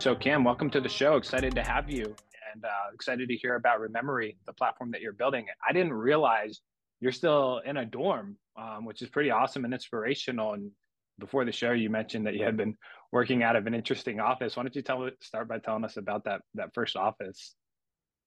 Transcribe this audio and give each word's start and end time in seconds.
So, 0.00 0.14
Cam, 0.14 0.44
welcome 0.44 0.70
to 0.70 0.80
the 0.80 0.88
show. 0.88 1.16
Excited 1.16 1.56
to 1.56 1.62
have 1.64 1.90
you 1.90 2.14
and 2.54 2.64
uh, 2.64 2.94
excited 2.94 3.28
to 3.28 3.34
hear 3.34 3.56
about 3.56 3.80
Rememory, 3.80 4.36
the 4.46 4.52
platform 4.52 4.92
that 4.92 5.00
you're 5.00 5.12
building. 5.12 5.46
I 5.68 5.72
didn't 5.72 5.92
realize 5.92 6.60
you're 7.00 7.10
still 7.10 7.60
in 7.66 7.78
a 7.78 7.84
dorm, 7.84 8.36
um, 8.56 8.84
which 8.84 9.02
is 9.02 9.08
pretty 9.08 9.32
awesome 9.32 9.64
and 9.64 9.74
inspirational. 9.74 10.52
And 10.54 10.70
before 11.18 11.44
the 11.44 11.50
show, 11.50 11.72
you 11.72 11.90
mentioned 11.90 12.26
that 12.28 12.34
you 12.34 12.44
had 12.44 12.56
been 12.56 12.76
working 13.10 13.42
out 13.42 13.56
of 13.56 13.66
an 13.66 13.74
interesting 13.74 14.20
office. 14.20 14.56
Why 14.56 14.62
don't 14.62 14.76
you 14.76 14.82
tell 14.82 15.10
start 15.20 15.48
by 15.48 15.58
telling 15.58 15.84
us 15.84 15.96
about 15.96 16.24
that 16.26 16.42
that 16.54 16.72
first 16.74 16.94
office? 16.94 17.56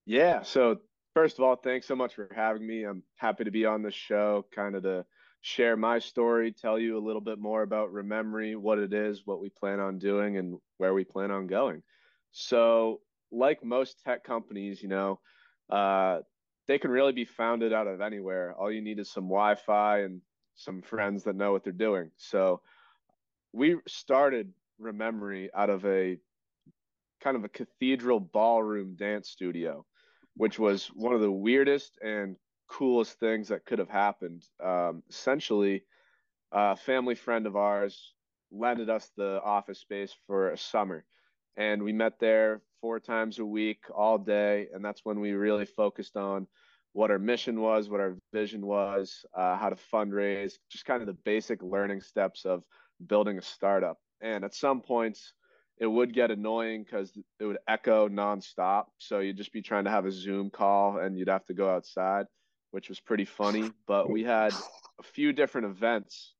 Yeah. 0.06 0.42
So 0.42 0.76
first 1.14 1.40
of 1.40 1.46
all, 1.46 1.56
thanks 1.56 1.88
so 1.88 1.96
much 1.96 2.16
for 2.16 2.30
having 2.36 2.68
me. 2.68 2.84
I'm 2.84 3.02
happy 3.16 3.46
to 3.46 3.52
be 3.52 3.66
on 3.66 3.82
the 3.82 3.92
show, 3.92 4.46
kind 4.54 4.76
of 4.76 4.84
to 4.84 5.06
share 5.42 5.76
my 5.76 6.00
story, 6.00 6.52
tell 6.52 6.80
you 6.80 6.98
a 6.98 7.06
little 7.06 7.22
bit 7.22 7.40
more 7.40 7.64
about 7.64 7.92
Rememory, 7.92 8.56
what 8.56 8.78
it 8.78 8.94
is, 8.94 9.26
what 9.26 9.42
we 9.42 9.50
plan 9.50 9.80
on 9.80 9.98
doing, 9.98 10.38
and 10.38 10.60
where 10.78 10.94
we 10.94 11.04
plan 11.04 11.32
on 11.32 11.48
going. 11.48 11.82
So, 12.32 13.02
like 13.32 13.64
most 13.64 14.02
tech 14.04 14.24
companies, 14.24 14.82
you 14.82 14.90
know, 14.90 15.20
uh, 15.70 16.20
they 16.68 16.78
can 16.78 16.92
really 16.92 17.12
be 17.12 17.26
founded 17.26 17.74
out 17.74 17.88
of 17.88 18.02
anywhere. 18.02 18.54
All 18.54 18.72
you 18.72 18.82
need 18.82 19.00
is 19.00 19.12
some 19.12 19.26
Wi 19.26 19.56
Fi 19.56 20.02
and 20.02 20.22
some 20.56 20.82
friends 20.82 21.24
that 21.24 21.36
know 21.36 21.52
what 21.52 21.64
they're 21.64 21.74
doing. 21.74 22.12
So, 22.18 22.62
we 23.52 23.78
started 23.88 24.54
Rememory 24.80 25.50
out 25.56 25.70
of 25.70 25.86
a 25.86 26.18
kind 27.22 27.36
of 27.36 27.44
a 27.44 27.50
cathedral 27.50 28.20
ballroom 28.20 28.96
dance 28.96 29.30
studio, 29.30 29.86
which 30.36 30.60
was 30.60 30.88
one 30.88 31.14
of 31.14 31.22
the 31.22 31.32
weirdest 31.32 31.98
and 32.02 32.36
coolest 32.72 33.20
things 33.20 33.50
that 33.50 33.66
could 33.66 33.80
have 33.80 33.90
happened. 33.90 34.44
Um, 34.64 35.04
essentially, 35.10 35.84
a 36.52 36.76
family 36.76 37.16
friend 37.16 37.46
of 37.46 37.56
ours 37.56 38.14
lended 38.52 38.90
us 38.90 39.12
the 39.18 39.42
office 39.44 39.80
space 39.80 40.14
for 40.26 40.52
a 40.52 40.58
summer, 40.58 41.06
and 41.58 41.84
we 41.84 41.92
met 41.92 42.20
there 42.20 42.62
four 42.80 43.00
times 43.00 43.40
a 43.40 43.46
week, 43.46 43.84
all 43.94 44.18
day, 44.18 44.68
and 44.74 44.84
that's 44.84 45.02
when 45.04 45.20
we 45.20 45.34
really 45.34 45.66
focused 45.66 46.16
on 46.16 46.48
what 46.94 47.12
our 47.12 47.20
mission 47.20 47.60
was, 47.60 47.90
what 47.90 48.00
our 48.00 48.18
vision 48.34 48.66
was, 48.66 49.26
uh, 49.38 49.58
how 49.58 49.70
to 49.70 49.78
fundraise, 49.94 50.54
just 50.70 50.86
kind 50.86 51.02
of 51.02 51.08
the 51.08 51.18
basic 51.26 51.62
learning 51.62 52.02
steps 52.02 52.46
of 52.46 52.64
building 53.08 53.38
a 53.38 53.42
startup. 53.42 53.98
And 54.22 54.44
at 54.44 54.56
some 54.56 54.82
points, 54.82 55.34
it 55.78 55.88
would 55.88 56.14
get 56.14 56.32
annoying 56.32 56.84
because 56.84 57.12
it 57.40 57.46
would 57.46 57.60
echo 57.68 58.10
nonstop. 58.10 58.86
So 58.98 59.20
you'd 59.20 59.38
just 59.38 59.54
be 59.54 59.62
trying 59.62 59.86
to 59.86 59.90
have 59.90 60.06
a 60.06 60.12
Zoom 60.12 60.50
call 60.50 60.98
and 60.98 61.18
you'd 61.18 61.30
have 61.30 61.46
to 61.46 61.54
go 61.54 61.74
outside 61.74 62.26
which 62.72 62.90
was 62.90 63.00
pretty 63.00 63.26
funny. 63.26 63.72
But 63.88 64.10
we 64.10 64.24
had 64.24 64.54
a 65.00 65.04
few 65.04 65.34
different 65.34 65.68
events 65.68 66.34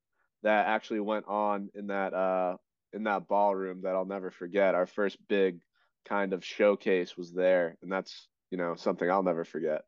that 0.44 0.68
actually 0.68 1.02
went 1.02 1.28
on 1.28 1.70
in 1.76 1.88
that 1.88 2.14
uh, 2.14 2.58
in 2.94 3.04
that 3.04 3.28
ballroom 3.28 3.82
that 3.84 3.96
I'll 3.96 4.06
never 4.06 4.32
forget. 4.32 4.76
Our 4.76 4.88
first 4.88 5.18
big 5.28 5.62
kind 6.08 6.34
of 6.34 6.44
showcase 6.44 7.16
was 7.16 7.32
there, 7.32 7.78
and 7.82 7.92
that's 7.92 8.28
you 8.50 8.58
know 8.58 8.76
something 8.76 9.10
I'll 9.10 9.24
never 9.24 9.46
forget. 9.46 9.84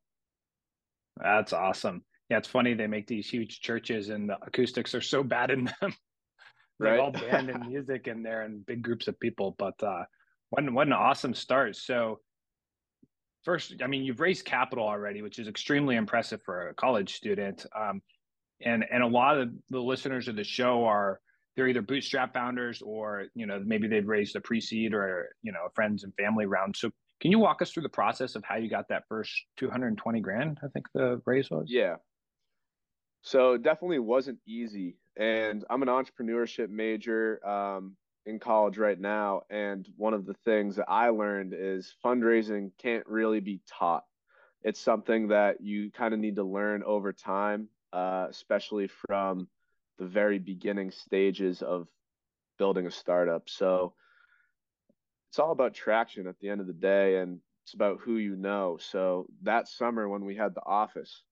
That's 1.21 1.53
awesome. 1.53 2.03
Yeah, 2.30 2.38
it's 2.38 2.47
funny 2.47 2.73
they 2.73 2.88
make 2.88 3.08
these 3.08 3.30
huge 3.30 3.59
churches 3.59 4.09
and 4.09 4.30
the 4.30 4.37
acoustics 4.42 4.95
are 4.95 5.02
so 5.02 5.23
bad 5.23 5.52
in 5.52 5.65
them. 5.65 5.93
they 6.80 6.89
right? 6.89 6.99
all 6.99 7.11
band 7.11 7.49
and 7.49 7.67
music 7.67 8.08
in 8.08 8.23
there 8.23 8.42
and 8.42 8.65
big 8.65 8.82
groups 8.82 9.08
of 9.08 9.20
people. 9.20 9.55
But 9.58 9.82
uh, 9.83 10.05
what 10.49 10.71
what 10.71 10.87
an 10.87 10.93
awesome 10.93 11.33
start. 11.33 11.76
So 11.76 12.20
first, 13.43 13.76
I 13.83 13.87
mean, 13.87 14.04
you've 14.04 14.20
raised 14.20 14.45
capital 14.45 14.87
already, 14.87 15.21
which 15.21 15.39
is 15.39 15.48
extremely 15.48 15.95
impressive 15.95 16.42
for 16.43 16.70
a 16.70 16.73
college 16.73 17.14
student. 17.15 17.65
Um, 17.76 18.02
and 18.61 18.86
and 18.89 19.04
a 19.04 19.08
lot 19.08 19.37
of 19.37 19.49
the 19.70 19.80
listeners 19.80 20.27
of 20.27 20.36
the 20.36 20.43
show 20.43 20.86
are 20.86 21.20
they're 21.55 21.67
either 21.67 21.82
bootstrap 21.82 22.33
founders 22.33 22.82
or 22.82 23.26
you 23.36 23.45
know 23.45 23.61
maybe 23.64 23.87
they've 23.87 24.08
raised 24.08 24.36
a 24.36 24.42
pre-seed 24.42 24.93
or 24.93 25.36
you 25.42 25.52
know 25.52 25.65
a 25.67 25.71
friends 25.71 26.03
and 26.03 26.14
family 26.15 26.45
round. 26.45 26.76
So 26.76 26.89
can 27.21 27.32
you 27.32 27.39
walk 27.39 27.61
us 27.61 27.71
through 27.71 27.83
the 27.83 27.89
process 27.89 28.36
of 28.36 28.43
how 28.43 28.58
you 28.58 28.70
got 28.70 28.89
that 28.89 29.03
first 29.08 29.32
220 29.58 30.20
grand? 30.21 30.59
I 30.64 30.67
think 30.67 30.87
the 30.93 31.21
raise 31.26 31.49
was. 31.49 31.67
Yeah. 31.67 31.95
So 33.21 33.58
definitely 33.58 33.99
wasn't 33.99 34.39
easy, 34.45 34.98
and 35.17 35.64
I'm 35.70 35.82
an 35.82 35.87
entrepreneurship 35.87 36.70
major. 36.70 37.45
Um, 37.48 37.95
in 38.26 38.39
college 38.39 38.78
right 38.78 39.00
now. 39.00 39.42
And 39.50 39.88
one 39.98 40.14
of 40.14 40.26
the 40.26 40.36
things 40.45 40.76
that 40.78 40.89
I 40.89 41.10
learned 41.10 41.54
is 41.58 41.94
fundraising 42.04 42.72
can't 42.78 43.06
really 43.08 43.39
be 43.39 43.61
taught. 43.67 44.06
It's 44.64 44.80
something 44.80 45.28
that 45.30 45.61
you 45.61 45.92
kind 45.92 46.14
of 46.14 46.20
need 46.20 46.38
to 46.38 46.44
learn 46.44 46.83
over 46.83 47.12
time, 47.12 47.67
uh, 47.92 48.28
especially 48.30 48.88
from 48.88 49.48
the 50.00 50.06
very 50.06 50.39
beginning 50.39 50.92
stages 50.92 51.62
of 51.62 51.88
building 52.58 52.88
a 52.88 52.92
startup. 52.92 53.50
So 53.50 53.94
it's 55.30 55.39
all 55.39 55.52
about 55.52 55.73
traction 55.73 56.28
at 56.28 56.39
the 56.39 56.50
end 56.50 56.62
of 56.62 56.67
the 56.67 56.73
day, 56.73 57.17
and 57.17 57.39
it's 57.66 57.73
about 57.73 58.00
who 58.00 58.17
you 58.17 58.36
know. 58.36 58.78
So 58.80 59.26
that 59.42 59.67
summer 59.67 60.08
when 60.08 60.23
we 60.23 60.36
had 60.36 60.56
the 60.56 60.66
office, 60.66 61.23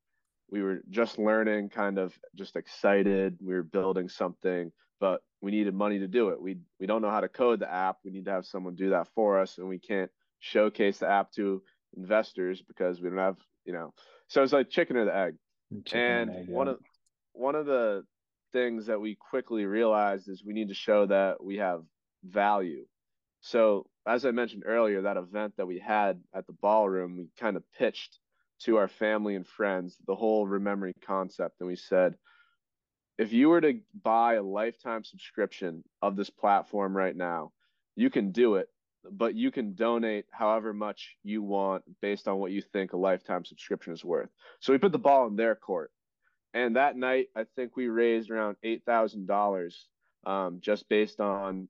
we 0.50 0.62
were 0.62 0.82
just 0.90 1.18
learning, 1.18 1.70
kind 1.70 1.98
of 1.98 2.18
just 2.36 2.58
excited. 2.58 3.38
We 3.42 3.54
were 3.54 3.64
building 3.64 4.10
something 4.10 4.72
but 5.02 5.22
we 5.42 5.52
needed 5.52 5.74
money 5.74 6.00
to 6.00 6.08
do 6.08 6.30
it. 6.30 6.42
We 6.42 6.58
we 6.80 6.86
don't 6.86 7.02
know 7.02 7.10
how 7.10 7.22
to 7.22 7.30
code 7.30 7.60
the 7.60 7.72
app. 7.72 7.98
We 8.06 8.12
need 8.12 8.26
to 8.26 8.32
have 8.32 8.46
someone 8.46 8.76
do 8.76 8.92
that 8.92 9.08
for 9.16 9.40
us, 9.40 9.58
and 9.58 9.68
we 9.68 9.80
can't 9.80 10.12
showcase 10.40 11.00
the 11.00 11.10
app 11.10 11.32
to 11.34 11.62
investors 11.98 12.62
because 12.62 13.02
we 13.02 13.10
don't 13.10 13.18
have 13.18 13.38
you 13.66 13.74
know. 13.74 13.94
So 14.28 14.44
it's 14.44 14.54
like 14.54 14.70
chicken 14.70 14.98
or 14.98 15.06
the 15.06 15.16
egg. 15.16 15.36
Chicken 15.86 16.02
and 16.02 16.32
egg, 16.32 16.50
one 16.50 16.68
yeah. 16.68 16.74
of 16.74 16.80
one 17.34 17.56
of 17.56 17.66
the 17.66 18.04
things 18.54 18.86
that 18.88 19.00
we 19.00 19.16
quickly 19.16 19.66
realized 19.66 20.28
is 20.28 20.44
we 20.44 20.54
need 20.54 20.68
to 20.68 20.74
show 20.74 21.06
that 21.06 21.44
we 21.44 21.58
have 21.58 21.84
value. 22.24 22.86
So 23.40 23.88
as 24.06 24.26
I 24.26 24.32
mentioned 24.32 24.64
earlier, 24.66 25.02
that 25.02 25.18
event 25.18 25.54
that 25.58 25.66
we 25.66 25.80
had 25.80 26.22
at 26.34 26.48
the 26.48 26.54
ballroom, 26.54 27.18
we 27.18 27.30
kind 27.40 27.56
of 27.56 27.64
pitched 27.78 28.20
to 28.64 28.78
our 28.78 28.88
family 28.88 29.36
and 29.36 29.48
friends 29.48 29.98
the 30.06 30.16
whole 30.16 30.48
Rememory 30.48 30.94
concept, 31.02 31.56
and 31.60 31.68
we 31.68 31.76
said 31.76 32.16
if 33.22 33.32
you 33.32 33.50
were 33.50 33.62
to 33.62 33.80
buy 34.04 34.34
a 34.34 34.42
lifetime 34.42 35.04
subscription 35.04 35.84
of 36.02 36.16
this 36.16 36.32
platform 36.32 36.98
right 36.98 37.16
now, 37.16 37.52
you 37.96 38.10
can 38.10 38.32
do 38.32 38.56
it, 38.56 38.68
but 39.12 39.36
you 39.36 39.52
can 39.52 39.76
donate 39.76 40.26
however 40.32 40.74
much 40.74 41.18
you 41.22 41.44
want 41.44 41.84
based 42.02 42.28
on 42.28 42.40
what 42.40 42.52
you 42.52 42.64
think 42.74 42.94
a 42.94 42.98
lifetime 42.98 43.46
subscription 43.46 43.94
is 43.94 44.04
worth. 44.04 44.30
So 44.60 44.74
we 44.74 44.80
put 44.80 44.92
the 44.92 44.98
ball 44.98 45.28
in 45.28 45.36
their 45.36 45.54
court. 45.54 45.92
And 46.56 46.78
that 46.78 46.98
night, 46.98 47.28
I 47.36 47.46
think 47.56 47.78
we 47.78 47.90
raised 47.90 48.32
around 48.32 48.58
eight 48.64 48.86
thousand 48.88 49.22
um, 49.22 49.28
dollars, 49.28 49.88
just 50.62 50.90
based 50.90 51.20
on, 51.20 51.70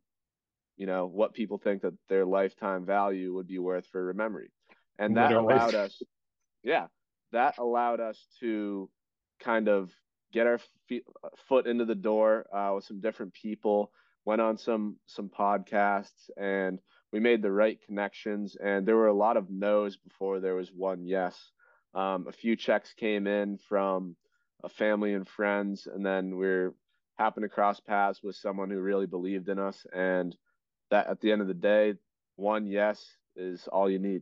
you 0.77 0.85
know, 0.87 1.05
what 1.05 1.33
people 1.33 1.57
think 1.57 1.81
that 1.81 1.95
their 2.07 2.25
lifetime 2.25 2.85
value 2.85 3.33
would 3.33 3.47
be 3.47 3.59
worth 3.59 3.87
for 3.91 4.13
memory. 4.13 4.51
and 4.97 5.17
that 5.17 5.33
allowed 5.33 5.75
us, 5.75 6.01
yeah, 6.63 6.87
that 7.33 7.57
allowed 7.57 7.99
us 7.99 8.25
to 8.39 8.89
kind 9.41 9.67
of 9.67 9.91
get 10.31 10.47
our 10.47 10.59
feet, 10.87 11.03
foot 11.47 11.67
into 11.67 11.85
the 11.85 11.95
door 11.95 12.45
uh, 12.53 12.73
with 12.75 12.85
some 12.85 12.99
different 12.99 13.33
people 13.33 13.91
went 14.25 14.41
on 14.41 14.57
some 14.57 14.97
some 15.05 15.29
podcasts 15.29 16.29
and 16.37 16.79
we 17.11 17.19
made 17.19 17.41
the 17.41 17.51
right 17.51 17.79
connections 17.85 18.55
and 18.63 18.85
there 18.85 18.95
were 18.95 19.07
a 19.07 19.13
lot 19.13 19.37
of 19.37 19.49
no's 19.49 19.97
before 19.97 20.39
there 20.39 20.55
was 20.55 20.71
one 20.71 21.05
yes. 21.05 21.37
Um, 21.93 22.25
a 22.27 22.31
few 22.31 22.55
checks 22.55 22.93
came 22.93 23.27
in 23.27 23.57
from 23.57 24.15
a 24.63 24.69
family 24.69 25.13
and 25.13 25.27
friends 25.27 25.87
and 25.93 26.05
then 26.05 26.37
we're 26.37 26.73
happened 27.17 27.43
to 27.43 27.49
cross 27.49 27.79
paths 27.79 28.21
with 28.23 28.35
someone 28.35 28.69
who 28.69 28.79
really 28.79 29.07
believed 29.07 29.49
in 29.49 29.59
us 29.59 29.85
and 29.93 30.35
that 30.89 31.07
at 31.07 31.19
the 31.19 31.31
end 31.31 31.41
of 31.41 31.47
the 31.47 31.53
day 31.53 31.95
one 32.35 32.67
yes 32.67 33.03
is 33.35 33.67
all 33.67 33.89
you 33.89 33.99
need. 33.99 34.21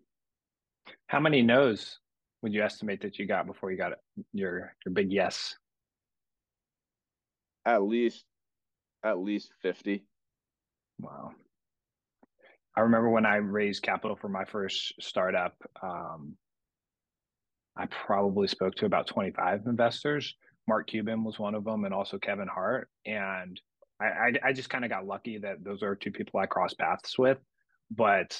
How 1.08 1.20
many 1.20 1.42
no's 1.42 2.00
would 2.42 2.54
you 2.54 2.64
estimate 2.64 3.02
that 3.02 3.20
you 3.20 3.26
got 3.26 3.46
before 3.46 3.70
you 3.70 3.78
got 3.78 3.94
your 4.34 4.74
your 4.86 4.94
big 4.94 5.12
yes 5.12 5.56
at 7.76 7.84
least 7.84 8.26
at 9.04 9.20
least 9.20 9.52
50 9.62 10.04
wow. 11.00 11.32
I 12.76 12.82
remember 12.82 13.10
when 13.10 13.26
i 13.26 13.36
raised 13.36 13.84
capital 13.84 14.16
for 14.16 14.30
my 14.30 14.46
first 14.46 14.94
startup 15.00 15.56
um, 15.82 16.36
i 17.78 17.86
probably 17.86 18.48
spoke 18.48 18.76
to 18.76 18.86
about 18.86 19.08
25 19.08 19.62
investors. 19.68 20.36
Mark 20.68 20.88
cuban 20.88 21.24
was 21.24 21.40
one 21.40 21.56
of 21.56 21.64
them 21.64 21.86
and 21.86 21.94
also 21.94 22.18
kevin 22.18 22.48
hart. 22.48 22.90
And 23.06 23.60
i 24.02 24.06
i, 24.06 24.34
I 24.46 24.54
just 24.54 24.70
kind 24.70 24.84
of 24.84 24.92
got 24.92 25.06
lucky 25.06 25.38
that 25.40 25.64
those 25.64 25.84
are 25.84 25.96
two 25.96 26.12
people 26.12 26.40
i 26.40 26.46
crossed 26.46 26.78
paths 26.78 27.18
with. 27.18 27.38
But 27.92 28.40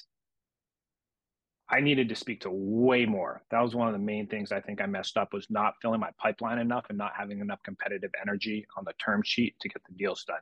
I 1.72 1.82
needed 1.82 2.10
to 2.10 2.16
speak 2.16 2.42
to 2.42 2.50
way 2.52 3.06
more. 3.06 3.44
That 3.52 3.62
was 3.62 3.76
one 3.76 3.88
of 3.88 3.94
the 3.94 4.00
main 4.00 4.28
things 4.28 4.52
I 4.52 4.60
think 4.60 4.82
I 4.82 4.88
messed 4.88 5.18
up 5.18 5.34
was 5.34 5.48
not 5.50 5.76
filling 5.82 6.00
my 6.00 6.10
pipeline 6.18 6.58
enough 6.58 6.86
and 6.90 6.98
not 6.98 7.12
having 7.16 7.40
enough 7.40 7.62
competitive 7.64 8.12
energy 8.20 8.66
on 8.76 8.86
the 8.86 8.94
term 8.94 9.22
sheet 9.24 9.56
to 9.60 9.70
get 9.70 9.84
the 9.88 9.94
deals 9.94 10.24
done. 10.24 10.42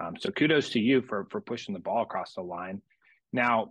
Um, 0.00 0.14
so 0.18 0.30
kudos 0.30 0.70
to 0.70 0.80
you 0.80 1.02
for 1.02 1.26
for 1.30 1.40
pushing 1.40 1.74
the 1.74 1.80
ball 1.80 2.02
across 2.02 2.34
the 2.34 2.40
line. 2.40 2.80
Now, 3.32 3.70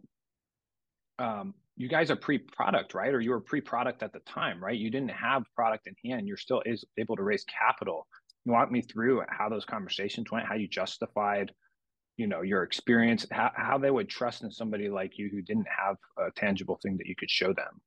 um, 1.19 1.55
you 1.75 1.89
guys 1.89 2.11
are 2.11 2.15
pre-product, 2.15 2.93
right? 2.93 3.13
Or 3.13 3.19
you 3.19 3.31
were 3.31 3.41
pre-product 3.41 4.03
at 4.03 4.13
the 4.13 4.19
time, 4.19 4.63
right? 4.63 4.77
You 4.77 4.91
didn't 4.91 5.11
have 5.11 5.43
product 5.55 5.87
in 5.87 5.95
hand. 6.09 6.27
You're 6.27 6.37
still 6.37 6.61
is 6.65 6.85
able 6.97 7.15
to 7.15 7.23
raise 7.23 7.43
capital. 7.45 8.07
You 8.45 8.51
walk 8.51 8.71
me 8.71 8.81
through 8.81 9.23
how 9.29 9.49
those 9.49 9.65
conversations 9.65 10.31
went, 10.31 10.45
how 10.45 10.55
you 10.55 10.67
justified 10.67 11.51
you 12.17 12.27
know 12.27 12.41
your 12.41 12.63
experience 12.63 13.25
how, 13.31 13.51
how 13.55 13.77
they 13.77 13.91
would 13.91 14.09
trust 14.09 14.43
in 14.43 14.51
somebody 14.51 14.89
like 14.89 15.17
you 15.17 15.29
who 15.31 15.41
didn't 15.41 15.67
have 15.67 15.97
a 16.17 16.31
tangible 16.35 16.79
thing 16.81 16.97
that 16.97 17.07
you 17.07 17.15
could 17.15 17.29
show 17.29 17.53
them? 17.53 17.81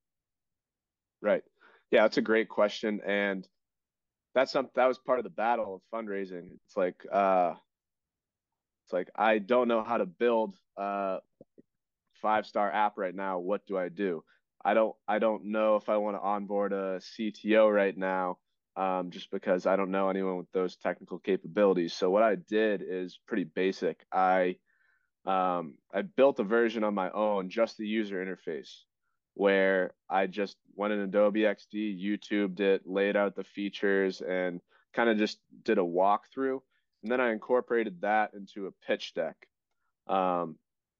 Right. 1.22 1.42
Yeah 1.90 2.02
that's 2.02 2.16
a 2.16 2.22
great 2.22 2.48
question 2.48 3.00
and 3.06 3.46
that's 4.34 4.52
something 4.52 4.72
that 4.76 4.86
was 4.86 4.98
part 4.98 5.18
of 5.18 5.24
the 5.24 5.30
battle 5.30 5.76
of 5.76 5.80
fundraising. 5.94 6.48
It's 6.66 6.76
like 6.76 7.02
uh 7.12 7.54
it's 8.84 8.92
like 8.92 9.08
i 9.16 9.38
don't 9.38 9.68
know 9.68 9.82
how 9.82 9.96
to 9.98 10.06
build 10.06 10.54
a 10.76 11.18
five 12.20 12.46
star 12.46 12.70
app 12.70 12.98
right 12.98 13.14
now. 13.14 13.38
What 13.38 13.66
do 13.66 13.78
i 13.78 13.88
do? 13.88 14.24
I 14.64 14.74
don't 14.74 14.96
i 15.06 15.18
don't 15.20 15.44
know 15.46 15.76
if 15.76 15.88
i 15.88 15.96
want 15.96 16.16
to 16.16 16.20
onboard 16.20 16.72
a 16.72 16.98
cto 16.98 17.72
right 17.72 17.96
now 17.96 18.38
um, 18.76 19.10
just 19.10 19.30
because 19.30 19.66
I 19.66 19.76
don't 19.76 19.90
know 19.90 20.10
anyone 20.10 20.36
with 20.36 20.52
those 20.52 20.76
technical 20.76 21.18
capabilities. 21.18 21.94
So 21.94 22.10
what 22.10 22.22
I 22.22 22.34
did 22.34 22.82
is 22.86 23.18
pretty 23.26 23.44
basic. 23.44 24.04
I 24.12 24.56
um, 25.24 25.74
I 25.92 26.02
built 26.02 26.38
a 26.38 26.44
version 26.44 26.84
on 26.84 26.94
my 26.94 27.10
own, 27.10 27.50
just 27.50 27.76
the 27.76 27.86
user 27.86 28.24
interface, 28.24 28.82
where 29.34 29.92
I 30.08 30.28
just 30.28 30.56
went 30.76 30.92
in 30.92 31.00
Adobe 31.00 31.40
XD, 31.40 32.00
YouTubed 32.00 32.60
it, 32.60 32.82
laid 32.86 33.16
out 33.16 33.34
the 33.34 33.42
features, 33.42 34.20
and 34.20 34.60
kind 34.94 35.10
of 35.10 35.18
just 35.18 35.38
did 35.64 35.78
a 35.78 35.82
walkthrough. 35.82 36.60
And 37.02 37.10
then 37.10 37.20
I 37.20 37.32
incorporated 37.32 38.02
that 38.02 38.34
into 38.34 38.66
a 38.66 38.86
pitch 38.86 39.14
deck. 39.14 39.36
Um, 40.06 40.58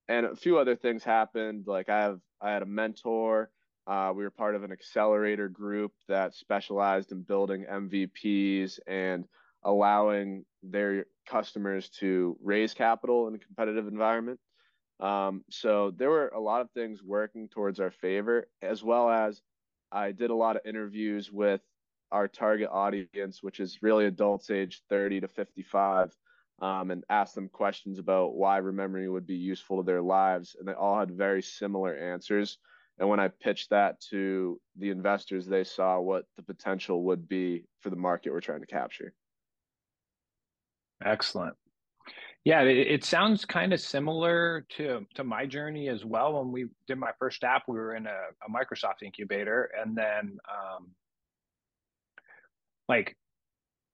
and 0.09 0.27
a 0.27 0.35
few 0.35 0.59
other 0.59 0.75
things 0.75 1.05
happened. 1.05 1.65
Like 1.67 1.89
I 1.89 2.01
have, 2.01 2.21
I 2.41 2.51
had 2.51 2.63
a 2.63 2.67
mentor 2.67 3.51
uh, 3.87 4.13
we 4.15 4.25
were 4.25 4.31
part 4.31 4.55
of 4.55 4.65
an 4.65 4.73
accelerator 4.73 5.49
group 5.49 5.93
that 6.09 6.35
specialized 6.35 7.13
in 7.13 7.23
building 7.23 7.65
MVPs 7.71 8.81
and 8.87 9.27
allowing 9.63 10.45
their 10.63 11.07
customers 11.27 11.89
to 11.89 12.37
raise 12.43 12.75
capital 12.75 13.29
in 13.29 13.35
a 13.35 13.39
competitive 13.39 13.87
environment. 13.87 14.41
Um, 14.99 15.45
so 15.51 15.93
there 15.97 16.11
were 16.11 16.29
a 16.29 16.41
lot 16.41 16.63
of 16.63 16.71
things 16.71 17.03
working 17.03 17.49
towards 17.49 17.81
our 17.81 17.91
favor, 17.91 18.49
as 18.63 18.83
well 18.83 19.11
as 19.11 19.43
I 19.93 20.13
did 20.13 20.31
a 20.31 20.35
lot 20.35 20.57
of 20.57 20.63
interviews 20.65 21.31
with 21.31 21.61
our 22.11 22.29
target 22.29 22.69
audience, 22.71 23.43
which 23.43 23.61
is 23.61 23.83
really 23.83 24.07
adults 24.07 24.51
age 24.51 24.83
30 24.89 25.21
to 25.21 25.29
55, 25.29 26.17
um, 26.61 26.91
and 26.91 27.05
asked 27.11 27.35
them 27.35 27.49
questions 27.49 27.99
about 27.99 28.35
why 28.35 28.57
remembering 28.57 29.13
would 29.13 29.27
be 29.27 29.37
useful 29.37 29.77
to 29.79 29.83
their 29.83 30.03
lives. 30.03 30.57
And 30.59 30.67
they 30.67 30.73
all 30.73 30.99
had 30.99 31.11
very 31.11 31.43
similar 31.43 31.95
answers. 31.95 32.59
And 32.99 33.09
when 33.09 33.21
I 33.21 33.29
pitched 33.29 33.71
that 33.71 34.01
to 34.11 34.59
the 34.79 34.91
investors, 34.91 35.47
they 35.47 35.65
saw 35.65 36.01
what 36.01 36.25
the 36.37 36.43
potential 36.43 37.05
would 37.05 37.29
be 37.29 37.65
for 37.81 37.91
the 37.91 37.97
market 37.97 38.33
we're 38.33 38.41
trying 38.41 38.61
to 38.61 38.67
capture. 38.67 39.13
Excellent. 41.05 41.55
Yeah, 42.45 42.63
it, 42.63 42.79
it 42.79 43.05
sounds 43.05 43.45
kind 43.45 43.73
of 43.73 43.81
similar 43.81 44.65
to 44.77 45.05
to 45.17 45.25
my 45.25 45.47
journey 45.47 45.89
as 45.89 46.05
well. 46.05 46.39
When 46.39 46.53
we 46.53 46.67
did 46.87 46.97
my 46.97 47.11
first 47.19 47.43
app, 47.45 47.65
we 47.69 47.75
were 47.75 47.97
in 47.97 48.07
a, 48.07 48.11
a 48.11 48.51
Microsoft 48.51 49.03
incubator, 49.05 49.71
and 49.79 49.97
then 49.97 50.39
um, 50.49 50.93
like 52.89 53.17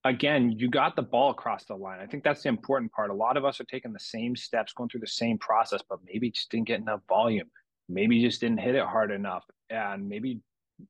again, 0.04 0.52
you 0.52 0.68
got 0.68 0.94
the 0.94 1.02
ball 1.02 1.30
across 1.30 1.64
the 1.64 1.74
line. 1.74 1.98
I 2.00 2.06
think 2.06 2.24
that's 2.24 2.42
the 2.42 2.50
important 2.50 2.92
part. 2.92 3.10
A 3.10 3.14
lot 3.14 3.36
of 3.36 3.44
us 3.44 3.58
are 3.58 3.64
taking 3.64 3.92
the 3.92 4.00
same 4.00 4.36
steps, 4.36 4.74
going 4.74 4.90
through 4.90 5.00
the 5.00 5.06
same 5.06 5.38
process, 5.38 5.80
but 5.88 6.00
maybe 6.04 6.30
just 6.30 6.50
didn't 6.50 6.68
get 6.68 6.80
enough 6.80 7.00
volume 7.08 7.50
maybe 7.88 8.22
just 8.22 8.40
didn't 8.40 8.60
hit 8.60 8.74
it 8.74 8.84
hard 8.84 9.10
enough 9.10 9.44
and 9.70 10.08
maybe 10.08 10.40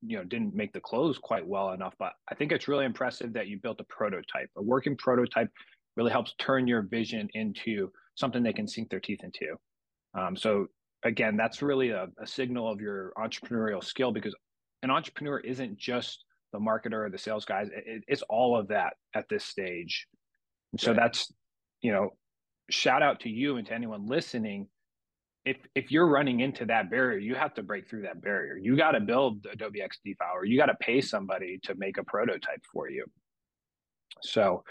you 0.01 0.17
know 0.17 0.25
didn't 0.25 0.55
make 0.55 0.73
the 0.73 0.81
close 0.81 1.19
quite 1.19 1.47
well 1.47 1.73
enough 1.73 1.95
but 1.99 2.13
i 2.31 2.35
think 2.35 2.53
it's 2.53 2.69
really 2.69 2.85
impressive 2.85 3.33
that 3.33 3.49
you 3.49 3.59
built 3.59 3.81
a 3.81 3.85
prototype. 3.85 4.49
A 4.57 4.63
working 4.63 4.97
prototype 4.97 5.51
really 5.97 6.11
helps 6.11 6.35
turn 6.39 6.67
your 6.67 6.83
vision 6.83 7.29
into 7.35 7.91
something 8.15 8.43
they 8.43 8.53
can 8.53 8.67
sink 8.67 8.89
their 8.89 9.01
teeth 9.01 9.21
into. 9.23 9.57
Um, 10.19 10.37
so 10.37 10.67
again 11.05 11.37
that's 11.37 11.63
really 11.63 11.91
a, 11.91 12.07
a, 12.21 12.27
signal 12.27 12.71
of 12.71 12.81
your 12.81 13.13
entrepreneurial 13.19 13.83
skill 13.83 14.13
because 14.13 14.35
an 14.83 14.91
entrepreneur 14.91 15.41
isn't 15.41 15.77
just 15.79 16.25
the 16.53 16.59
marketer 16.59 17.07
or 17.07 17.11
the 17.11 17.19
sales 17.19 17.45
guys. 17.45 17.69
It, 17.73 18.05
it's 18.07 18.23
all 18.29 18.59
of 18.59 18.69
that 18.69 18.95
at 19.15 19.29
this 19.29 19.45
stage. 19.45 20.07
So 20.79 20.95
that's 20.95 21.33
you 21.83 21.93
know 21.93 22.11
shout 22.71 23.03
out 23.03 23.21
to 23.21 23.29
you 23.29 23.57
and 23.57 23.67
to 23.67 23.75
anyone 23.75 24.07
listening 24.07 24.69
if 25.45 25.57
if 25.75 25.91
you're 25.91 26.07
running 26.07 26.41
into 26.41 26.65
that 26.67 26.91
barrier, 26.91 27.19
you 27.19 27.35
have 27.35 27.55
to 27.55 27.63
break 27.63 27.89
through 27.89 28.03
that 28.03 28.21
barrier. 28.21 28.57
You 28.57 28.77
got 28.77 28.93
to 28.93 29.01
build 29.01 29.47
Adobe 29.53 29.81
XD 29.81 30.17
file, 30.17 30.35
or 30.35 30.45
you 30.45 30.59
got 30.59 30.67
to 30.67 30.77
pay 30.81 31.01
somebody 31.01 31.59
to 31.65 31.75
make 31.75 31.99
a 31.99 32.05
prototype 32.05 32.63
for 32.73 32.89
you. 32.89 33.05
So, 34.23 34.63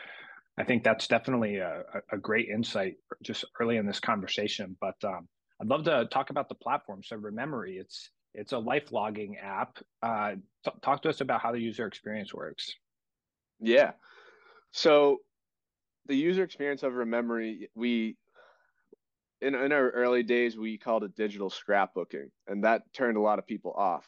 I 0.58 0.64
think 0.64 0.84
that's 0.84 1.08
definitely 1.08 1.58
a, 1.58 1.84
a 2.12 2.18
great 2.18 2.48
insight 2.48 2.96
just 3.22 3.44
early 3.60 3.78
in 3.78 3.86
this 3.86 4.00
conversation. 4.00 4.78
But 4.80 4.96
um, 5.04 5.28
I'd 5.62 5.68
love 5.68 5.84
to 5.86 6.08
talk 6.12 6.30
about 6.30 6.48
the 6.48 6.56
platform. 6.56 7.02
So, 7.04 7.18
Rememory, 7.18 7.80
it's 7.80 8.10
it's 8.34 8.54
a 8.54 8.58
life 8.58 8.92
logging 8.92 9.38
app. 9.38 9.78
Uh, 10.02 10.36
t- 10.64 10.72
talk 10.82 11.02
to 11.02 11.10
us 11.10 11.20
about 11.20 11.42
how 11.42 11.52
the 11.52 11.60
user 11.60 11.86
experience 11.86 12.34
works. 12.34 12.74
Yeah. 13.60 13.92
So, 14.72 15.18
the 16.06 16.16
user 16.16 16.44
experience 16.44 16.84
of 16.84 16.94
Rememory, 16.94 17.68
we 17.76 18.16
in, 19.42 19.56
in 19.56 19.72
our 19.72 19.90
early 19.90 20.24
days 20.24 20.58
we 20.58 20.78
called 20.78 21.04
it 21.04 21.16
digital 21.16 21.50
scrapbooking 21.50 22.30
and 22.48 22.64
that 22.64 22.94
turned 22.94 23.18
a 23.18 23.22
lot 23.22 23.40
of 23.40 23.48
people 23.48 23.74
off 23.74 24.08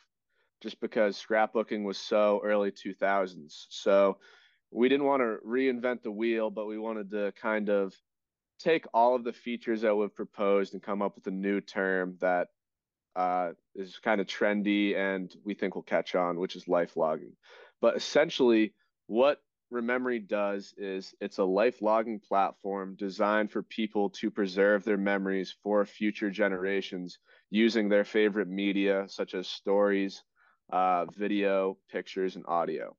just 0.62 0.80
because 0.80 1.22
scrapbooking 1.22 1.84
was 1.84 1.98
so 1.98 2.42
early 2.44 2.72
2000s 2.72 3.66
so 3.70 4.18
we 4.72 4.90
didn't 4.90 5.06
want 5.06 5.22
to 5.22 5.38
reinvent 5.46 6.04
the 6.04 6.12
wheel 6.12 6.50
but 6.50 6.68
we 6.68 6.78
wanted 6.78 7.12
to 7.12 7.32
kind 7.42 7.70
of 7.70 7.94
take 8.60 8.86
all 8.94 9.16
of 9.16 9.24
the 9.24 9.34
features 9.34 9.82
that 9.82 9.96
we've 9.96 10.16
proposed 10.16 10.74
and 10.74 10.82
come 10.82 11.02
up 11.02 11.16
with 11.16 11.28
a 11.28 11.32
new 11.32 11.60
term 11.60 12.16
that 12.22 12.48
uh, 13.16 13.52
is 13.76 14.00
kind 14.00 14.22
of 14.22 14.28
trendy 14.28 14.96
and 14.96 15.36
we 15.44 15.54
think 15.54 15.76
will 15.76 15.84
catch 15.84 16.16
on 16.16 16.40
which 16.40 16.56
is 16.56 16.68
life 16.68 16.96
logging. 16.96 17.34
But 17.82 17.96
essentially 17.96 18.74
what 19.08 19.40
Rememory 19.72 20.20
does 20.20 20.74
is 20.78 21.16
it's 21.20 21.40
a 21.40 21.44
life 21.44 21.82
logging 21.82 22.20
platform 22.20 22.96
designed 22.96 23.52
for 23.52 23.64
people 23.64 24.10
to 24.12 24.30
preserve 24.30 24.84
their 24.84 24.98
memories 24.98 25.56
for 25.64 25.86
future 25.86 26.30
generations 26.30 27.20
using 27.50 27.90
their 27.90 28.04
favorite 28.04 28.48
media 28.48 29.06
such 29.08 29.34
as 29.34 29.48
stories, 29.48 30.24
uh, 30.72 31.06
video, 31.16 31.78
pictures, 31.90 32.36
and 32.36 32.46
audio. 32.48 32.96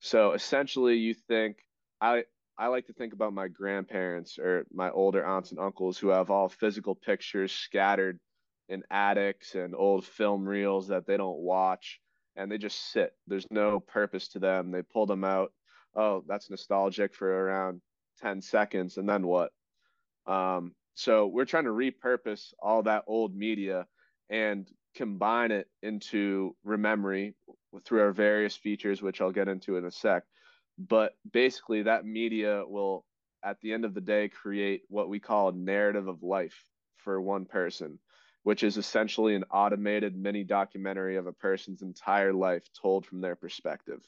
So 0.00 0.32
essentially, 0.32 0.96
you 0.96 1.14
think 1.14 1.58
I 2.00 2.24
I 2.58 2.68
like 2.68 2.86
to 2.86 2.92
think 2.92 3.12
about 3.12 3.32
my 3.32 3.48
grandparents 3.48 4.38
or 4.38 4.66
my 4.72 4.90
older 4.90 5.24
aunts 5.24 5.50
and 5.50 5.60
uncles 5.60 5.98
who 5.98 6.08
have 6.08 6.30
all 6.30 6.48
physical 6.48 6.94
pictures 6.94 7.52
scattered 7.52 8.18
in 8.68 8.82
attics 8.90 9.54
and 9.54 9.74
old 9.74 10.04
film 10.04 10.48
reels 10.48 10.88
that 10.88 11.06
they 11.06 11.16
don't 11.16 11.38
watch 11.38 12.00
and 12.34 12.50
they 12.50 12.58
just 12.58 12.90
sit. 12.92 13.14
There's 13.26 13.46
no 13.50 13.80
purpose 13.80 14.28
to 14.28 14.38
them. 14.38 14.70
They 14.70 14.82
pull 14.82 15.06
them 15.06 15.24
out 15.24 15.52
oh, 15.96 16.22
that's 16.28 16.50
nostalgic 16.50 17.14
for 17.14 17.28
around 17.28 17.80
10 18.20 18.42
seconds. 18.42 18.98
And 18.98 19.08
then 19.08 19.26
what? 19.26 19.50
Um, 20.26 20.74
so 20.94 21.26
we're 21.26 21.44
trying 21.44 21.64
to 21.64 21.70
repurpose 21.70 22.52
all 22.60 22.82
that 22.84 23.04
old 23.06 23.34
media 23.34 23.86
and 24.30 24.68
combine 24.94 25.50
it 25.50 25.68
into 25.82 26.56
Rememory 26.66 27.34
through 27.84 28.00
our 28.00 28.12
various 28.12 28.56
features, 28.56 29.02
which 29.02 29.20
I'll 29.20 29.32
get 29.32 29.48
into 29.48 29.76
in 29.76 29.84
a 29.84 29.90
sec. 29.90 30.24
But 30.78 31.14
basically, 31.30 31.82
that 31.82 32.04
media 32.04 32.62
will, 32.66 33.04
at 33.44 33.60
the 33.60 33.72
end 33.72 33.84
of 33.84 33.94
the 33.94 34.00
day, 34.00 34.28
create 34.28 34.82
what 34.88 35.08
we 35.08 35.20
call 35.20 35.48
a 35.48 35.52
narrative 35.52 36.08
of 36.08 36.22
life 36.22 36.64
for 36.96 37.20
one 37.20 37.44
person, 37.44 37.98
which 38.42 38.62
is 38.62 38.76
essentially 38.76 39.34
an 39.34 39.44
automated 39.50 40.16
mini 40.16 40.44
documentary 40.44 41.16
of 41.16 41.26
a 41.26 41.32
person's 41.32 41.82
entire 41.82 42.32
life 42.32 42.64
told 42.80 43.06
from 43.06 43.20
their 43.20 43.36
perspective 43.36 44.00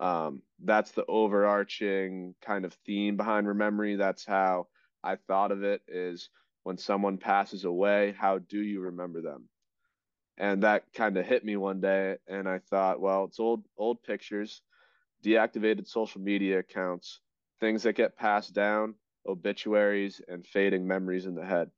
um, 0.00 0.42
that's 0.64 0.92
the 0.92 1.04
overarching 1.06 2.34
kind 2.44 2.64
of 2.64 2.72
theme 2.86 3.16
behind 3.16 3.46
rememory 3.46 3.96
that's 3.96 4.24
how 4.24 4.66
i 5.02 5.16
thought 5.16 5.52
of 5.52 5.62
it 5.62 5.82
is 5.88 6.30
when 6.64 6.78
someone 6.78 7.18
passes 7.18 7.64
away 7.64 8.14
how 8.18 8.38
do 8.38 8.58
you 8.58 8.80
remember 8.80 9.20
them 9.22 9.48
and 10.38 10.62
that 10.62 10.84
kind 10.94 11.16
of 11.16 11.26
hit 11.26 11.44
me 11.44 11.56
one 11.56 11.80
day 11.80 12.16
and 12.28 12.48
i 12.48 12.58
thought 12.58 13.00
well 13.00 13.24
it's 13.24 13.40
old 13.40 13.64
old 13.76 14.02
pictures 14.02 14.62
deactivated 15.24 15.86
social 15.86 16.20
media 16.20 16.58
accounts 16.58 17.20
things 17.60 17.82
that 17.82 17.94
get 17.94 18.16
passed 18.16 18.54
down 18.54 18.94
obituaries 19.26 20.20
and 20.28 20.46
fading 20.46 20.86
memories 20.86 21.26
in 21.26 21.34
the 21.34 21.44
head 21.44 21.70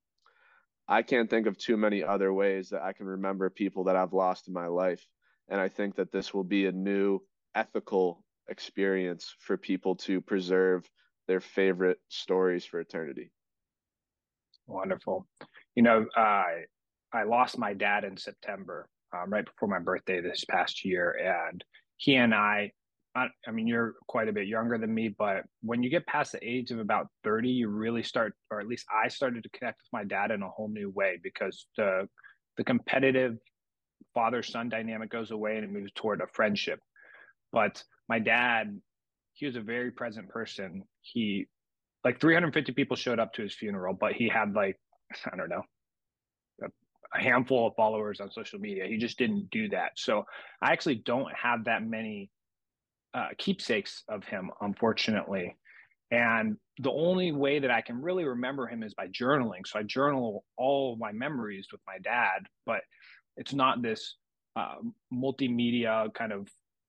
I 0.88 1.02
can't 1.02 1.28
think 1.28 1.46
of 1.46 1.58
too 1.58 1.76
many 1.76 2.02
other 2.02 2.32
ways 2.32 2.70
that 2.70 2.82
I 2.82 2.94
can 2.94 3.06
remember 3.06 3.50
people 3.50 3.84
that 3.84 3.96
I've 3.96 4.14
lost 4.14 4.48
in 4.48 4.54
my 4.54 4.68
life. 4.68 5.06
And 5.48 5.60
I 5.60 5.68
think 5.68 5.96
that 5.96 6.10
this 6.10 6.32
will 6.32 6.44
be 6.44 6.64
a 6.64 6.72
new 6.72 7.20
ethical 7.54 8.24
experience 8.48 9.34
for 9.40 9.56
people 9.56 9.94
to 9.96 10.20
preserve 10.20 10.88
their 11.26 11.40
favorite 11.40 11.98
stories 12.08 12.64
for 12.64 12.80
eternity. 12.80 13.30
Wonderful. 14.66 15.26
You 15.74 15.82
know, 15.82 16.06
uh, 16.16 16.44
I 17.12 17.22
lost 17.24 17.58
my 17.58 17.74
dad 17.74 18.04
in 18.04 18.16
September, 18.16 18.88
um, 19.14 19.30
right 19.30 19.44
before 19.44 19.68
my 19.68 19.78
birthday 19.78 20.20
this 20.20 20.44
past 20.44 20.84
year. 20.84 21.46
And 21.50 21.64
he 21.96 22.16
and 22.16 22.34
I, 22.34 22.72
I, 23.14 23.28
I 23.46 23.50
mean, 23.50 23.66
you're 23.66 23.94
quite 24.06 24.28
a 24.28 24.32
bit 24.32 24.46
younger 24.46 24.78
than 24.78 24.92
me, 24.92 25.08
but 25.08 25.44
when 25.62 25.82
you 25.82 25.90
get 25.90 26.06
past 26.06 26.32
the 26.32 26.46
age 26.46 26.70
of 26.70 26.78
about 26.78 27.08
30, 27.24 27.48
you 27.48 27.68
really 27.68 28.02
start, 28.02 28.34
or 28.50 28.60
at 28.60 28.66
least 28.66 28.86
I 28.92 29.08
started 29.08 29.42
to 29.42 29.48
connect 29.50 29.80
with 29.80 29.92
my 29.92 30.04
dad 30.04 30.30
in 30.30 30.42
a 30.42 30.48
whole 30.48 30.68
new 30.68 30.90
way 30.90 31.18
because 31.22 31.66
the, 31.76 32.08
the 32.56 32.64
competitive 32.64 33.36
father 34.14 34.42
son 34.42 34.68
dynamic 34.68 35.10
goes 35.10 35.30
away 35.30 35.56
and 35.56 35.64
it 35.64 35.72
moves 35.72 35.92
toward 35.94 36.20
a 36.20 36.26
friendship. 36.26 36.80
But 37.52 37.82
my 38.08 38.18
dad, 38.18 38.80
he 39.34 39.46
was 39.46 39.56
a 39.56 39.60
very 39.60 39.90
present 39.90 40.28
person. 40.28 40.84
He, 41.02 41.46
like 42.04 42.20
350 42.20 42.72
people 42.72 42.96
showed 42.96 43.18
up 43.18 43.32
to 43.34 43.42
his 43.42 43.54
funeral, 43.54 43.94
but 43.94 44.12
he 44.12 44.28
had 44.28 44.54
like, 44.54 44.76
I 45.32 45.36
don't 45.36 45.48
know, 45.48 45.62
a 47.14 47.22
handful 47.22 47.66
of 47.66 47.74
followers 47.76 48.20
on 48.20 48.30
social 48.30 48.58
media. 48.58 48.86
He 48.86 48.98
just 48.98 49.18
didn't 49.18 49.50
do 49.50 49.68
that. 49.70 49.92
So 49.96 50.24
I 50.60 50.72
actually 50.72 50.96
don't 50.96 51.32
have 51.34 51.64
that 51.64 51.82
many 51.82 52.30
uh, 53.14 53.28
keepsakes 53.38 54.04
of 54.08 54.24
him, 54.24 54.50
unfortunately. 54.60 55.56
And 56.10 56.56
the 56.78 56.90
only 56.90 57.32
way 57.32 57.58
that 57.58 57.70
I 57.70 57.80
can 57.80 58.00
really 58.00 58.24
remember 58.24 58.66
him 58.66 58.82
is 58.82 58.94
by 58.94 59.08
journaling. 59.08 59.66
So 59.66 59.78
I 59.78 59.82
journal 59.82 60.44
all 60.56 60.96
my 60.98 61.12
memories 61.12 61.68
with 61.70 61.80
my 61.86 61.98
dad, 62.02 62.46
but 62.64 62.80
it's 63.36 63.52
not 63.52 63.82
this 63.82 64.16
uh, 64.56 64.76
multimedia 65.12 66.12
kind 66.14 66.32
of 66.32 66.48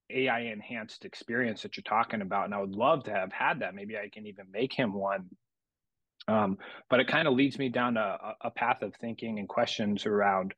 AI 0.09 0.41
enhanced 0.41 1.05
experience 1.05 1.61
that 1.61 1.77
you're 1.77 1.83
talking 1.83 2.21
about. 2.21 2.45
And 2.45 2.53
I 2.53 2.59
would 2.59 2.75
love 2.75 3.03
to 3.05 3.11
have 3.11 3.31
had 3.31 3.59
that. 3.59 3.75
Maybe 3.75 3.97
I 3.97 4.09
can 4.09 4.25
even 4.25 4.45
make 4.51 4.73
him 4.73 4.93
one. 4.93 5.25
Um, 6.27 6.57
but 6.89 6.99
it 6.99 7.07
kind 7.07 7.27
of 7.27 7.33
leads 7.33 7.57
me 7.57 7.69
down 7.69 7.97
a, 7.97 8.17
a, 8.41 8.51
path 8.51 8.81
of 8.83 8.93
thinking 8.95 9.39
and 9.39 9.47
questions 9.47 10.05
around 10.05 10.53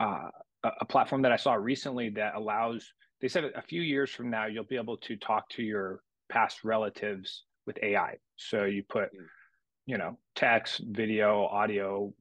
uh, 0.00 0.30
a, 0.64 0.70
a 0.82 0.84
platform 0.86 1.22
that 1.22 1.32
I 1.32 1.36
saw 1.36 1.54
recently 1.54 2.10
that 2.10 2.34
allows, 2.34 2.92
they 3.20 3.28
said 3.28 3.44
a 3.54 3.62
few 3.62 3.82
years 3.82 4.10
from 4.10 4.30
now, 4.30 4.46
you'll 4.46 4.64
be 4.64 4.76
able 4.76 4.96
to 4.98 5.16
talk 5.16 5.48
to 5.50 5.62
your 5.62 6.00
past 6.30 6.64
relatives 6.64 7.44
with 7.66 7.78
AI. 7.82 8.16
So 8.36 8.64
you 8.64 8.84
put, 8.88 9.10
hmm. 9.10 9.24
you 9.86 9.98
know, 9.98 10.18
text, 10.34 10.80
video, 10.86 11.46
audio, 11.46 12.14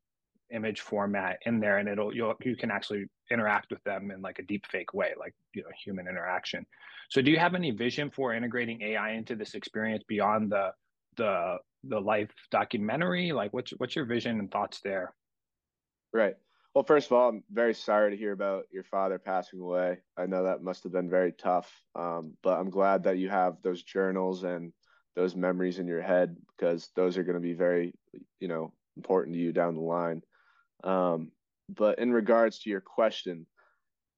image 0.52 0.82
format 0.82 1.40
in 1.46 1.60
there 1.60 1.78
and 1.78 1.88
it'll 1.88 2.14
you 2.14 2.34
you 2.42 2.56
can 2.56 2.72
actually 2.72 3.06
interact 3.32 3.72
with 3.72 3.84
them 3.84 4.12
in 4.12 4.22
like 4.22 4.40
a 4.40 4.44
deep 4.44 4.66
fake 4.68 4.94
way 4.94 5.14
like 5.20 5.34
you 5.54 5.64
know 5.64 5.70
human 5.84 6.08
interaction. 6.08 6.66
So 7.10 7.22
do 7.22 7.32
you 7.32 7.40
have 7.40 7.56
any 7.56 7.72
vision 7.72 8.10
for 8.10 8.34
integrating 8.34 8.82
ai 8.82 9.12
into 9.12 9.36
this 9.36 9.54
experience 9.54 10.04
beyond 10.08 10.52
the 10.52 10.72
the 11.18 11.58
the 11.84 12.00
life 12.00 12.32
documentary? 12.52 13.32
Like 13.32 13.54
what's 13.54 13.72
what's 13.72 13.96
your 13.96 14.06
vision 14.06 14.40
and 14.40 14.52
thoughts 14.52 14.82
there? 14.84 15.14
Right. 16.14 16.36
Well 16.74 16.86
first 16.86 17.08
of 17.08 17.14
all 17.14 17.30
i'm 17.30 17.44
very 17.52 17.74
sorry 17.74 18.12
to 18.12 18.18
hear 18.18 18.32
about 18.32 18.66
your 18.72 18.84
father 18.84 19.20
passing 19.20 19.60
away. 19.60 20.00
I 20.18 20.26
know 20.26 20.44
that 20.44 20.64
must 20.64 20.84
have 20.84 20.94
been 20.94 21.10
very 21.10 21.32
tough 21.32 21.70
um, 21.96 22.34
but 22.44 22.58
i'm 22.58 22.70
glad 22.70 23.04
that 23.04 23.18
you 23.18 23.30
have 23.30 23.58
those 23.62 23.84
journals 23.84 24.44
and 24.44 24.72
those 25.16 25.36
memories 25.36 25.80
in 25.80 25.88
your 25.88 26.02
head 26.02 26.38
because 26.56 26.90
those 26.96 27.18
are 27.18 27.24
going 27.24 27.36
to 27.36 27.42
be 27.42 27.54
very 27.54 27.94
you 28.40 28.48
know 28.48 28.72
important 28.98 29.36
to 29.36 29.42
you 29.42 29.52
down 29.52 29.76
the 29.76 29.82
line. 29.82 30.22
Um, 30.84 31.32
but 31.76 32.00
in 32.00 32.12
regards 32.12 32.60
to 32.60 32.70
your 32.70 32.82
question, 32.82 33.46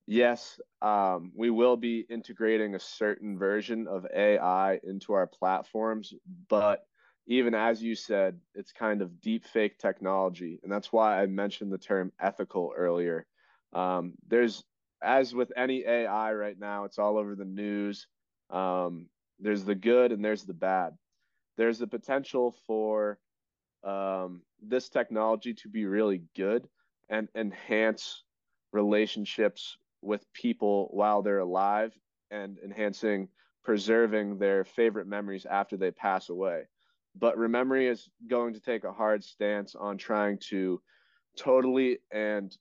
yes, 0.07 0.60
um, 0.81 1.31
we 1.36 1.50
will 1.50 1.77
be 1.77 2.05
integrating 2.10 2.75
a 2.75 2.79
certain 2.79 3.38
version 3.38 3.88
of 3.88 4.05
AI 4.13 4.79
into 4.83 5.13
our 5.13 5.27
platforms. 5.27 6.13
But 6.50 6.86
even 7.27 7.53
as 7.53 7.81
you 7.81 7.95
said, 7.95 8.39
it's 8.53 8.72
kind 8.72 9.01
of 9.01 9.22
deep 9.22 9.45
fake 9.45 9.77
technology. 9.77 10.60
And 10.63 10.72
that's 10.72 10.91
why 10.91 11.22
I 11.22 11.25
mentioned 11.27 11.72
the 11.72 11.77
term 11.77 12.12
ethical 12.19 12.74
earlier. 12.75 13.25
Um, 13.72 14.13
there's, 14.27 14.63
as 15.01 15.33
with 15.33 15.51
any 15.55 15.86
AI 15.86 16.33
right 16.33 16.60
now, 16.60 16.83
it's 16.83 17.00
all 17.00 17.17
over 17.17 17.36
the 17.36 17.45
news. 17.45 18.07
Um, 18.50 19.07
there's 19.39 19.63
the 19.63 19.75
good 19.75 20.12
and 20.12 20.24
there's 20.24 20.43
the 20.43 20.53
bad. 20.53 20.93
There's 21.57 21.79
the 21.79 21.88
potential 21.88 22.55
for 22.67 23.19
um, 23.83 24.41
this 24.62 24.89
technology 24.89 25.53
to 25.55 25.69
be 25.69 25.86
really 25.86 26.24
good 26.36 26.67
and 27.10 27.27
enhance 27.36 28.24
relationships 28.72 29.77
with 30.01 30.31
people 30.33 30.89
while 30.91 31.22
they're 31.22 31.39
alive 31.39 31.93
and 32.31 32.57
enhancing 32.63 33.29
preserving 33.63 34.38
their 34.38 34.63
favorite 34.65 35.07
memories 35.07 35.45
after 35.45 35.77
they 35.77 35.91
pass 35.91 36.29
away. 36.29 36.63
But 37.15 37.38
Rememory 37.38 37.89
is 37.89 38.10
going 38.27 38.53
to 38.53 38.60
take 38.60 38.83
a 38.83 38.91
hard 38.91 39.24
stance 39.24 39.75
on 39.75 39.98
trying 39.98 40.39
to 40.50 40.81
totally 41.38 42.00
and 42.12 42.55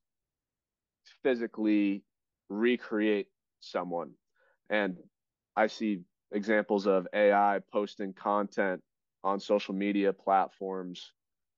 physically 1.23 2.05
recreate 2.49 3.29
someone. 3.61 4.13
And 4.71 4.97
I 5.57 5.67
see 5.67 6.01
examples 6.33 6.87
of 6.87 7.07
AI 7.13 7.61
posting 7.73 8.13
content 8.13 8.83
on 9.25 9.41
social 9.41 9.75
media 9.75 10.13
platforms, 10.13 11.13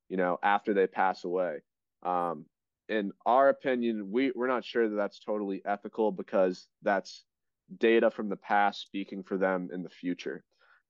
you 0.08 0.16
know, 0.16 0.38
after 0.42 0.74
they 0.74 0.86
pass 0.86 1.24
away. 1.24 1.58
Um, 2.02 2.46
in 2.88 3.12
our 3.24 3.48
opinion, 3.48 4.10
we, 4.10 4.32
we're 4.34 4.48
not 4.48 4.64
sure 4.64 4.88
that 4.88 4.96
that's 4.96 5.20
totally 5.20 5.62
ethical 5.64 6.12
because 6.12 6.66
that's 6.82 7.24
data 7.78 8.10
from 8.10 8.28
the 8.28 8.36
past 8.36 8.82
speaking 8.82 9.22
for 9.22 9.38
them 9.38 9.70
in 9.72 9.82
the 9.82 9.88
future. 9.88 10.44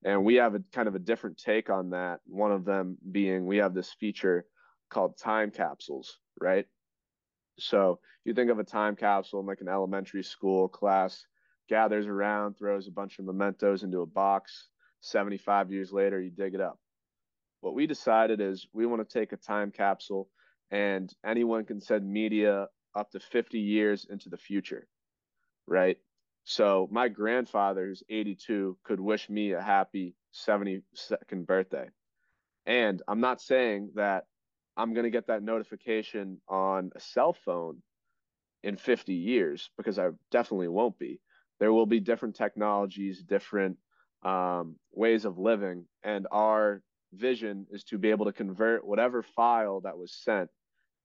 And 0.05 0.25
we 0.25 0.35
have 0.37 0.55
a 0.55 0.63
kind 0.73 0.89
of 0.89 0.95
a 0.95 0.99
different 0.99 1.39
take 1.39 1.71
on 1.71 1.91
that. 1.91 2.21
One 2.27 2.53
of 2.53 2.65
them 2.65 2.99
being 3.11 3.47
we 3.47 3.59
have 3.59 3.75
this 3.75 3.93
feature 3.93 4.45
called 4.91 5.17
time 5.17 5.51
capsules, 5.51 6.19
right? 6.41 6.67
So 7.59 8.01
you 8.25 8.35
think 8.35 8.51
of 8.51 8.59
a 8.59 8.65
time 8.65 8.97
capsule 8.97 9.41
in 9.41 9.47
like 9.47 9.61
an 9.61 9.69
elementary 9.69 10.23
school 10.23 10.69
class, 10.69 11.25
gathers 11.69 12.07
around, 12.07 12.55
throws 12.55 12.89
a 12.89 12.93
bunch 12.93 13.19
of 13.19 13.25
mementos 13.25 13.83
into 13.83 14.01
a 14.01 14.07
box. 14.07 14.69
75 15.01 15.71
years 15.71 15.93
later, 15.93 16.21
you 16.21 16.31
dig 16.31 16.55
it 16.55 16.61
up. 16.61 16.79
What 17.61 17.75
we 17.75 17.87
decided 17.87 18.41
is 18.41 18.67
we 18.73 18.87
want 18.87 19.09
to 19.09 19.19
take 19.19 19.33
a 19.33 19.37
time 19.37 19.71
capsule 19.71 20.29
and 20.71 21.13
anyone 21.25 21.65
can 21.65 21.81
send 21.81 22.11
media 22.11 22.69
up 22.95 23.11
to 23.11 23.21
50 23.21 23.59
years 23.59 24.07
into 24.09 24.29
the 24.29 24.37
future, 24.37 24.87
right? 25.67 25.99
So 26.45 26.89
my 26.91 27.09
grandfather, 27.09 27.87
who's 27.87 28.03
82, 28.09 28.77
could 28.85 29.01
wish 29.01 29.31
me 29.31 29.53
a 29.53 29.63
happy 29.63 30.15
72nd 30.35 31.47
birthday. 31.47 31.89
And 32.67 33.03
I'm 33.09 33.21
not 33.21 33.41
saying 33.41 33.93
that 33.95 34.25
I'm 34.77 34.95
going 34.95 35.05
to 35.05 35.11
get 35.11 35.29
that 35.29 35.43
notification 35.43 36.41
on 36.49 36.91
a 36.95 37.01
cell 37.01 37.33
phone 37.33 37.83
in 38.63 38.77
50 38.77 39.15
years 39.15 39.71
because 39.77 39.99
I 39.99 40.11
definitely 40.31 40.69
won't 40.69 40.99
be. 40.99 41.21
There 41.61 41.73
will 41.73 41.87
be 41.87 42.01
different 42.01 42.35
technologies, 42.35 43.23
different 43.23 43.77
um, 44.23 44.77
ways 44.93 45.25
of 45.25 45.39
living, 45.39 45.87
and 46.03 46.27
our 46.31 46.83
vision 47.15 47.67
is 47.71 47.85
to 47.85 47.99
be 47.99 48.11
able 48.11 48.27
to 48.27 48.33
convert 48.33 48.87
whatever 48.87 49.23
file 49.23 49.81
that 49.83 49.97
was 49.97 50.13
sent 50.13 50.51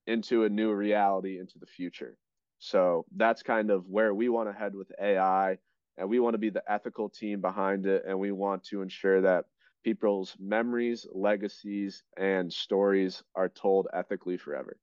into 0.06 0.44
a 0.44 0.48
new 0.48 0.72
reality 0.72 1.38
into 1.38 1.58
the 1.58 1.66
future. 1.66 2.16
So 2.58 3.06
that's 3.16 3.42
kind 3.42 3.70
of 3.70 3.86
where 3.86 4.14
we 4.14 4.28
want 4.28 4.48
to 4.48 4.58
head 4.58 4.74
with 4.74 4.92
AI. 5.00 5.58
And 5.96 6.08
we 6.08 6.20
want 6.20 6.34
to 6.34 6.38
be 6.38 6.50
the 6.50 6.62
ethical 6.70 7.08
team 7.08 7.40
behind 7.40 7.86
it. 7.86 8.04
And 8.06 8.18
we 8.18 8.32
want 8.32 8.64
to 8.64 8.82
ensure 8.82 9.20
that 9.22 9.46
people's 9.84 10.36
memories, 10.38 11.06
legacies, 11.12 12.02
and 12.16 12.52
stories 12.52 13.22
are 13.34 13.48
told 13.48 13.88
ethically 13.92 14.36
forever. 14.36 14.78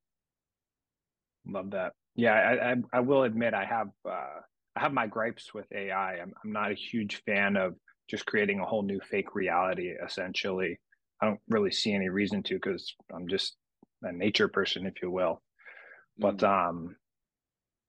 Love 1.46 1.70
that. 1.70 1.92
Yeah, 2.14 2.32
I, 2.34 2.72
I, 2.72 2.74
I 2.92 3.00
will 3.00 3.22
admit 3.22 3.54
I 3.54 3.64
have 3.64 3.88
uh, 4.04 4.40
I 4.76 4.80
have 4.80 4.92
my 4.92 5.06
gripes 5.06 5.54
with 5.54 5.66
AI. 5.72 6.18
I'm 6.18 6.32
I'm 6.44 6.52
not 6.52 6.72
a 6.72 6.74
huge 6.74 7.22
fan 7.24 7.56
of 7.56 7.74
just 8.08 8.26
creating 8.26 8.60
a 8.60 8.64
whole 8.66 8.82
new 8.82 9.00
fake 9.00 9.34
reality. 9.34 9.92
Essentially, 10.04 10.78
I 11.20 11.26
don't 11.26 11.40
really 11.48 11.72
see 11.72 11.92
any 11.92 12.08
reason 12.08 12.42
to 12.44 12.54
because 12.54 12.94
I'm 13.14 13.28
just 13.28 13.56
a 14.02 14.12
nature 14.12 14.48
person, 14.48 14.86
if 14.86 15.02
you 15.02 15.10
will. 15.10 15.42
But 16.18 16.38
mm-hmm. 16.38 16.68
um, 16.68 16.96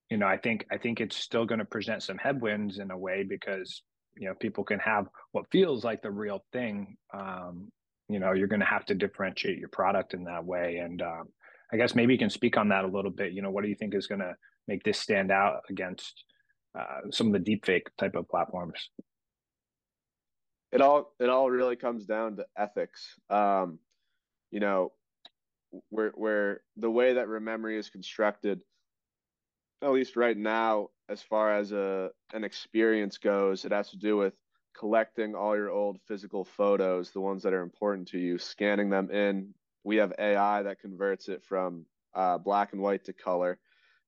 you 0.10 0.18
know, 0.18 0.28
I 0.28 0.38
think 0.38 0.66
I 0.72 0.78
think 0.78 1.00
it's 1.00 1.16
still 1.16 1.46
going 1.46 1.60
to 1.60 1.66
present 1.66 2.04
some 2.04 2.18
headwinds 2.18 2.80
in 2.80 2.92
a 2.92 2.98
way 2.98 3.24
because 3.24 3.84
you 4.18 4.28
know 4.28 4.34
people 4.36 4.64
can 4.64 4.80
have 4.80 5.08
what 5.32 5.52
feels 5.52 5.84
like 5.84 6.02
the 6.02 6.12
real 6.12 6.44
thing. 6.52 6.98
Um, 7.14 7.72
you 8.08 8.20
know, 8.20 8.34
you're 8.34 8.48
going 8.48 8.60
to 8.60 8.66
have 8.66 8.86
to 8.86 8.96
differentiate 8.96 9.60
your 9.60 9.70
product 9.70 10.16
in 10.16 10.24
that 10.24 10.44
way, 10.44 10.78
and 10.78 11.02
um, 11.02 11.28
I 11.72 11.78
guess 11.78 11.94
maybe 11.94 12.14
you 12.14 12.20
can 12.20 12.32
speak 12.32 12.58
on 12.58 12.70
that 12.70 12.86
a 12.86 12.88
little 12.88 13.12
bit. 13.12 13.34
You 13.34 13.44
know, 13.44 13.52
what 13.52 13.64
do 13.64 13.70
you 13.70 13.76
think 13.76 13.94
is 13.94 14.08
going 14.08 14.22
to 14.22 14.36
make 14.68 14.84
this 14.84 15.00
stand 15.00 15.32
out 15.32 15.62
against 15.70 16.24
uh, 16.78 17.12
some 17.12 17.28
of 17.28 17.34
the 17.34 17.40
deepfake 17.40 17.88
type 18.00 18.16
of 18.16 18.28
platforms? 18.28 18.90
It 20.72 20.82
all 20.82 21.14
it 21.20 21.30
all 21.30 21.50
really 21.50 21.76
comes 21.76 22.06
down 22.06 22.38
to 22.38 22.46
ethics. 22.56 23.20
Um, 23.30 23.80
you 24.52 24.60
know, 24.60 24.92
where 25.90 26.12
where 26.12 26.62
the 26.78 26.92
way 26.92 27.14
that 27.14 27.28
Rememory 27.28 27.78
is 27.78 27.90
constructed, 27.90 28.62
at 29.82 29.92
least 29.92 30.16
right 30.16 30.38
now, 30.38 30.90
as 31.08 31.22
far 31.22 31.54
as 31.54 31.72
a 31.72 32.12
an 32.34 32.44
experience 32.44 33.18
goes, 33.18 33.66
it 33.66 33.72
has 33.72 33.90
to 33.92 33.98
do 33.98 34.18
with 34.18 34.34
collecting 34.78 35.36
all 35.36 35.56
your 35.56 35.72
old 35.72 36.00
physical 36.08 36.46
photos, 36.46 37.12
the 37.12 37.20
ones 37.20 37.44
that 37.44 37.54
are 37.54 37.62
important 37.62 38.08
to 38.10 38.20
you, 38.20 38.38
scanning 38.38 38.90
them 38.90 39.10
in. 39.12 39.54
We 39.84 39.98
have 39.98 40.14
AI 40.20 40.64
that 40.64 40.80
converts 40.80 41.30
it 41.30 41.44
from 41.44 41.86
uh, 42.14 42.38
black 42.38 42.74
and 42.74 42.82
white 42.82 43.06
to 43.06 43.14
color. 43.14 43.60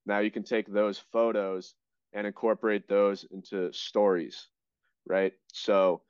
Now 0.06 0.20
you 0.20 0.30
can 0.30 0.44
take 0.44 0.66
those 0.66 0.98
photos 0.98 1.74
and 2.12 2.26
incorporate 2.26 2.88
those 2.88 3.24
into 3.30 3.72
stories, 3.72 4.48
right? 5.06 5.32
So 5.52 6.02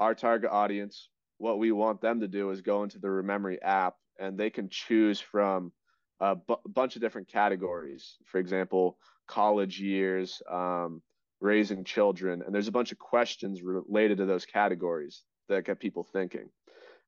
our 0.00 0.14
target 0.14 0.50
audience, 0.50 1.10
what 1.38 1.58
we 1.58 1.70
want 1.70 2.00
them 2.00 2.20
to 2.20 2.28
do 2.28 2.50
is 2.50 2.62
go 2.62 2.82
into 2.82 2.98
the 2.98 3.08
Rememory 3.08 3.58
app 3.62 3.94
and 4.18 4.36
they 4.36 4.50
can 4.50 4.68
choose 4.70 5.20
from 5.20 5.72
a 6.20 6.36
bunch 6.66 6.96
of 6.96 7.02
different 7.02 7.28
categories. 7.28 8.16
For 8.24 8.38
example, 8.38 8.98
college 9.26 9.80
years, 9.80 10.42
um, 10.50 11.02
raising 11.40 11.84
children, 11.84 12.42
and 12.44 12.54
there's 12.54 12.68
a 12.68 12.72
bunch 12.72 12.92
of 12.92 12.98
questions 12.98 13.62
related 13.62 14.18
to 14.18 14.26
those 14.26 14.44
categories 14.44 15.22
that 15.48 15.64
get 15.64 15.80
people 15.80 16.02
thinking. 16.02 16.50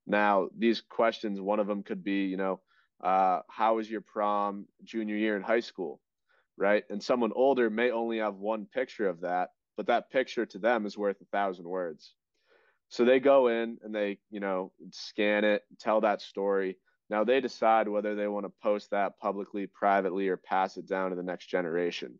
Now, 0.06 0.48
these 0.56 0.80
questions, 0.80 1.40
one 1.40 1.60
of 1.60 1.66
them 1.66 1.82
could 1.82 2.02
be, 2.02 2.24
you 2.24 2.36
know, 2.36 2.60
uh, 3.02 3.40
how 3.48 3.76
was 3.76 3.90
your 3.90 4.00
prom 4.00 4.66
junior 4.84 5.16
year 5.16 5.36
in 5.36 5.42
high 5.42 5.60
school, 5.60 6.00
right? 6.56 6.84
And 6.88 7.02
someone 7.02 7.32
older 7.34 7.68
may 7.68 7.90
only 7.90 8.18
have 8.18 8.36
one 8.36 8.66
picture 8.66 9.08
of 9.08 9.20
that, 9.20 9.50
but 9.76 9.86
that 9.86 10.10
picture 10.10 10.46
to 10.46 10.58
them 10.58 10.86
is 10.86 10.96
worth 10.96 11.20
a 11.20 11.26
thousand 11.26 11.66
words. 11.66 12.14
So 12.92 13.06
they 13.06 13.20
go 13.20 13.48
in 13.48 13.78
and 13.82 13.94
they, 13.94 14.18
you 14.30 14.38
know, 14.38 14.70
scan 14.90 15.44
it, 15.44 15.62
tell 15.80 16.02
that 16.02 16.20
story. 16.20 16.76
Now 17.08 17.24
they 17.24 17.40
decide 17.40 17.88
whether 17.88 18.14
they 18.14 18.28
want 18.28 18.44
to 18.44 18.52
post 18.62 18.90
that 18.90 19.18
publicly, 19.18 19.66
privately, 19.66 20.28
or 20.28 20.36
pass 20.36 20.76
it 20.76 20.86
down 20.86 21.08
to 21.08 21.16
the 21.16 21.22
next 21.22 21.46
generation. 21.46 22.18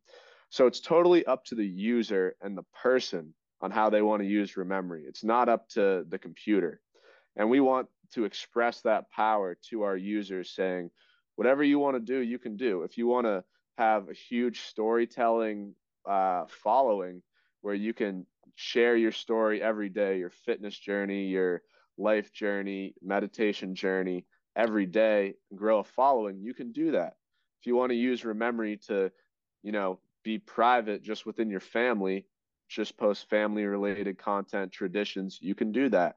So 0.49 0.67
it's 0.67 0.81
totally 0.81 1.27
up 1.27 1.45
to 1.47 1.55
the 1.55 1.67
user 1.67 2.37
and 2.41 2.57
the 2.57 2.65
person 2.83 3.35
on 3.61 3.71
how 3.71 3.91
they 3.91 4.01
want 4.01 4.23
to 4.23 4.27
use 4.27 4.55
Rememory. 4.55 5.03
It's 5.07 5.23
not 5.23 5.51
up 5.51 5.69
to 5.75 6.07
the 6.09 6.19
computer. 6.19 6.81
And 7.37 7.51
we 7.51 7.61
want 7.61 7.89
to 8.15 8.25
express 8.25 8.81
that 8.81 9.11
power 9.11 9.59
to 9.69 9.83
our 9.83 9.97
users 9.99 10.55
saying, 10.55 10.89
whatever 11.37 11.63
you 11.63 11.79
want 11.81 11.97
to 11.97 12.01
do, 12.01 12.21
you 12.21 12.39
can 12.39 12.57
do. 12.57 12.83
If 12.83 12.97
you 12.97 13.07
want 13.07 13.27
to 13.27 13.45
have 13.77 14.09
a 14.09 14.15
huge 14.15 14.63
storytelling 14.63 15.75
uh, 16.09 16.47
following 16.49 17.21
where 17.61 17.75
you 17.75 17.93
can 17.93 18.27
share 18.55 18.97
your 18.97 19.13
story 19.13 19.63
every 19.63 19.89
day, 19.89 20.19
your 20.19 20.31
fitness 20.31 20.79
journey, 20.79 21.27
your 21.27 21.63
life 21.99 22.33
journey, 22.33 22.95
meditation 23.03 23.75
journey 23.75 24.27
every 24.57 24.87
day, 24.87 25.35
grow 25.55 25.79
a 25.79 25.85
following, 25.85 26.41
you 26.41 26.55
can 26.55 26.73
do 26.73 26.93
that. 26.93 27.17
If 27.61 27.67
you 27.67 27.77
want 27.77 27.91
to 27.91 27.97
use 27.97 28.23
Rememory 28.23 28.85
to, 28.87 29.11
you 29.63 29.73
know, 29.73 30.01
be 30.25 30.39
private 30.39 31.03
just 31.03 31.27
within 31.27 31.51
your 31.51 31.61
family, 31.61 32.27
just 32.69 32.97
post 32.97 33.29
family 33.29 33.65
related 33.65 34.19
content, 34.19 34.73
traditions, 34.73 35.39
you 35.41 35.55
can 35.55 35.73
do 35.73 35.89
that. 35.91 36.17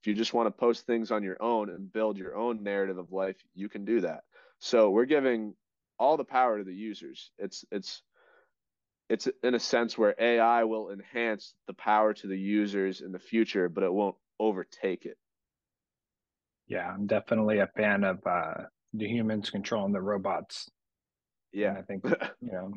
If 0.00 0.06
you 0.06 0.14
just 0.14 0.34
want 0.34 0.46
to 0.46 0.50
post 0.50 0.86
things 0.86 1.10
on 1.10 1.22
your 1.22 1.40
own 1.42 1.70
and 1.70 1.92
build 1.92 2.16
your 2.18 2.36
own 2.36 2.62
narrative 2.62 2.98
of 2.98 3.12
life, 3.12 3.36
you 3.54 3.68
can 3.68 3.84
do 3.84 4.00
that. 4.02 4.24
So 4.58 4.90
we're 4.90 5.04
giving 5.04 5.54
all 5.98 6.16
the 6.16 6.24
power 6.24 6.58
to 6.58 6.64
the 6.64 6.74
users. 6.74 7.30
It's 7.38 7.64
it's 7.70 8.02
it's 9.08 9.28
in 9.42 9.54
a 9.54 9.60
sense 9.60 9.96
where 9.96 10.14
AI 10.18 10.64
will 10.64 10.90
enhance 10.90 11.54
the 11.66 11.74
power 11.74 12.12
to 12.14 12.26
the 12.26 12.38
users 12.38 13.00
in 13.00 13.12
the 13.12 13.18
future, 13.18 13.68
but 13.68 13.84
it 13.84 13.92
won't 13.92 14.16
overtake 14.40 15.04
it. 15.06 15.16
Yeah, 16.66 16.90
I'm 16.90 17.06
definitely 17.06 17.58
a 17.58 17.68
fan 17.76 18.02
of 18.02 18.18
uh, 18.26 18.64
the 18.92 19.06
humans 19.06 19.50
controlling 19.50 19.92
the 19.92 20.00
robots. 20.00 20.68
Yeah, 21.52 21.70
and 21.70 21.78
I 21.78 21.82
think 21.82 22.04
you 22.40 22.52
know 22.52 22.72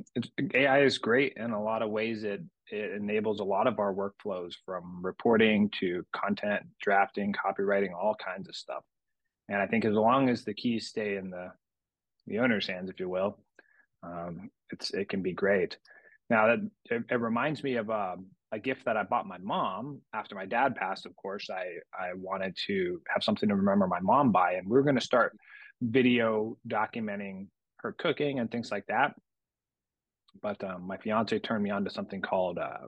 AI 0.53 0.83
is 0.83 0.97
great 0.99 1.33
in 1.37 1.51
a 1.51 1.61
lot 1.61 1.81
of 1.81 1.89
ways. 1.89 2.23
It 2.23 2.41
it 2.71 2.91
enables 2.91 3.39
a 3.39 3.43
lot 3.43 3.65
of 3.65 3.79
our 3.79 3.93
workflows 3.93 4.53
from 4.65 5.03
reporting 5.03 5.71
to 5.79 6.05
content 6.13 6.63
drafting, 6.79 7.33
copywriting, 7.33 7.93
all 7.93 8.15
kinds 8.23 8.47
of 8.47 8.55
stuff. 8.55 8.83
And 9.49 9.59
I 9.59 9.65
think 9.65 9.85
as 9.85 9.95
long 9.95 10.29
as 10.29 10.43
the 10.43 10.53
keys 10.53 10.87
stay 10.87 11.17
in 11.17 11.31
the 11.31 11.51
the 12.27 12.39
owner's 12.39 12.67
hands, 12.67 12.91
if 12.91 12.99
you 12.99 13.09
will, 13.09 13.39
um, 14.03 14.51
it's 14.71 14.91
it 14.91 15.09
can 15.09 15.23
be 15.23 15.33
great. 15.33 15.77
Now 16.29 16.47
that 16.47 16.59
it, 16.85 17.03
it 17.09 17.19
reminds 17.19 17.63
me 17.63 17.75
of 17.75 17.89
um, 17.89 18.27
a 18.51 18.59
gift 18.59 18.85
that 18.85 18.97
I 18.97 19.03
bought 19.03 19.27
my 19.27 19.37
mom 19.39 20.01
after 20.13 20.35
my 20.35 20.45
dad 20.45 20.75
passed. 20.75 21.05
Of 21.05 21.15
course, 21.15 21.49
I 21.49 21.77
I 21.97 22.13
wanted 22.15 22.57
to 22.67 23.01
have 23.07 23.23
something 23.23 23.49
to 23.49 23.55
remember 23.55 23.87
my 23.87 23.99
mom 23.99 24.31
by, 24.31 24.53
and 24.53 24.67
we 24.67 24.77
are 24.77 24.83
going 24.83 24.95
to 24.95 25.01
start 25.01 25.37
video 25.81 26.57
documenting 26.67 27.47
her 27.77 27.93
cooking 27.93 28.39
and 28.39 28.51
things 28.51 28.71
like 28.71 28.85
that. 28.87 29.13
But 30.41 30.63
um, 30.63 30.85
my 30.85 30.97
fiance 30.97 31.37
turned 31.39 31.63
me 31.63 31.69
on 31.71 31.83
to 31.85 31.89
something 31.89 32.21
called 32.21 32.59
uh, 32.59 32.87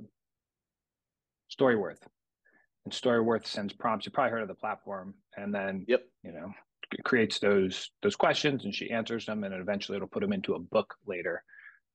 Storyworth, 1.49 2.01
and 2.85 2.93
Storyworth 2.93 3.45
sends 3.45 3.73
prompts. 3.73 4.05
You 4.05 4.11
probably 4.11 4.31
heard 4.31 4.43
of 4.43 4.47
the 4.47 4.55
platform, 4.55 5.15
and 5.35 5.53
then 5.53 5.85
yep, 5.87 6.03
you 6.23 6.31
know, 6.31 6.51
creates 7.03 7.39
those 7.39 7.89
those 8.03 8.15
questions, 8.15 8.65
and 8.65 8.73
she 8.73 8.91
answers 8.91 9.25
them, 9.25 9.43
and 9.43 9.53
eventually 9.53 9.95
it'll 9.95 10.07
put 10.07 10.21
them 10.21 10.33
into 10.33 10.53
a 10.53 10.59
book 10.59 10.93
later. 11.07 11.43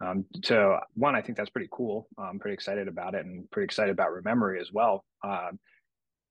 Um, 0.05 0.27
so 0.45 0.79
one, 0.95 1.15
I 1.15 1.23
think 1.23 1.39
that's 1.39 1.51
pretty 1.51 1.69
cool. 1.73 2.09
I'm 2.19 2.39
pretty 2.39 2.55
excited 2.55 2.89
about 2.89 3.15
it 3.15 3.25
and 3.25 3.51
pretty 3.51 3.65
excited 3.65 3.91
about 3.91 4.11
Rememory 4.11 4.61
as 4.61 4.73
well. 4.73 5.05
Um, 5.25 5.59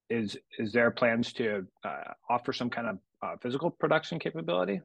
is 0.08 0.36
is 0.58 0.72
there 0.72 0.90
plans 0.90 1.32
to 1.34 1.66
uh, 1.84 2.12
offer 2.30 2.52
some 2.52 2.70
kind 2.70 2.86
of 2.86 2.98
uh, 3.22 3.36
physical 3.42 3.70
production 3.70 4.18
capability? 4.18 4.80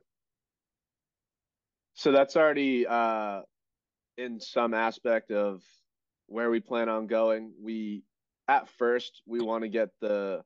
So 1.94 2.12
that's 2.12 2.36
already 2.36 2.88
uh, 2.88 3.41
in 4.17 4.39
some 4.39 4.74
aspect 4.74 5.32
of 5.32 5.62
where 6.28 6.50
we 6.50 6.60
plan 6.60 6.89
on 6.89 7.08
going. 7.08 7.54
We 7.62 8.04
at 8.48 8.67
first 8.80 9.22
we 9.28 9.41
want 9.41 9.63
to 9.63 9.70
get 9.70 9.89
the 10.02 10.41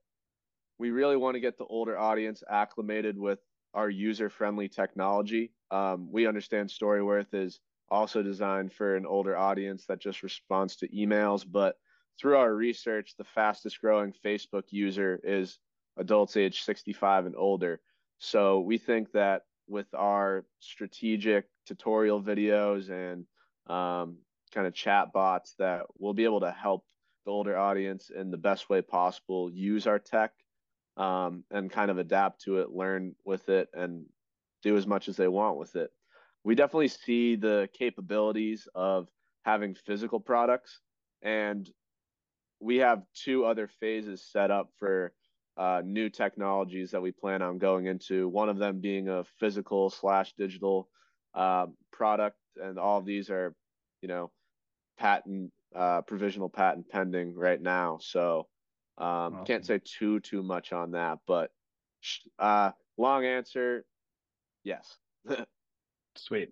we 0.77 0.91
really 0.91 1.15
want 1.15 1.35
to 1.35 1.39
get 1.39 1.57
the 1.57 1.65
older 1.65 1.97
audience 1.97 2.43
acclimated 2.49 3.17
with 3.17 3.39
our 3.73 3.89
user 3.89 4.29
friendly 4.29 4.67
technology. 4.67 5.51
Um, 5.71 6.11
we 6.11 6.27
understand 6.27 6.69
Storyworth 6.69 7.33
is 7.33 7.59
also 7.89 8.23
designed 8.23 8.73
for 8.73 8.95
an 8.95 9.05
older 9.05 9.37
audience 9.37 9.85
that 9.85 9.99
just 9.99 10.23
responds 10.23 10.77
to 10.77 10.87
emails. 10.89 11.45
But 11.49 11.75
through 12.19 12.37
our 12.37 12.53
research, 12.53 13.13
the 13.17 13.23
fastest 13.23 13.81
growing 13.81 14.13
Facebook 14.25 14.63
user 14.69 15.19
is 15.23 15.59
adults 15.97 16.37
age 16.37 16.63
65 16.63 17.25
and 17.25 17.35
older. 17.35 17.79
So 18.17 18.59
we 18.61 18.77
think 18.77 19.11
that 19.11 19.43
with 19.67 19.87
our 19.93 20.45
strategic 20.59 21.45
tutorial 21.65 22.21
videos 22.21 22.89
and 22.89 23.25
um, 23.67 24.17
kind 24.53 24.67
of 24.67 24.73
chat 24.73 25.11
bots 25.11 25.55
that 25.59 25.83
we'll 25.97 26.13
be 26.13 26.23
able 26.23 26.41
to 26.41 26.51
help 26.51 26.85
the 27.25 27.31
older 27.31 27.57
audience 27.57 28.11
in 28.15 28.29
the 28.29 28.37
best 28.37 28.69
way 28.69 28.81
possible 28.81 29.51
use 29.51 29.87
our 29.87 29.99
tech 29.99 30.31
um, 30.97 31.43
and 31.51 31.71
kind 31.71 31.89
of 31.89 31.97
adapt 31.97 32.41
to 32.41 32.59
it, 32.59 32.69
learn 32.69 33.15
with 33.25 33.49
it, 33.49 33.69
and 33.73 34.05
do 34.63 34.77
as 34.77 34.87
much 34.87 35.09
as 35.09 35.17
they 35.17 35.27
want 35.27 35.57
with 35.57 35.75
it 35.75 35.91
we 36.45 36.53
definitely 36.53 36.87
see 36.87 37.35
the 37.35 37.67
capabilities 37.73 38.67
of 38.75 39.09
having 39.43 39.73
physical 39.73 40.19
products 40.19 40.79
and 41.21 41.69
we 42.61 42.77
have 42.77 43.01
two 43.13 43.45
other 43.45 43.67
phases 43.67 44.23
set 44.31 44.51
up 44.51 44.69
for 44.79 45.11
uh, 45.57 45.81
new 45.83 46.09
technologies 46.09 46.91
that 46.91 47.01
we 47.01 47.11
plan 47.11 47.41
on 47.41 47.57
going 47.57 47.87
into 47.87 48.29
one 48.29 48.47
of 48.47 48.57
them 48.57 48.79
being 48.79 49.09
a 49.09 49.23
physical 49.39 49.89
slash 49.89 50.33
digital 50.37 50.87
uh, 51.33 51.65
product 51.91 52.37
and 52.61 52.77
all 52.77 52.99
of 52.99 53.05
these 53.05 53.29
are 53.29 53.53
you 54.01 54.07
know 54.07 54.31
patent 54.97 55.51
uh, 55.75 56.01
provisional 56.01 56.47
patent 56.47 56.87
pending 56.89 57.35
right 57.35 57.61
now 57.61 57.97
so 57.99 58.47
um, 58.97 59.07
awesome. 59.07 59.45
can't 59.45 59.65
say 59.65 59.79
too 59.83 60.19
too 60.19 60.43
much 60.43 60.71
on 60.71 60.91
that 60.91 61.17
but 61.25 61.49
uh, 62.37 62.71
long 62.97 63.25
answer 63.25 63.83
yes 64.63 64.97
Sweet. 66.17 66.49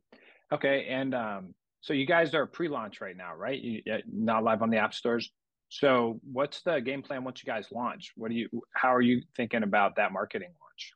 Okay, 0.51 0.87
and 0.89 1.15
um, 1.15 1.53
so 1.81 1.93
you 1.93 2.05
guys 2.05 2.33
are 2.33 2.45
pre-launch 2.45 3.01
right 3.01 3.17
now, 3.17 3.35
right? 3.35 3.59
You 3.59 3.81
not 4.11 4.43
live 4.43 4.61
on 4.61 4.69
the 4.69 4.77
app 4.77 4.93
stores. 4.93 5.31
So 5.69 6.19
what's 6.31 6.61
the 6.61 6.79
game 6.79 7.01
plan 7.01 7.23
once 7.23 7.41
you 7.43 7.51
guys 7.51 7.67
launch? 7.71 8.11
What 8.15 8.29
do 8.29 8.35
you? 8.35 8.47
How 8.73 8.93
are 8.93 9.01
you 9.01 9.21
thinking 9.35 9.63
about 9.63 9.95
that 9.95 10.11
marketing 10.11 10.49
launch? 10.61 10.93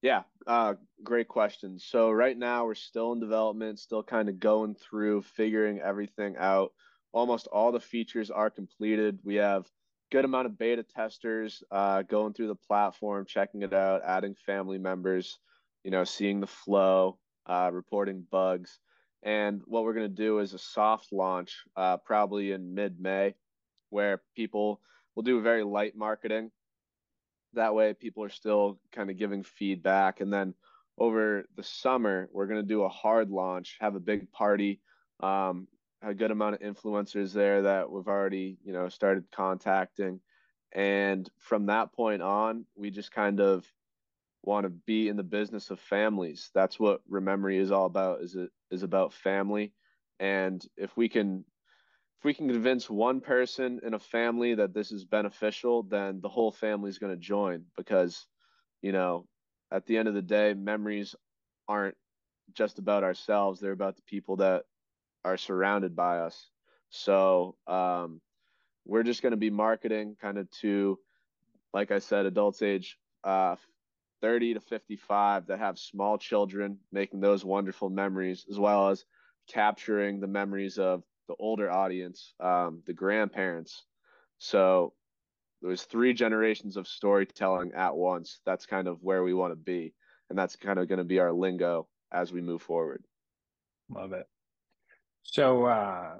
Yeah, 0.00 0.22
uh, 0.46 0.74
great 1.02 1.26
question. 1.26 1.78
So 1.80 2.10
right 2.10 2.38
now 2.38 2.66
we're 2.66 2.74
still 2.74 3.12
in 3.12 3.20
development, 3.20 3.80
still 3.80 4.02
kind 4.02 4.28
of 4.28 4.38
going 4.38 4.76
through 4.76 5.22
figuring 5.22 5.80
everything 5.80 6.36
out. 6.38 6.72
Almost 7.12 7.48
all 7.48 7.72
the 7.72 7.80
features 7.80 8.30
are 8.30 8.48
completed. 8.48 9.18
We 9.24 9.36
have 9.36 9.66
good 10.12 10.24
amount 10.24 10.46
of 10.46 10.56
beta 10.56 10.84
testers 10.84 11.62
uh, 11.70 12.02
going 12.02 12.32
through 12.32 12.48
the 12.48 12.54
platform, 12.54 13.26
checking 13.26 13.62
it 13.62 13.72
out, 13.72 14.02
adding 14.06 14.36
family 14.46 14.78
members, 14.78 15.38
you 15.82 15.90
know, 15.90 16.04
seeing 16.04 16.40
the 16.40 16.46
flow 16.46 17.18
uh, 17.48 17.70
reporting 17.72 18.24
bugs. 18.30 18.78
And 19.22 19.62
what 19.64 19.84
we're 19.84 19.94
going 19.94 20.08
to 20.08 20.22
do 20.22 20.38
is 20.38 20.54
a 20.54 20.58
soft 20.58 21.12
launch, 21.12 21.56
uh, 21.76 21.96
probably 21.96 22.52
in 22.52 22.74
mid 22.74 23.00
May, 23.00 23.34
where 23.90 24.22
people 24.36 24.80
will 25.14 25.24
do 25.24 25.40
very 25.40 25.64
light 25.64 25.96
marketing. 25.96 26.50
That 27.54 27.74
way, 27.74 27.94
people 27.94 28.22
are 28.22 28.30
still 28.30 28.78
kind 28.92 29.10
of 29.10 29.18
giving 29.18 29.42
feedback. 29.42 30.20
And 30.20 30.32
then 30.32 30.54
over 30.98 31.46
the 31.56 31.62
summer, 31.62 32.28
we're 32.32 32.46
going 32.46 32.60
to 32.60 32.66
do 32.66 32.82
a 32.82 32.88
hard 32.88 33.30
launch, 33.30 33.76
have 33.80 33.96
a 33.96 34.00
big 34.00 34.30
party, 34.30 34.80
um, 35.20 35.66
a 36.02 36.14
good 36.14 36.30
amount 36.30 36.54
of 36.54 36.60
influencers 36.60 37.32
there 37.32 37.62
that 37.62 37.90
we've 37.90 38.06
already, 38.06 38.58
you 38.64 38.72
know, 38.72 38.88
started 38.88 39.24
contacting. 39.32 40.20
And 40.72 41.28
from 41.38 41.66
that 41.66 41.92
point 41.92 42.22
on, 42.22 42.66
we 42.76 42.90
just 42.90 43.10
kind 43.10 43.40
of 43.40 43.66
want 44.42 44.64
to 44.64 44.70
be 44.70 45.08
in 45.08 45.16
the 45.16 45.22
business 45.22 45.70
of 45.70 45.80
families. 45.80 46.50
That's 46.54 46.78
what 46.78 47.00
Rememory 47.10 47.58
is 47.58 47.70
all 47.70 47.86
about. 47.86 48.22
Is 48.22 48.34
it 48.34 48.50
is 48.70 48.82
about 48.82 49.12
family, 49.12 49.72
and 50.20 50.64
if 50.76 50.96
we 50.96 51.08
can 51.08 51.44
if 52.18 52.24
we 52.24 52.34
can 52.34 52.48
convince 52.48 52.90
one 52.90 53.20
person 53.20 53.80
in 53.84 53.94
a 53.94 53.98
family 53.98 54.54
that 54.54 54.74
this 54.74 54.90
is 54.90 55.04
beneficial, 55.04 55.84
then 55.84 56.20
the 56.20 56.28
whole 56.28 56.50
family 56.50 56.90
is 56.90 56.98
going 56.98 57.12
to 57.12 57.20
join 57.20 57.64
because, 57.76 58.26
you 58.82 58.90
know, 58.90 59.26
at 59.70 59.86
the 59.86 59.96
end 59.96 60.08
of 60.08 60.14
the 60.14 60.22
day, 60.22 60.52
memories 60.54 61.14
aren't 61.68 61.96
just 62.54 62.78
about 62.78 63.04
ourselves; 63.04 63.60
they're 63.60 63.72
about 63.72 63.96
the 63.96 64.02
people 64.02 64.36
that 64.36 64.64
are 65.24 65.36
surrounded 65.36 65.94
by 65.94 66.18
us. 66.20 66.50
So 66.90 67.56
um, 67.66 68.20
we're 68.84 69.02
just 69.02 69.22
going 69.22 69.32
to 69.32 69.36
be 69.36 69.50
marketing 69.50 70.16
kind 70.20 70.38
of 70.38 70.50
to, 70.62 70.98
like 71.74 71.90
I 71.90 71.98
said, 71.98 72.26
adults 72.26 72.62
age 72.62 72.96
uh, 73.24 73.56
30 74.20 74.54
to 74.54 74.60
55 74.60 75.46
that 75.46 75.58
have 75.58 75.78
small 75.78 76.18
children, 76.18 76.78
making 76.92 77.20
those 77.20 77.44
wonderful 77.44 77.90
memories, 77.90 78.46
as 78.50 78.58
well 78.58 78.88
as 78.88 79.04
capturing 79.48 80.20
the 80.20 80.26
memories 80.26 80.78
of 80.78 81.02
the 81.28 81.34
older 81.38 81.70
audience, 81.70 82.34
um, 82.40 82.82
the 82.86 82.92
grandparents. 82.92 83.84
So 84.38 84.94
there's 85.62 85.82
three 85.82 86.12
generations 86.14 86.76
of 86.76 86.86
storytelling 86.86 87.72
at 87.74 87.96
once. 87.96 88.40
That's 88.46 88.66
kind 88.66 88.88
of 88.88 89.02
where 89.02 89.22
we 89.22 89.34
want 89.34 89.52
to 89.52 89.56
be. 89.56 89.94
And 90.30 90.38
that's 90.38 90.56
kind 90.56 90.78
of 90.78 90.88
going 90.88 90.98
to 90.98 91.04
be 91.04 91.18
our 91.18 91.32
lingo 91.32 91.88
as 92.12 92.32
we 92.32 92.40
move 92.40 92.62
forward. 92.62 93.02
Love 93.90 94.12
it. 94.12 94.26
So 95.22 95.66
uh, 95.66 96.16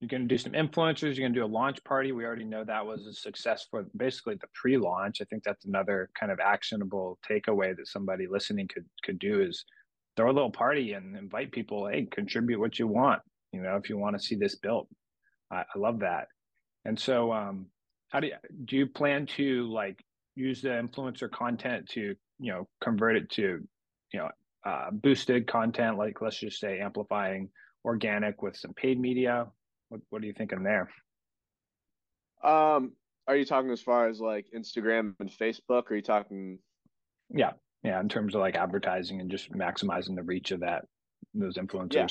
you're 0.00 0.08
going 0.08 0.26
to 0.26 0.28
do 0.28 0.38
some 0.38 0.52
influencers. 0.52 1.14
You're 1.14 1.28
going 1.28 1.34
to 1.34 1.40
do 1.40 1.44
a 1.44 1.46
launch 1.46 1.84
party. 1.84 2.12
We 2.12 2.24
already 2.24 2.44
know 2.44 2.64
that 2.64 2.86
was 2.86 3.06
a 3.06 3.12
success 3.12 3.66
for 3.70 3.84
basically 3.94 4.36
the 4.36 4.46
pre-launch. 4.54 5.20
I 5.20 5.24
think 5.24 5.44
that's 5.44 5.66
another 5.66 6.08
kind 6.18 6.32
of 6.32 6.40
actionable 6.40 7.18
takeaway 7.30 7.76
that 7.76 7.86
somebody 7.86 8.26
listening 8.26 8.68
could 8.72 8.86
could 9.04 9.18
do 9.18 9.42
is 9.42 9.64
throw 10.16 10.30
a 10.30 10.32
little 10.32 10.50
party 10.50 10.94
and 10.94 11.16
invite 11.16 11.52
people. 11.52 11.86
Hey, 11.86 12.08
contribute 12.10 12.58
what 12.58 12.78
you 12.78 12.86
want. 12.86 13.20
You 13.52 13.60
know, 13.60 13.76
if 13.76 13.90
you 13.90 13.98
want 13.98 14.18
to 14.18 14.24
see 14.24 14.36
this 14.36 14.56
built, 14.56 14.88
I, 15.50 15.64
I 15.74 15.78
love 15.78 16.00
that. 16.00 16.28
And 16.86 16.98
so, 16.98 17.30
um, 17.32 17.66
how 18.08 18.20
do 18.20 18.28
you 18.28 18.34
do? 18.64 18.76
You 18.76 18.86
plan 18.86 19.26
to 19.36 19.70
like 19.70 20.02
use 20.34 20.62
the 20.62 20.70
influencer 20.70 21.30
content 21.30 21.90
to 21.90 22.14
you 22.38 22.52
know 22.52 22.68
convert 22.80 23.16
it 23.16 23.28
to 23.32 23.42
you 24.14 24.18
know 24.18 24.30
uh, 24.64 24.90
boosted 24.92 25.46
content, 25.46 25.98
like 25.98 26.22
let's 26.22 26.40
just 26.40 26.58
say 26.58 26.80
amplifying 26.80 27.50
organic 27.84 28.40
with 28.40 28.56
some 28.56 28.72
paid 28.72 28.98
media 28.98 29.46
what 29.90 30.00
What 30.08 30.22
are 30.22 30.26
you 30.26 30.32
thinking 30.32 30.62
there? 30.62 30.88
Um, 32.42 32.92
are 33.28 33.36
you 33.36 33.44
talking 33.44 33.70
as 33.70 33.82
far 33.82 34.08
as 34.08 34.20
like 34.20 34.46
Instagram 34.56 35.14
and 35.20 35.30
Facebook? 35.30 35.90
Are 35.90 35.94
you 35.94 36.02
talking? 36.02 36.58
Yeah, 37.28 37.52
yeah, 37.82 38.00
in 38.00 38.08
terms 38.08 38.34
of 38.34 38.40
like 38.40 38.56
advertising 38.56 39.20
and 39.20 39.30
just 39.30 39.52
maximizing 39.52 40.16
the 40.16 40.22
reach 40.22 40.50
of 40.52 40.60
that 40.60 40.86
those 41.34 41.56
influencers. 41.56 41.94
Yeah, 41.94 42.06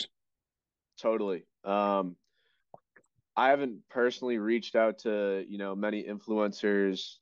totally. 1.02 1.44
Um, 1.64 2.16
I 3.36 3.50
haven't 3.50 3.80
personally 3.90 4.38
reached 4.38 4.76
out 4.76 5.00
to 5.00 5.44
you 5.48 5.58
know 5.58 5.76
many 5.76 6.04
influencers 6.04 7.16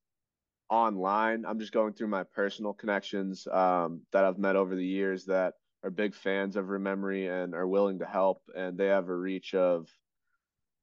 online. 0.70 1.46
I'm 1.46 1.60
just 1.60 1.72
going 1.72 1.93
through 1.93 2.08
my 2.08 2.24
personal 2.24 2.74
connections 2.74 3.48
um, 3.48 4.02
that 4.12 4.26
I've 4.26 4.38
met 4.38 4.58
over 4.58 4.76
the 4.76 4.86
years 4.86 5.26
that 5.26 5.54
are 5.84 5.89
big 5.89 6.13
fans 6.13 6.58
of 6.58 6.65
Rememory 6.65 7.30
and 7.30 7.56
are 7.56 7.67
willing 7.67 8.00
to 8.00 8.06
help, 8.06 8.41
and 8.56 8.78
they 8.78 8.88
have 8.88 9.08
a 9.10 9.15
reach 9.15 9.54
of 9.54 9.88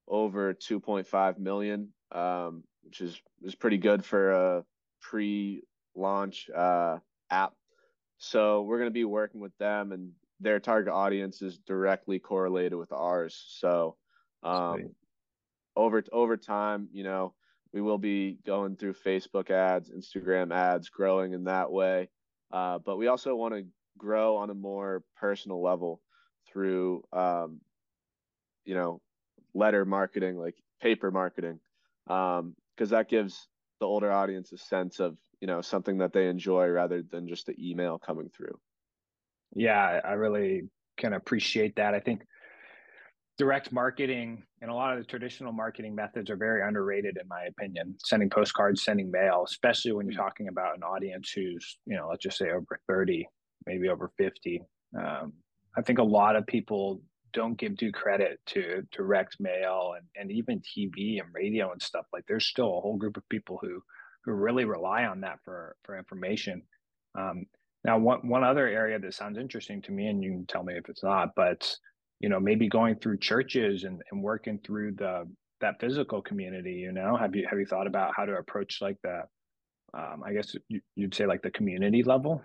over 0.08 0.54
2.5 0.54 1.38
million, 1.38 1.88
um, 2.12 2.64
which 2.82 3.00
is 3.00 3.20
is 3.42 3.54
pretty 3.54 3.78
good 3.78 4.04
for 4.04 4.30
a 4.32 4.64
pre-launch 5.00 6.50
uh, 6.54 6.98
app. 7.30 7.54
So 8.18 8.62
we're 8.62 8.78
going 8.78 8.90
to 8.90 8.94
be 8.94 9.04
working 9.04 9.40
with 9.40 9.56
them, 9.58 9.92
and 9.92 10.12
their 10.40 10.60
target 10.60 10.92
audience 10.92 11.42
is 11.42 11.58
directly 11.58 12.18
correlated 12.18 12.74
with 12.74 12.92
ours. 12.92 13.44
So 13.48 13.96
um, 14.42 14.90
over 15.76 16.02
over 16.12 16.36
time, 16.36 16.88
you 16.92 17.04
know, 17.04 17.34
we 17.72 17.80
will 17.80 17.98
be 17.98 18.38
going 18.46 18.76
through 18.76 18.94
Facebook 18.94 19.50
ads, 19.50 19.90
Instagram 19.90 20.54
ads, 20.54 20.88
growing 20.88 21.32
in 21.32 21.44
that 21.44 21.70
way. 21.70 22.08
Uh, 22.52 22.78
but 22.78 22.96
we 22.96 23.08
also 23.08 23.34
want 23.34 23.54
to 23.54 23.66
grow 23.98 24.36
on 24.36 24.50
a 24.50 24.54
more 24.54 25.02
personal 25.16 25.62
level 25.62 26.00
through, 26.46 27.02
um, 27.12 27.60
you 28.64 28.74
know, 28.74 29.00
letter 29.54 29.84
marketing, 29.84 30.36
like 30.36 30.56
paper 30.82 31.10
marketing, 31.10 31.60
because 32.06 32.40
um, 32.40 32.54
that 32.78 33.08
gives 33.08 33.48
the 33.80 33.86
older 33.86 34.12
audience 34.12 34.52
a 34.52 34.58
sense 34.58 35.00
of 35.00 35.16
you 35.40 35.46
know 35.46 35.60
something 35.60 35.98
that 35.98 36.12
they 36.12 36.28
enjoy 36.28 36.68
rather 36.68 37.02
than 37.02 37.28
just 37.28 37.46
the 37.46 37.54
email 37.58 37.98
coming 37.98 38.30
through. 38.34 38.58
Yeah, 39.54 40.00
I 40.04 40.12
really 40.12 40.62
can 40.96 41.12
appreciate 41.12 41.76
that. 41.76 41.94
I 41.94 42.00
think 42.00 42.22
direct 43.36 43.72
marketing 43.72 44.42
and 44.60 44.70
a 44.70 44.74
lot 44.74 44.92
of 44.92 44.98
the 44.98 45.04
traditional 45.04 45.52
marketing 45.52 45.94
methods 45.94 46.30
are 46.30 46.36
very 46.36 46.66
underrated 46.66 47.18
in 47.20 47.26
my 47.26 47.44
opinion 47.44 47.94
sending 48.04 48.30
postcards 48.30 48.84
sending 48.84 49.10
mail 49.10 49.44
especially 49.44 49.92
when 49.92 50.06
you're 50.06 50.14
mm. 50.14 50.24
talking 50.24 50.48
about 50.48 50.76
an 50.76 50.82
audience 50.82 51.32
who's 51.32 51.78
you 51.84 51.96
know 51.96 52.06
let's 52.08 52.22
just 52.22 52.38
say 52.38 52.50
over 52.50 52.78
30 52.86 53.26
maybe 53.66 53.88
over 53.88 54.12
50 54.18 54.62
um, 54.96 55.32
i 55.76 55.82
think 55.82 55.98
a 55.98 56.04
lot 56.04 56.36
of 56.36 56.46
people 56.46 57.00
don't 57.34 57.58
give 57.58 57.76
due 57.76 57.92
credit 57.92 58.40
to 58.46 58.82
direct 58.92 59.36
mail 59.40 59.94
and, 59.98 60.06
and 60.16 60.32
even 60.32 60.60
TV 60.60 61.20
and 61.20 61.28
radio 61.34 61.72
and 61.72 61.82
stuff. 61.82 62.06
Like 62.12 62.24
there's 62.26 62.46
still 62.46 62.78
a 62.78 62.80
whole 62.80 62.96
group 62.96 63.16
of 63.16 63.28
people 63.28 63.58
who 63.60 63.82
who 64.24 64.32
really 64.32 64.64
rely 64.64 65.04
on 65.04 65.20
that 65.20 65.38
for 65.44 65.76
for 65.84 65.98
information. 65.98 66.62
Um, 67.18 67.44
now, 67.84 67.98
one 67.98 68.26
one 68.26 68.44
other 68.44 68.66
area 68.66 68.98
that 68.98 69.14
sounds 69.14 69.38
interesting 69.38 69.82
to 69.82 69.92
me, 69.92 70.06
and 70.06 70.22
you 70.22 70.30
can 70.30 70.46
tell 70.46 70.62
me 70.62 70.74
if 70.74 70.88
it's 70.88 71.02
not, 71.02 71.30
but 71.36 71.76
you 72.20 72.28
know, 72.28 72.40
maybe 72.40 72.68
going 72.68 72.96
through 72.96 73.18
churches 73.18 73.84
and, 73.84 74.00
and 74.10 74.22
working 74.22 74.58
through 74.64 74.92
the 74.92 75.28
that 75.60 75.80
physical 75.80 76.22
community. 76.22 76.72
You 76.72 76.92
know, 76.92 77.16
have 77.16 77.34
you 77.34 77.46
have 77.48 77.58
you 77.58 77.66
thought 77.66 77.86
about 77.86 78.12
how 78.16 78.24
to 78.24 78.34
approach 78.36 78.78
like 78.80 78.96
the, 79.02 79.22
um, 79.92 80.22
I 80.24 80.32
guess 80.32 80.54
you, 80.68 80.80
you'd 80.94 81.14
say 81.14 81.26
like 81.26 81.42
the 81.42 81.50
community 81.50 82.02
level? 82.02 82.42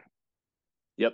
Yep. 0.97 1.13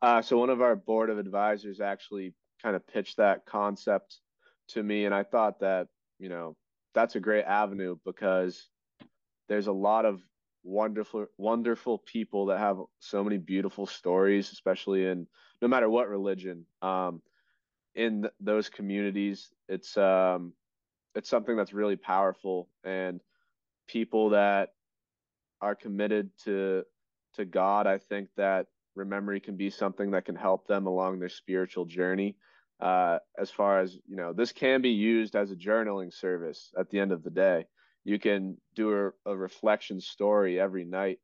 Uh, 0.00 0.22
so 0.22 0.38
one 0.38 0.50
of 0.50 0.62
our 0.62 0.76
board 0.76 1.10
of 1.10 1.18
advisors 1.18 1.80
actually 1.80 2.32
kind 2.66 2.74
of 2.74 2.84
pitched 2.88 3.18
that 3.18 3.46
concept 3.46 4.18
to 4.66 4.82
me 4.82 5.04
and 5.04 5.14
I 5.14 5.22
thought 5.22 5.60
that, 5.60 5.86
you 6.18 6.28
know, 6.28 6.56
that's 6.94 7.14
a 7.14 7.20
great 7.20 7.44
avenue 7.44 7.96
because 8.04 8.68
there's 9.48 9.68
a 9.68 9.72
lot 9.72 10.04
of 10.04 10.20
wonderful 10.64 11.26
wonderful 11.38 11.98
people 11.98 12.46
that 12.46 12.58
have 12.58 12.78
so 12.98 13.22
many 13.22 13.38
beautiful 13.38 13.86
stories 13.86 14.50
especially 14.50 15.06
in 15.06 15.28
no 15.62 15.68
matter 15.68 15.88
what 15.88 16.08
religion 16.08 16.66
um 16.82 17.22
in 17.94 18.22
th- 18.22 18.34
those 18.40 18.68
communities 18.68 19.50
it's 19.68 19.96
um 19.96 20.52
it's 21.14 21.30
something 21.30 21.56
that's 21.56 21.72
really 21.72 21.94
powerful 21.94 22.68
and 22.82 23.20
people 23.86 24.30
that 24.30 24.70
are 25.60 25.76
committed 25.76 26.30
to 26.42 26.82
to 27.34 27.44
God 27.44 27.86
I 27.86 27.98
think 27.98 28.28
that 28.36 28.66
Rememory 28.96 29.42
can 29.42 29.56
be 29.56 29.70
something 29.70 30.10
that 30.12 30.24
can 30.24 30.34
help 30.36 30.66
them 30.66 30.86
along 30.86 31.18
their 31.18 31.28
spiritual 31.28 31.84
journey. 31.84 32.36
Uh, 32.80 33.18
as 33.38 33.50
far 33.50 33.80
as 33.80 33.96
you 34.06 34.16
know, 34.16 34.32
this 34.32 34.52
can 34.52 34.82
be 34.82 34.90
used 34.90 35.34
as 35.34 35.50
a 35.50 35.56
journaling 35.56 36.12
service. 36.12 36.72
At 36.78 36.90
the 36.90 37.00
end 37.00 37.12
of 37.12 37.22
the 37.22 37.30
day, 37.30 37.64
you 38.04 38.18
can 38.18 38.56
do 38.74 38.92
a, 39.26 39.30
a 39.30 39.36
reflection 39.36 40.00
story 40.00 40.60
every 40.60 40.84
night 40.84 41.18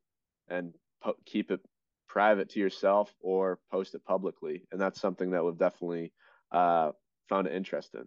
and 0.49 0.73
po- 1.03 1.15
keep 1.25 1.51
it 1.51 1.59
private 2.07 2.49
to 2.49 2.59
yourself 2.59 3.13
or 3.21 3.59
post 3.71 3.93
it 3.95 4.03
publicly, 4.05 4.63
and 4.71 4.81
that's 4.81 4.99
something 4.99 5.31
that 5.31 5.43
we've 5.43 5.57
definitely 5.57 6.11
uh, 6.51 6.91
found 7.29 7.47
an 7.47 7.53
interest 7.53 7.93
in. 7.93 8.05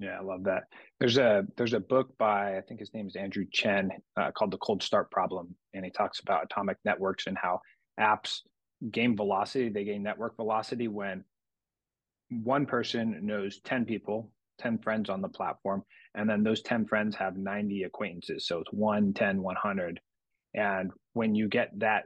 Yeah, 0.00 0.16
I 0.18 0.22
love 0.22 0.44
that. 0.44 0.64
There's 1.00 1.18
a 1.18 1.44
there's 1.56 1.72
a 1.72 1.80
book 1.80 2.16
by 2.18 2.56
I 2.56 2.60
think 2.60 2.80
his 2.80 2.94
name 2.94 3.08
is 3.08 3.16
Andrew 3.16 3.44
Chen 3.52 3.90
uh, 4.16 4.30
called 4.30 4.52
The 4.52 4.58
Cold 4.58 4.82
Start 4.82 5.10
Problem, 5.10 5.54
and 5.74 5.84
he 5.84 5.90
talks 5.90 6.20
about 6.20 6.44
atomic 6.44 6.78
networks 6.84 7.26
and 7.26 7.36
how 7.36 7.60
apps 7.98 8.40
gain 8.90 9.16
velocity, 9.16 9.68
they 9.68 9.84
gain 9.84 10.02
network 10.02 10.36
velocity 10.36 10.88
when 10.88 11.24
one 12.30 12.66
person 12.66 13.18
knows 13.22 13.60
10 13.64 13.84
people, 13.84 14.30
10 14.58 14.78
friends 14.78 15.08
on 15.08 15.22
the 15.22 15.28
platform, 15.28 15.82
and 16.14 16.28
then 16.28 16.42
those 16.42 16.62
10 16.62 16.86
friends 16.86 17.16
have 17.16 17.36
90 17.36 17.84
acquaintances. 17.84 18.46
So 18.46 18.60
it's 18.60 18.72
1, 18.72 19.12
10, 19.14 19.42
100. 19.42 20.00
And 20.54 20.90
when 21.12 21.34
you 21.34 21.48
get 21.48 21.70
that 21.78 22.04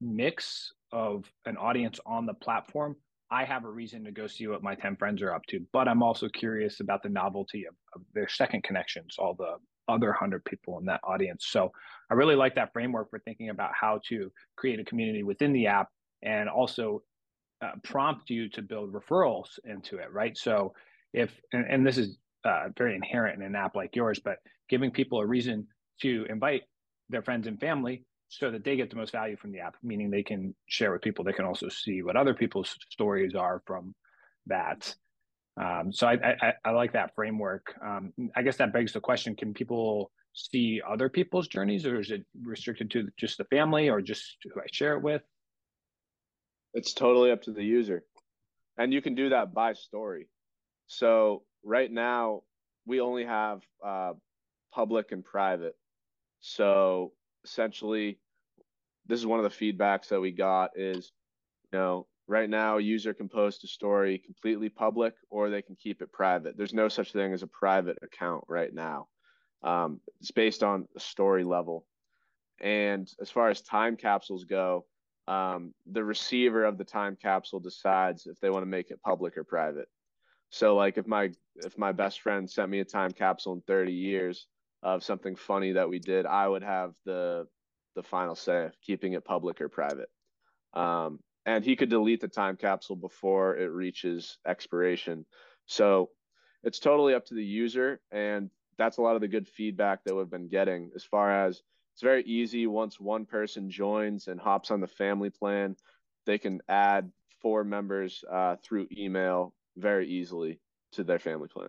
mix 0.00 0.72
of 0.92 1.24
an 1.46 1.56
audience 1.56 2.00
on 2.06 2.26
the 2.26 2.34
platform, 2.34 2.96
I 3.30 3.44
have 3.44 3.64
a 3.64 3.70
reason 3.70 4.04
to 4.04 4.12
go 4.12 4.26
see 4.26 4.46
what 4.46 4.62
my 4.62 4.74
10 4.74 4.96
friends 4.96 5.22
are 5.22 5.34
up 5.34 5.44
to. 5.48 5.60
But 5.72 5.88
I'm 5.88 6.02
also 6.02 6.28
curious 6.28 6.80
about 6.80 7.02
the 7.02 7.08
novelty 7.08 7.64
of, 7.66 7.74
of 7.94 8.02
their 8.12 8.28
second 8.28 8.62
connections, 8.62 9.16
all 9.18 9.34
the 9.34 9.56
other 9.88 10.08
100 10.08 10.44
people 10.44 10.78
in 10.78 10.84
that 10.86 11.00
audience. 11.04 11.46
So 11.48 11.72
I 12.10 12.14
really 12.14 12.36
like 12.36 12.54
that 12.54 12.72
framework 12.72 13.10
for 13.10 13.18
thinking 13.18 13.50
about 13.50 13.72
how 13.78 14.00
to 14.08 14.30
create 14.56 14.80
a 14.80 14.84
community 14.84 15.22
within 15.22 15.52
the 15.52 15.66
app 15.66 15.88
and 16.22 16.48
also 16.48 17.02
uh, 17.64 17.72
prompt 17.82 18.30
you 18.30 18.48
to 18.50 18.62
build 18.62 18.92
referrals 18.92 19.58
into 19.64 19.96
it, 19.96 20.12
right? 20.12 20.36
So 20.36 20.74
if 21.12 21.30
and, 21.52 21.64
and 21.68 21.86
this 21.86 21.98
is 21.98 22.18
uh, 22.44 22.68
very 22.76 22.94
inherent 22.94 23.40
in 23.40 23.46
an 23.46 23.56
app 23.56 23.74
like 23.74 23.96
yours, 23.96 24.20
but 24.22 24.36
giving 24.68 24.90
people 24.90 25.20
a 25.20 25.26
reason 25.26 25.66
to 26.02 26.26
invite 26.28 26.62
their 27.08 27.22
friends 27.22 27.46
and 27.46 27.58
family 27.58 28.04
so 28.28 28.50
that 28.50 28.64
they 28.64 28.76
get 28.76 28.90
the 28.90 28.96
most 28.96 29.12
value 29.12 29.36
from 29.36 29.52
the 29.52 29.60
app, 29.60 29.76
meaning 29.82 30.10
they 30.10 30.22
can 30.22 30.54
share 30.66 30.92
with 30.92 31.02
people. 31.02 31.24
They 31.24 31.32
can 31.32 31.44
also 31.44 31.68
see 31.68 32.02
what 32.02 32.16
other 32.16 32.34
people's 32.34 32.76
stories 32.90 33.34
are 33.34 33.62
from 33.66 33.94
that. 34.46 34.94
Um, 35.60 35.92
so 35.92 36.08
I, 36.08 36.14
I, 36.14 36.52
I, 36.64 36.70
like 36.70 36.92
that 36.94 37.14
framework. 37.14 37.74
Um, 37.84 38.12
I 38.34 38.42
guess 38.42 38.56
that 38.56 38.72
begs 38.72 38.92
the 38.92 39.00
question: 39.00 39.36
Can 39.36 39.54
people 39.54 40.10
see 40.34 40.82
other 40.86 41.08
people's 41.08 41.46
journeys, 41.46 41.86
or 41.86 42.00
is 42.00 42.10
it 42.10 42.24
restricted 42.42 42.90
to 42.90 43.08
just 43.16 43.38
the 43.38 43.44
family, 43.44 43.88
or 43.88 44.00
just 44.02 44.36
who 44.42 44.60
I 44.60 44.66
share 44.72 44.96
it 44.96 45.02
with? 45.02 45.22
It's 46.74 46.92
totally 46.92 47.30
up 47.30 47.42
to 47.42 47.52
the 47.52 47.64
user, 47.64 48.04
and 48.76 48.92
you 48.92 49.00
can 49.00 49.14
do 49.14 49.30
that 49.30 49.54
by 49.54 49.72
story. 49.74 50.28
So 50.86 51.44
right 51.64 51.90
now, 51.90 52.42
we 52.86 53.00
only 53.00 53.24
have 53.24 53.62
uh, 53.84 54.12
public 54.72 55.12
and 55.12 55.24
private. 55.24 55.76
So 56.40 57.12
essentially, 57.44 58.18
this 59.06 59.20
is 59.20 59.26
one 59.26 59.42
of 59.42 59.50
the 59.50 59.72
feedbacks 59.72 60.08
that 60.08 60.20
we 60.20 60.32
got 60.32 60.70
is, 60.76 61.12
you 61.72 61.78
know, 61.78 62.06
right 62.26 62.48
now 62.48 62.78
a 62.78 62.82
user 62.82 63.14
can 63.14 63.28
post 63.28 63.64
a 63.64 63.68
story 63.68 64.18
completely 64.18 64.68
public 64.68 65.14
or 65.30 65.50
they 65.50 65.62
can 65.62 65.76
keep 65.76 66.02
it 66.02 66.12
private. 66.12 66.56
There's 66.56 66.74
no 66.74 66.88
such 66.88 67.12
thing 67.12 67.32
as 67.32 67.42
a 67.42 67.46
private 67.46 67.98
account 68.02 68.44
right 68.48 68.72
now. 68.72 69.08
Um, 69.62 70.00
it's 70.20 70.30
based 70.30 70.62
on 70.62 70.88
a 70.96 71.00
story 71.00 71.44
level. 71.44 71.86
And 72.60 73.10
as 73.20 73.30
far 73.30 73.50
as 73.50 73.60
time 73.62 73.96
capsules 73.96 74.44
go, 74.44 74.86
um, 75.26 75.72
the 75.86 76.04
receiver 76.04 76.64
of 76.64 76.78
the 76.78 76.84
time 76.84 77.16
capsule 77.20 77.60
decides 77.60 78.26
if 78.26 78.38
they 78.40 78.50
want 78.50 78.62
to 78.62 78.70
make 78.70 78.90
it 78.90 79.02
public 79.02 79.36
or 79.36 79.44
private. 79.44 79.88
So 80.50 80.76
like 80.76 80.98
if 80.98 81.06
my 81.06 81.30
if 81.56 81.78
my 81.78 81.92
best 81.92 82.20
friend 82.20 82.50
sent 82.50 82.70
me 82.70 82.80
a 82.80 82.84
time 82.84 83.10
capsule 83.10 83.54
in 83.54 83.60
30 83.62 83.92
years 83.92 84.46
of 84.82 85.02
something 85.02 85.34
funny 85.34 85.72
that 85.72 85.88
we 85.88 85.98
did, 85.98 86.26
I 86.26 86.46
would 86.46 86.62
have 86.62 86.92
the 87.04 87.46
the 87.94 88.02
final 88.02 88.34
say, 88.34 88.66
of 88.66 88.80
keeping 88.80 89.12
it 89.12 89.24
public 89.24 89.60
or 89.60 89.68
private. 89.68 90.10
Um, 90.74 91.20
and 91.46 91.64
he 91.64 91.76
could 91.76 91.90
delete 91.90 92.20
the 92.20 92.28
time 92.28 92.56
capsule 92.56 92.96
before 92.96 93.56
it 93.56 93.70
reaches 93.70 94.38
expiration. 94.46 95.26
So 95.66 96.10
it's 96.62 96.78
totally 96.78 97.14
up 97.14 97.26
to 97.26 97.34
the 97.34 97.44
user, 97.44 98.00
and 98.10 98.50
that's 98.78 98.96
a 98.96 99.02
lot 99.02 99.14
of 99.14 99.20
the 99.20 99.28
good 99.28 99.46
feedback 99.46 100.04
that 100.04 100.14
we've 100.14 100.30
been 100.30 100.48
getting 100.48 100.90
as 100.96 101.04
far 101.04 101.46
as 101.46 101.62
it's 101.94 102.02
very 102.02 102.24
easy 102.24 102.66
once 102.66 102.98
one 102.98 103.24
person 103.24 103.70
joins 103.70 104.26
and 104.26 104.40
hops 104.40 104.70
on 104.70 104.80
the 104.80 104.86
family 104.86 105.30
plan 105.30 105.76
they 106.26 106.38
can 106.38 106.60
add 106.68 107.10
four 107.40 107.64
members 107.64 108.24
uh, 108.32 108.56
through 108.64 108.88
email 108.96 109.54
very 109.76 110.08
easily 110.08 110.58
to 110.92 111.04
their 111.04 111.18
family 111.18 111.48
plan. 111.48 111.68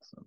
Awesome. 0.00 0.26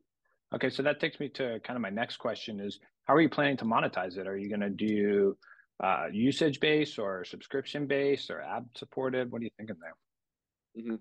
Okay 0.54 0.70
so 0.70 0.84
that 0.84 1.00
takes 1.00 1.20
me 1.20 1.30
to 1.30 1.60
kind 1.64 1.76
of 1.76 1.82
my 1.82 1.90
next 1.90 2.18
question 2.18 2.60
is 2.60 2.80
how 3.06 3.16
are 3.16 3.22
you 3.22 3.30
planning 3.30 3.58
to 3.58 3.66
monetize 3.66 4.18
it? 4.18 4.28
Are 4.28 4.38
you 4.38 4.50
going 4.50 4.62
to 4.62 4.70
do 4.70 5.38
uh, 5.84 6.06
usage 6.12 6.60
based 6.60 7.00
or 7.00 7.26
subscription 7.26 7.86
based 7.88 8.30
or 8.30 8.42
ad 8.42 8.66
supported 8.76 9.32
what 9.32 9.42
are 9.42 9.46
you 9.46 9.52
thinking 9.58 9.76
there? 9.82 10.84
Mm-hmm. 10.84 10.96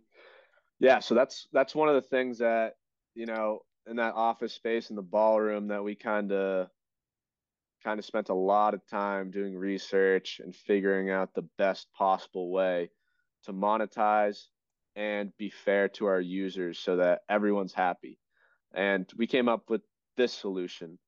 yeah 0.80 1.00
so 1.00 1.14
that's 1.14 1.48
that's 1.52 1.74
one 1.74 1.90
of 1.90 1.94
the 1.96 2.08
things 2.08 2.38
that 2.38 2.76
you 3.14 3.26
know 3.26 3.60
in 3.86 3.96
that 3.96 4.14
office 4.14 4.54
space 4.54 4.88
in 4.88 4.96
the 4.96 5.02
ballroom 5.02 5.68
that 5.68 5.84
we 5.84 5.94
kind 5.94 6.32
of 6.32 6.68
kind 7.86 8.00
of 8.00 8.04
spent 8.04 8.30
a 8.30 8.34
lot 8.34 8.74
of 8.74 8.84
time 8.88 9.30
doing 9.30 9.56
research 9.56 10.40
and 10.42 10.56
figuring 10.56 11.08
out 11.08 11.32
the 11.34 11.48
best 11.56 11.86
possible 11.96 12.50
way 12.50 12.90
to 13.44 13.52
monetize 13.52 14.46
and 14.96 15.30
be 15.38 15.50
fair 15.50 15.88
to 15.88 16.06
our 16.06 16.20
users 16.20 16.80
so 16.80 16.96
that 16.96 17.20
everyone's 17.28 17.72
happy. 17.72 18.18
And 18.74 19.08
we 19.16 19.28
came 19.28 19.48
up 19.48 19.70
with 19.70 19.82
this 20.16 20.32
solution. 20.32 20.98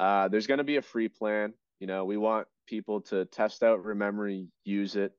Uh, 0.00 0.28
there's 0.28 0.46
going 0.46 0.58
to 0.58 0.64
be 0.64 0.78
a 0.78 0.82
free 0.82 1.10
plan. 1.10 1.52
You 1.78 1.86
know, 1.86 2.06
we 2.06 2.16
want 2.16 2.46
people 2.66 3.02
to 3.02 3.26
test 3.26 3.62
out 3.62 3.84
Rememory, 3.84 4.46
use 4.64 4.96
it, 4.96 5.12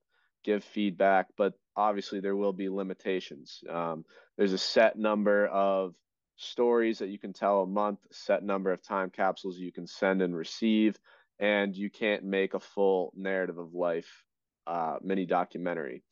give 0.43 0.63
feedback, 0.63 1.27
but 1.37 1.53
obviously 1.75 2.19
there 2.19 2.35
will 2.35 2.53
be 2.53 2.67
limitations. 2.67 3.63
Um, 3.69 4.05
there's 4.39 4.53
a 4.53 4.57
set 4.57 4.97
number 4.97 5.45
of 5.45 5.93
stories 6.37 6.99
that 6.99 7.09
you 7.09 7.19
can 7.19 7.33
tell 7.33 7.61
a 7.61 7.67
month, 7.67 7.99
set 8.11 8.43
number 8.43 8.71
of 8.71 8.81
time 8.81 9.09
capsules 9.09 9.57
you 9.57 9.71
can 9.71 9.87
send 9.87 10.21
and 10.21 10.35
receive, 10.35 10.97
and 11.39 11.75
you 11.75 11.89
can't 11.89 12.23
make 12.23 12.53
a 12.53 12.59
full 12.59 13.13
narrative 13.15 13.57
of 13.57 13.73
life 13.73 14.23
uh, 14.67 14.97
mini 15.01 15.25
documentary. 15.25 16.03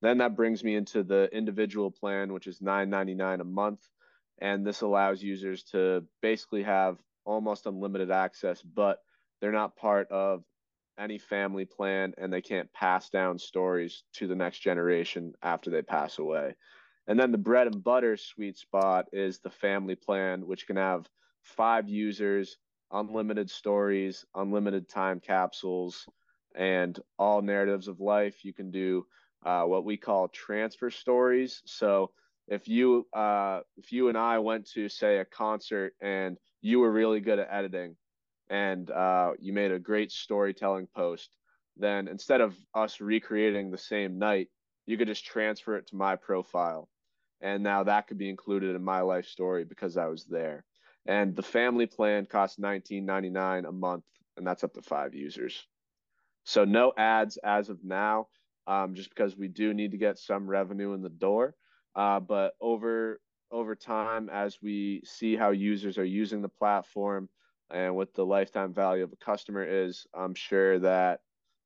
Then 0.00 0.18
that 0.18 0.36
brings 0.36 0.64
me 0.64 0.74
into 0.74 1.02
the 1.02 1.28
individual 1.32 1.90
plan, 1.90 2.32
which 2.32 2.46
is 2.46 2.58
$9.99 2.58 3.40
a 3.40 3.44
month. 3.44 3.80
And 4.40 4.66
this 4.66 4.80
allows 4.80 5.22
users 5.22 5.62
to 5.64 6.04
basically 6.20 6.64
have 6.64 6.98
almost 7.24 7.66
unlimited 7.66 8.10
access, 8.10 8.60
but 8.62 8.98
they're 9.40 9.52
not 9.52 9.76
part 9.76 10.10
of 10.10 10.42
any 10.98 11.18
family 11.18 11.64
plan 11.64 12.12
and 12.18 12.32
they 12.32 12.42
can't 12.42 12.72
pass 12.72 13.08
down 13.08 13.38
stories 13.38 14.02
to 14.14 14.26
the 14.26 14.34
next 14.34 14.58
generation 14.60 15.32
after 15.42 15.70
they 15.70 15.82
pass 15.82 16.18
away. 16.18 16.54
And 17.08 17.18
then 17.18 17.32
the 17.32 17.38
bread 17.38 17.66
and 17.66 17.82
butter 17.82 18.16
sweet 18.16 18.56
spot 18.56 19.08
is 19.12 19.38
the 19.38 19.50
family 19.50 19.96
plan, 19.96 20.46
which 20.46 20.66
can 20.66 20.76
have 20.76 21.08
five 21.42 21.88
users, 21.88 22.58
unlimited 22.92 23.50
stories, 23.50 24.24
unlimited 24.34 24.88
time 24.88 25.20
capsules, 25.20 26.06
and 26.54 26.98
all 27.18 27.42
narratives 27.42 27.88
of 27.88 28.00
life. 28.00 28.44
You 28.44 28.52
can 28.52 28.70
do 28.70 29.06
uh, 29.44 29.64
what 29.64 29.84
we 29.84 29.96
call 29.96 30.28
transfer 30.28 30.90
stories. 30.90 31.62
So 31.64 32.12
if 32.46 32.68
you 32.68 33.06
uh, 33.12 33.60
if 33.76 33.90
you 33.92 34.08
and 34.08 34.18
I 34.18 34.38
went 34.38 34.68
to 34.72 34.88
say 34.88 35.18
a 35.18 35.24
concert 35.24 35.94
and 36.00 36.36
you 36.60 36.78
were 36.78 36.92
really 36.92 37.20
good 37.20 37.40
at 37.40 37.48
editing, 37.50 37.96
and 38.48 38.88
uh, 38.90 39.32
you 39.40 39.52
made 39.52 39.72
a 39.72 39.78
great 39.78 40.12
storytelling 40.12 40.86
post, 40.94 41.34
then 41.76 42.06
instead 42.06 42.40
of 42.40 42.56
us 42.74 43.00
recreating 43.00 43.70
the 43.70 43.78
same 43.78 44.18
night, 44.18 44.48
you 44.86 44.96
could 44.96 45.08
just 45.08 45.24
transfer 45.24 45.76
it 45.76 45.88
to 45.88 45.96
my 45.96 46.14
profile 46.14 46.88
and 47.42 47.62
now 47.62 47.82
that 47.82 48.06
could 48.06 48.18
be 48.18 48.30
included 48.30 48.74
in 48.76 48.82
my 48.82 49.00
life 49.00 49.26
story 49.26 49.64
because 49.64 49.96
I 49.96 50.06
was 50.06 50.24
there. 50.24 50.64
And 51.06 51.34
the 51.34 51.42
family 51.42 51.86
plan 51.86 52.26
costs 52.26 52.58
$19.99 52.60 53.68
a 53.68 53.72
month, 53.72 54.04
and 54.36 54.46
that's 54.46 54.62
up 54.62 54.74
to 54.74 54.82
five 54.82 55.14
users. 55.14 55.66
So 56.44 56.64
no 56.64 56.92
ads 56.96 57.36
as 57.38 57.68
of 57.68 57.84
now, 57.84 58.28
um, 58.66 58.94
just 58.94 59.10
because 59.10 59.36
we 59.36 59.48
do 59.48 59.74
need 59.74 59.90
to 59.90 59.98
get 59.98 60.18
some 60.18 60.48
revenue 60.48 60.92
in 60.92 61.02
the 61.02 61.08
door. 61.08 61.54
Uh, 61.94 62.20
but 62.20 62.54
over 62.60 63.20
over 63.50 63.74
time, 63.74 64.30
as 64.32 64.56
we 64.62 65.02
see 65.04 65.36
how 65.36 65.50
users 65.50 65.98
are 65.98 66.04
using 66.04 66.40
the 66.40 66.48
platform 66.48 67.28
and 67.70 67.94
what 67.94 68.14
the 68.14 68.24
lifetime 68.24 68.72
value 68.72 69.04
of 69.04 69.12
a 69.12 69.24
customer 69.24 69.62
is, 69.62 70.06
I'm 70.14 70.34
sure 70.34 70.78
that 70.78 71.20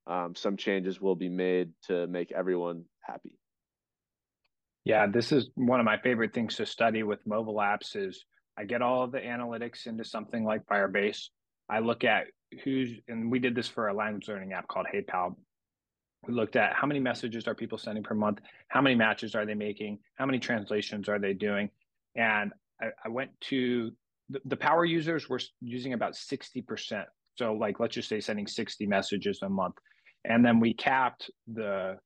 um, 0.08 0.34
some 0.34 0.56
changes 0.56 1.00
will 1.00 1.14
be 1.14 1.28
made 1.28 1.70
to 1.86 2.08
make 2.08 2.32
everyone 2.32 2.86
happy. 3.00 3.38
Yeah, 4.86 5.08
this 5.08 5.32
is 5.32 5.50
one 5.56 5.80
of 5.80 5.84
my 5.84 5.98
favorite 5.98 6.32
things 6.32 6.54
to 6.56 6.64
study 6.64 7.02
with 7.02 7.18
mobile 7.26 7.56
apps 7.56 7.96
is 7.96 8.24
I 8.56 8.62
get 8.62 8.82
all 8.82 9.02
of 9.02 9.10
the 9.10 9.18
analytics 9.18 9.88
into 9.88 10.04
something 10.04 10.44
like 10.44 10.64
Firebase. 10.66 11.30
I 11.68 11.80
look 11.80 12.04
at 12.04 12.28
who's 12.62 12.90
and 13.08 13.28
we 13.28 13.40
did 13.40 13.56
this 13.56 13.66
for 13.66 13.88
a 13.88 13.92
language 13.94 14.28
learning 14.28 14.52
app 14.52 14.68
called 14.68 14.86
HeyPal. 14.94 15.34
We 16.28 16.34
looked 16.34 16.54
at 16.54 16.72
how 16.72 16.86
many 16.86 17.00
messages 17.00 17.48
are 17.48 17.54
people 17.54 17.78
sending 17.78 18.04
per 18.04 18.14
month, 18.14 18.38
how 18.68 18.80
many 18.80 18.94
matches 18.94 19.34
are 19.34 19.44
they 19.44 19.54
making, 19.54 19.98
how 20.14 20.24
many 20.24 20.38
translations 20.38 21.08
are 21.08 21.18
they 21.18 21.32
doing, 21.32 21.68
and 22.14 22.52
I, 22.80 22.90
I 23.04 23.08
went 23.08 23.32
to 23.48 23.90
the, 24.30 24.40
the 24.44 24.56
power 24.56 24.84
users 24.84 25.28
were 25.28 25.40
using 25.60 25.94
about 25.94 26.12
60%. 26.12 27.04
So 27.34 27.54
like 27.54 27.80
let's 27.80 27.96
just 27.96 28.08
say 28.08 28.20
sending 28.20 28.46
60 28.46 28.86
messages 28.86 29.40
a 29.42 29.48
month. 29.48 29.74
And 30.24 30.44
then 30.44 30.60
we 30.60 30.74
capped 30.74 31.28
the 31.52 31.98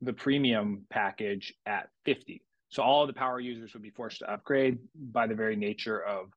the 0.00 0.12
premium 0.12 0.84
package 0.90 1.54
at 1.66 1.88
50. 2.04 2.42
So 2.70 2.82
all 2.82 3.06
the 3.06 3.12
power 3.12 3.40
users 3.40 3.72
would 3.72 3.82
be 3.82 3.90
forced 3.90 4.20
to 4.20 4.30
upgrade 4.30 4.78
by 4.94 5.26
the 5.26 5.34
very 5.34 5.56
nature 5.56 6.02
of 6.02 6.30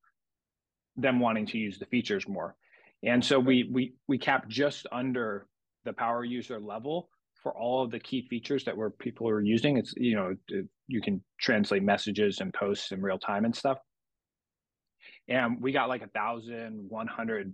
them 0.95 1.19
wanting 1.19 1.45
to 1.47 1.57
use 1.57 1.77
the 1.77 1.85
features 1.85 2.27
more. 2.27 2.55
And 3.03 3.23
so 3.23 3.39
we 3.39 3.69
we 3.71 3.93
we 4.07 4.17
capped 4.17 4.47
just 4.47 4.85
under 4.91 5.47
the 5.85 5.93
power 5.93 6.23
user 6.23 6.59
level 6.59 7.09
for 7.41 7.51
all 7.57 7.83
of 7.83 7.91
the 7.91 7.99
key 7.99 8.27
features 8.29 8.63
that 8.65 8.77
were 8.77 8.91
people 8.91 9.25
were 9.25 9.41
using. 9.41 9.77
It's 9.77 9.93
you 9.97 10.15
know 10.15 10.35
you 10.87 11.01
can 11.01 11.23
translate 11.39 11.83
messages 11.83 12.39
and 12.39 12.53
posts 12.53 12.91
in 12.91 13.01
real 13.01 13.17
time 13.17 13.45
and 13.45 13.55
stuff. 13.55 13.79
And 15.27 15.59
we 15.61 15.71
got 15.71 15.89
like 15.89 16.03
a 16.03 16.07
thousand 16.07 16.85
one 16.89 17.07
hundred 17.07 17.53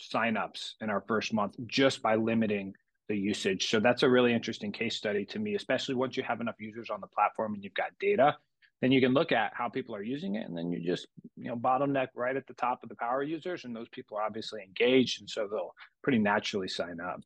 signups 0.00 0.72
in 0.80 0.90
our 0.90 1.02
first 1.06 1.32
month 1.32 1.54
just 1.66 2.02
by 2.02 2.16
limiting 2.16 2.74
the 3.08 3.16
usage. 3.16 3.68
So 3.68 3.80
that's 3.80 4.02
a 4.02 4.08
really 4.08 4.32
interesting 4.32 4.72
case 4.72 4.96
study 4.96 5.24
to 5.26 5.38
me, 5.38 5.54
especially 5.54 5.94
once 5.94 6.16
you 6.16 6.22
have 6.22 6.40
enough 6.40 6.56
users 6.60 6.90
on 6.90 7.00
the 7.00 7.06
platform 7.06 7.54
and 7.54 7.64
you've 7.64 7.74
got 7.74 7.90
data, 8.00 8.36
then 8.80 8.92
you 8.92 9.00
can 9.00 9.12
look 9.12 9.32
at 9.32 9.52
how 9.54 9.68
people 9.68 9.94
are 9.94 10.02
using 10.02 10.36
it 10.36 10.48
and 10.48 10.56
then 10.56 10.70
you 10.72 10.80
just, 10.80 11.06
you 11.36 11.48
know, 11.48 11.56
bottleneck 11.56 12.08
right 12.14 12.36
at 12.36 12.46
the 12.46 12.54
top 12.54 12.82
of 12.82 12.88
the 12.88 12.96
power 12.96 13.22
users 13.22 13.64
and 13.64 13.74
those 13.74 13.88
people 13.88 14.16
are 14.16 14.22
obviously 14.22 14.60
engaged 14.62 15.20
and 15.20 15.30
so 15.30 15.48
they'll 15.48 15.74
pretty 16.02 16.18
naturally 16.18 16.68
sign 16.68 17.00
up. 17.00 17.20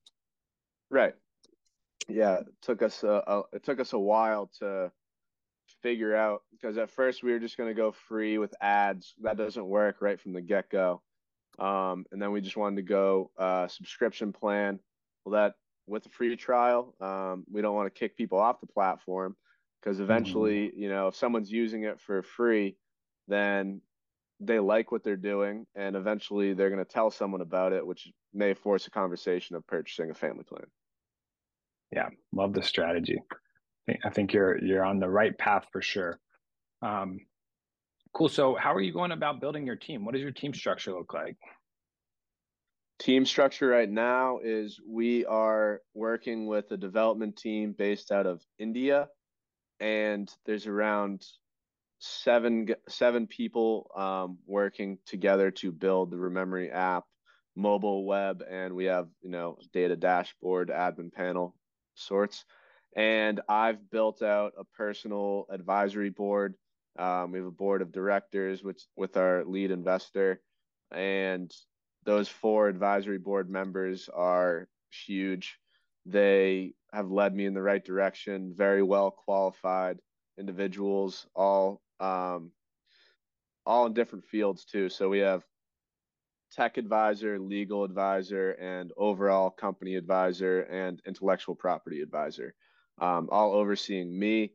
Right. 0.90 1.14
yeah, 2.08 2.36
it 2.40 2.46
took 2.62 2.82
us 2.82 3.02
a, 3.02 3.22
a 3.26 3.42
it 3.52 3.64
took 3.64 3.80
us 3.80 3.92
a 3.92 3.98
while 3.98 4.50
to 4.60 4.90
figure 5.82 6.14
out 6.14 6.42
because 6.52 6.78
at 6.78 6.90
first 6.90 7.22
we 7.22 7.32
were 7.32 7.40
just 7.40 7.56
going 7.56 7.68
to 7.68 7.74
go 7.74 7.92
free 7.92 8.38
with 8.38 8.54
ads. 8.60 9.14
That 9.22 9.36
doesn't 9.36 9.66
work 9.66 9.96
right 10.00 10.20
from 10.20 10.32
the 10.32 10.40
get 10.40 10.70
go. 10.70 11.02
Um, 11.58 12.04
and 12.12 12.20
then 12.20 12.32
we 12.32 12.40
just 12.40 12.56
wanted 12.56 12.76
to 12.76 12.82
go 12.82 13.30
uh, 13.38 13.66
subscription 13.68 14.32
plan. 14.32 14.78
Well, 15.24 15.40
that 15.42 15.54
with 15.86 16.06
a 16.06 16.08
free 16.10 16.36
trial, 16.36 16.94
um, 17.00 17.44
we 17.50 17.62
don't 17.62 17.74
want 17.74 17.92
to 17.92 17.98
kick 17.98 18.16
people 18.16 18.38
off 18.38 18.60
the 18.60 18.66
platform 18.66 19.36
because 19.80 20.00
eventually, 20.00 20.68
mm-hmm. 20.68 20.80
you 20.80 20.88
know, 20.88 21.08
if 21.08 21.16
someone's 21.16 21.50
using 21.50 21.84
it 21.84 22.00
for 22.00 22.22
free, 22.22 22.76
then 23.28 23.80
they 24.40 24.58
like 24.58 24.92
what 24.92 25.02
they're 25.02 25.16
doing, 25.16 25.66
and 25.74 25.96
eventually 25.96 26.52
they're 26.52 26.70
going 26.70 26.84
to 26.84 26.90
tell 26.90 27.10
someone 27.10 27.40
about 27.40 27.72
it, 27.72 27.86
which 27.86 28.12
may 28.34 28.52
force 28.52 28.86
a 28.86 28.90
conversation 28.90 29.56
of 29.56 29.66
purchasing 29.66 30.10
a 30.10 30.14
family 30.14 30.44
plan. 30.44 30.66
Yeah, 31.92 32.08
love 32.32 32.52
the 32.52 32.62
strategy. 32.62 33.18
I 34.04 34.10
think 34.10 34.32
you're 34.32 34.62
you're 34.62 34.84
on 34.84 34.98
the 34.98 35.08
right 35.08 35.36
path 35.38 35.66
for 35.72 35.80
sure. 35.80 36.18
Um, 36.82 37.20
cool. 38.12 38.28
So, 38.28 38.56
how 38.56 38.74
are 38.74 38.80
you 38.80 38.92
going 38.92 39.12
about 39.12 39.40
building 39.40 39.64
your 39.64 39.76
team? 39.76 40.04
What 40.04 40.12
does 40.12 40.22
your 40.22 40.32
team 40.32 40.52
structure 40.52 40.92
look 40.92 41.14
like? 41.14 41.36
Team 42.98 43.26
structure 43.26 43.68
right 43.68 43.90
now 43.90 44.38
is 44.42 44.80
we 44.86 45.26
are 45.26 45.82
working 45.92 46.46
with 46.46 46.70
a 46.70 46.78
development 46.78 47.36
team 47.36 47.74
based 47.76 48.10
out 48.10 48.26
of 48.26 48.42
India, 48.58 49.08
and 49.80 50.32
there's 50.46 50.66
around 50.66 51.22
seven 51.98 52.74
seven 52.88 53.26
people 53.26 53.90
um, 53.96 54.38
working 54.46 54.98
together 55.06 55.50
to 55.50 55.72
build 55.72 56.10
the 56.10 56.16
Rememory 56.16 56.72
app, 56.72 57.04
mobile, 57.54 58.06
web, 58.06 58.42
and 58.48 58.74
we 58.74 58.86
have 58.86 59.08
you 59.20 59.30
know 59.30 59.58
data 59.74 59.94
dashboard, 59.94 60.70
admin 60.70 61.12
panel 61.12 61.54
sorts. 61.94 62.46
And 62.96 63.42
I've 63.46 63.90
built 63.90 64.22
out 64.22 64.54
a 64.58 64.64
personal 64.64 65.46
advisory 65.50 66.08
board. 66.08 66.54
Um, 66.98 67.30
we 67.30 67.38
have 67.40 67.46
a 67.46 67.50
board 67.50 67.82
of 67.82 67.92
directors, 67.92 68.62
which 68.62 68.82
with 68.96 69.18
our 69.18 69.44
lead 69.44 69.70
investor, 69.70 70.40
and 70.90 71.52
those 72.06 72.28
four 72.28 72.68
advisory 72.68 73.18
board 73.18 73.50
members 73.50 74.08
are 74.08 74.68
huge. 74.90 75.58
They 76.06 76.74
have 76.92 77.10
led 77.10 77.34
me 77.34 77.46
in 77.46 77.54
the 77.54 77.62
right 77.62 77.84
direction. 77.84 78.54
Very 78.56 78.82
well 78.82 79.10
qualified 79.10 79.98
individuals, 80.38 81.26
all 81.34 81.82
um, 82.00 82.52
all 83.66 83.86
in 83.86 83.92
different 83.92 84.24
fields 84.24 84.64
too. 84.64 84.88
So 84.88 85.08
we 85.08 85.18
have 85.18 85.44
tech 86.52 86.78
advisor, 86.78 87.38
legal 87.38 87.84
advisor, 87.84 88.52
and 88.52 88.92
overall 88.96 89.50
company 89.50 89.96
advisor 89.96 90.60
and 90.60 91.02
intellectual 91.06 91.56
property 91.56 92.00
advisor 92.00 92.54
um, 93.00 93.28
all 93.30 93.52
overseeing 93.52 94.16
me. 94.16 94.52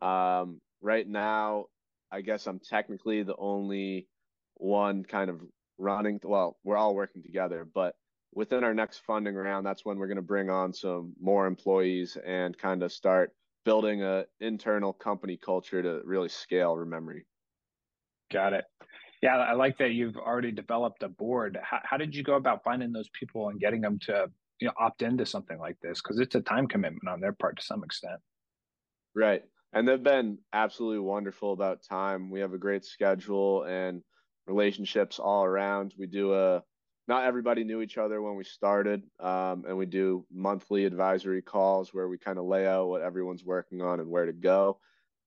Um, 0.00 0.60
right 0.80 1.06
now, 1.06 1.66
I 2.10 2.20
guess 2.20 2.46
I'm 2.46 2.60
technically 2.60 3.22
the 3.22 3.36
only 3.36 4.08
one 4.54 5.04
kind 5.04 5.30
of 5.30 5.40
running. 5.78 6.20
Well, 6.22 6.56
we're 6.64 6.76
all 6.76 6.94
working 6.94 7.22
together, 7.22 7.66
but 7.72 7.94
within 8.32 8.64
our 8.64 8.74
next 8.74 9.02
funding 9.06 9.34
round, 9.34 9.64
that's 9.66 9.84
when 9.84 9.98
we're 9.98 10.06
going 10.06 10.16
to 10.16 10.22
bring 10.22 10.50
on 10.50 10.72
some 10.72 11.14
more 11.20 11.46
employees 11.46 12.16
and 12.24 12.56
kind 12.56 12.82
of 12.82 12.92
start 12.92 13.32
building 13.64 14.02
a 14.02 14.24
internal 14.40 14.92
company 14.92 15.38
culture 15.42 15.82
to 15.82 16.00
really 16.04 16.28
scale 16.28 16.76
Rememory. 16.76 17.22
Got 18.32 18.52
it. 18.52 18.64
Yeah, 19.22 19.36
I 19.36 19.54
like 19.54 19.78
that 19.78 19.92
you've 19.92 20.16
already 20.16 20.52
developed 20.52 21.02
a 21.02 21.08
board. 21.08 21.58
How, 21.62 21.78
how 21.82 21.96
did 21.96 22.14
you 22.14 22.22
go 22.22 22.34
about 22.34 22.62
finding 22.62 22.92
those 22.92 23.08
people 23.18 23.48
and 23.48 23.58
getting 23.58 23.80
them 23.80 23.98
to 24.02 24.28
you 24.60 24.68
know 24.68 24.74
opt 24.78 25.02
into 25.02 25.26
something 25.26 25.58
like 25.58 25.78
this 25.80 26.00
because 26.00 26.18
it's 26.18 26.34
a 26.34 26.40
time 26.40 26.66
commitment 26.66 27.08
on 27.08 27.20
their 27.20 27.32
part 27.32 27.58
to 27.58 27.64
some 27.64 27.84
extent 27.84 28.20
right 29.14 29.42
and 29.72 29.86
they've 29.86 30.02
been 30.02 30.38
absolutely 30.52 31.00
wonderful 31.00 31.52
about 31.52 31.82
time 31.82 32.30
we 32.30 32.40
have 32.40 32.52
a 32.52 32.58
great 32.58 32.84
schedule 32.84 33.64
and 33.64 34.02
relationships 34.46 35.18
all 35.18 35.44
around 35.44 35.94
we 35.98 36.06
do 36.06 36.34
a 36.34 36.62
not 37.06 37.24
everybody 37.24 37.64
knew 37.64 37.82
each 37.82 37.98
other 37.98 38.22
when 38.22 38.34
we 38.34 38.44
started 38.44 39.02
um, 39.20 39.64
and 39.68 39.76
we 39.76 39.86
do 39.86 40.24
monthly 40.32 40.84
advisory 40.84 41.42
calls 41.42 41.92
where 41.92 42.08
we 42.08 42.18
kind 42.18 42.38
of 42.38 42.44
lay 42.44 42.66
out 42.66 42.88
what 42.88 43.02
everyone's 43.02 43.44
working 43.44 43.82
on 43.82 44.00
and 44.00 44.08
where 44.08 44.26
to 44.26 44.32
go 44.32 44.78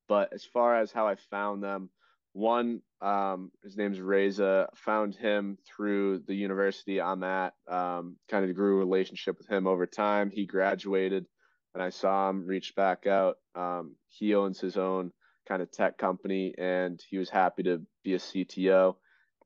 but 0.07 0.33
as 0.33 0.43
far 0.43 0.79
as 0.79 0.91
how 0.91 1.07
i 1.07 1.15
found 1.29 1.63
them 1.63 1.89
one, 2.37 2.81
um, 3.01 3.51
his 3.63 3.75
name's 3.75 3.99
Reza. 3.99 4.69
Found 4.75 5.15
him 5.15 5.57
through 5.65 6.19
the 6.27 6.35
university 6.35 7.01
I'm 7.01 7.23
at. 7.23 7.53
Um, 7.67 8.17
kind 8.29 8.47
of 8.47 8.55
grew 8.55 8.75
a 8.75 8.79
relationship 8.79 9.39
with 9.39 9.47
him 9.47 9.65
over 9.65 9.87
time. 9.87 10.29
He 10.29 10.45
graduated, 10.45 11.25
and 11.73 11.81
I 11.81 11.89
saw 11.89 12.29
him 12.29 12.45
reach 12.45 12.75
back 12.75 13.07
out. 13.07 13.37
Um, 13.55 13.95
he 14.07 14.35
owns 14.35 14.59
his 14.59 14.77
own 14.77 15.11
kind 15.47 15.63
of 15.63 15.71
tech 15.71 15.97
company, 15.97 16.53
and 16.59 17.01
he 17.09 17.17
was 17.17 17.31
happy 17.31 17.63
to 17.63 17.81
be 18.03 18.13
a 18.13 18.19
CTO. 18.19 18.97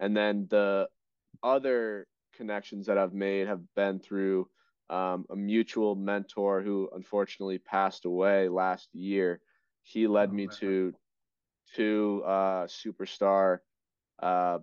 And 0.02 0.18
then 0.18 0.48
the 0.50 0.90
other 1.44 2.08
connections 2.36 2.88
that 2.88 2.98
I've 2.98 3.14
made 3.14 3.48
have 3.48 3.62
been 3.76 4.00
through 4.00 4.50
um, 4.90 5.26
a 5.30 5.36
mutual 5.36 5.96
mentor 5.96 6.62
who 6.62 6.90
unfortunately 6.94 7.60
passed 7.60 8.06
away 8.06 8.50
last 8.50 8.90
year. 8.94 9.40
He 9.84 10.08
led 10.08 10.30
oh, 10.30 10.34
me 10.34 10.48
to 10.60 10.94
two 11.76 12.24
uh, 12.26 12.66
superstar 12.66 13.60
uh, 14.22 14.58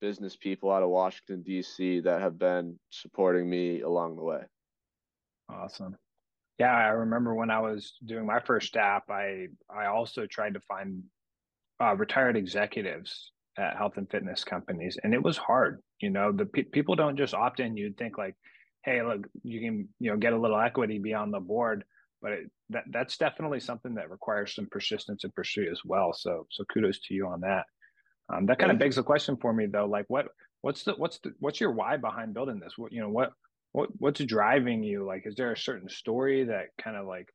business 0.00 0.36
people 0.36 0.72
out 0.72 0.82
of 0.82 0.90
Washington 0.90 1.42
D.C. 1.42 2.00
that 2.00 2.20
have 2.20 2.38
been 2.38 2.78
supporting 2.90 3.48
me 3.48 3.80
along 3.80 4.16
the 4.16 4.22
way. 4.22 4.42
Awesome. 5.48 5.96
Yeah, 6.58 6.74
I 6.74 6.88
remember 6.88 7.34
when 7.34 7.50
I 7.50 7.60
was 7.60 7.94
doing 8.04 8.26
my 8.26 8.40
first 8.40 8.76
app, 8.76 9.10
I 9.10 9.48
I 9.70 9.86
also 9.86 10.26
tried 10.26 10.54
to 10.54 10.60
find 10.60 11.04
uh, 11.80 11.94
retired 11.94 12.36
executives 12.36 13.32
at 13.58 13.76
health 13.76 13.94
and 13.96 14.10
fitness 14.10 14.44
companies, 14.44 14.98
and 15.02 15.14
it 15.14 15.22
was 15.22 15.36
hard. 15.36 15.82
You 16.00 16.10
know, 16.10 16.32
the 16.32 16.46
pe- 16.46 16.62
people 16.62 16.94
don't 16.94 17.16
just 17.16 17.34
opt 17.34 17.60
in. 17.60 17.76
You'd 17.76 17.96
think 17.96 18.18
like, 18.18 18.34
hey, 18.84 19.02
look, 19.02 19.26
you 19.42 19.60
can 19.60 19.88
you 19.98 20.10
know 20.10 20.16
get 20.16 20.32
a 20.32 20.38
little 20.38 20.60
equity, 20.60 20.98
be 20.98 21.14
on 21.14 21.30
the 21.30 21.40
board, 21.40 21.84
but 22.22 22.32
it, 22.32 22.50
that 22.70 22.84
that's 22.90 23.16
definitely 23.16 23.60
something 23.60 23.94
that 23.94 24.10
requires 24.10 24.54
some 24.54 24.68
persistence 24.70 25.24
and 25.24 25.34
pursuit 25.34 25.68
as 25.70 25.80
well. 25.84 26.12
So 26.12 26.46
so 26.50 26.64
kudos 26.72 27.00
to 27.00 27.14
you 27.14 27.26
on 27.28 27.40
that. 27.40 27.64
Um, 28.32 28.46
that 28.46 28.58
kind 28.58 28.72
of 28.72 28.78
begs 28.78 28.96
the 28.96 29.02
question 29.02 29.36
for 29.36 29.52
me 29.52 29.66
though, 29.66 29.86
like 29.86 30.06
what 30.08 30.26
what's 30.62 30.82
the 30.82 30.94
what's 30.94 31.18
the 31.20 31.32
what's 31.38 31.60
your 31.60 31.70
why 31.70 31.96
behind 31.96 32.34
building 32.34 32.58
this? 32.60 32.74
What 32.76 32.92
you 32.92 33.00
know 33.00 33.08
what 33.08 33.30
what 33.72 33.90
what's 33.98 34.24
driving 34.24 34.82
you? 34.82 35.06
Like, 35.06 35.22
is 35.26 35.36
there 35.36 35.52
a 35.52 35.56
certain 35.56 35.88
story 35.88 36.44
that 36.44 36.66
kind 36.82 36.96
of 36.96 37.06
like 37.06 37.28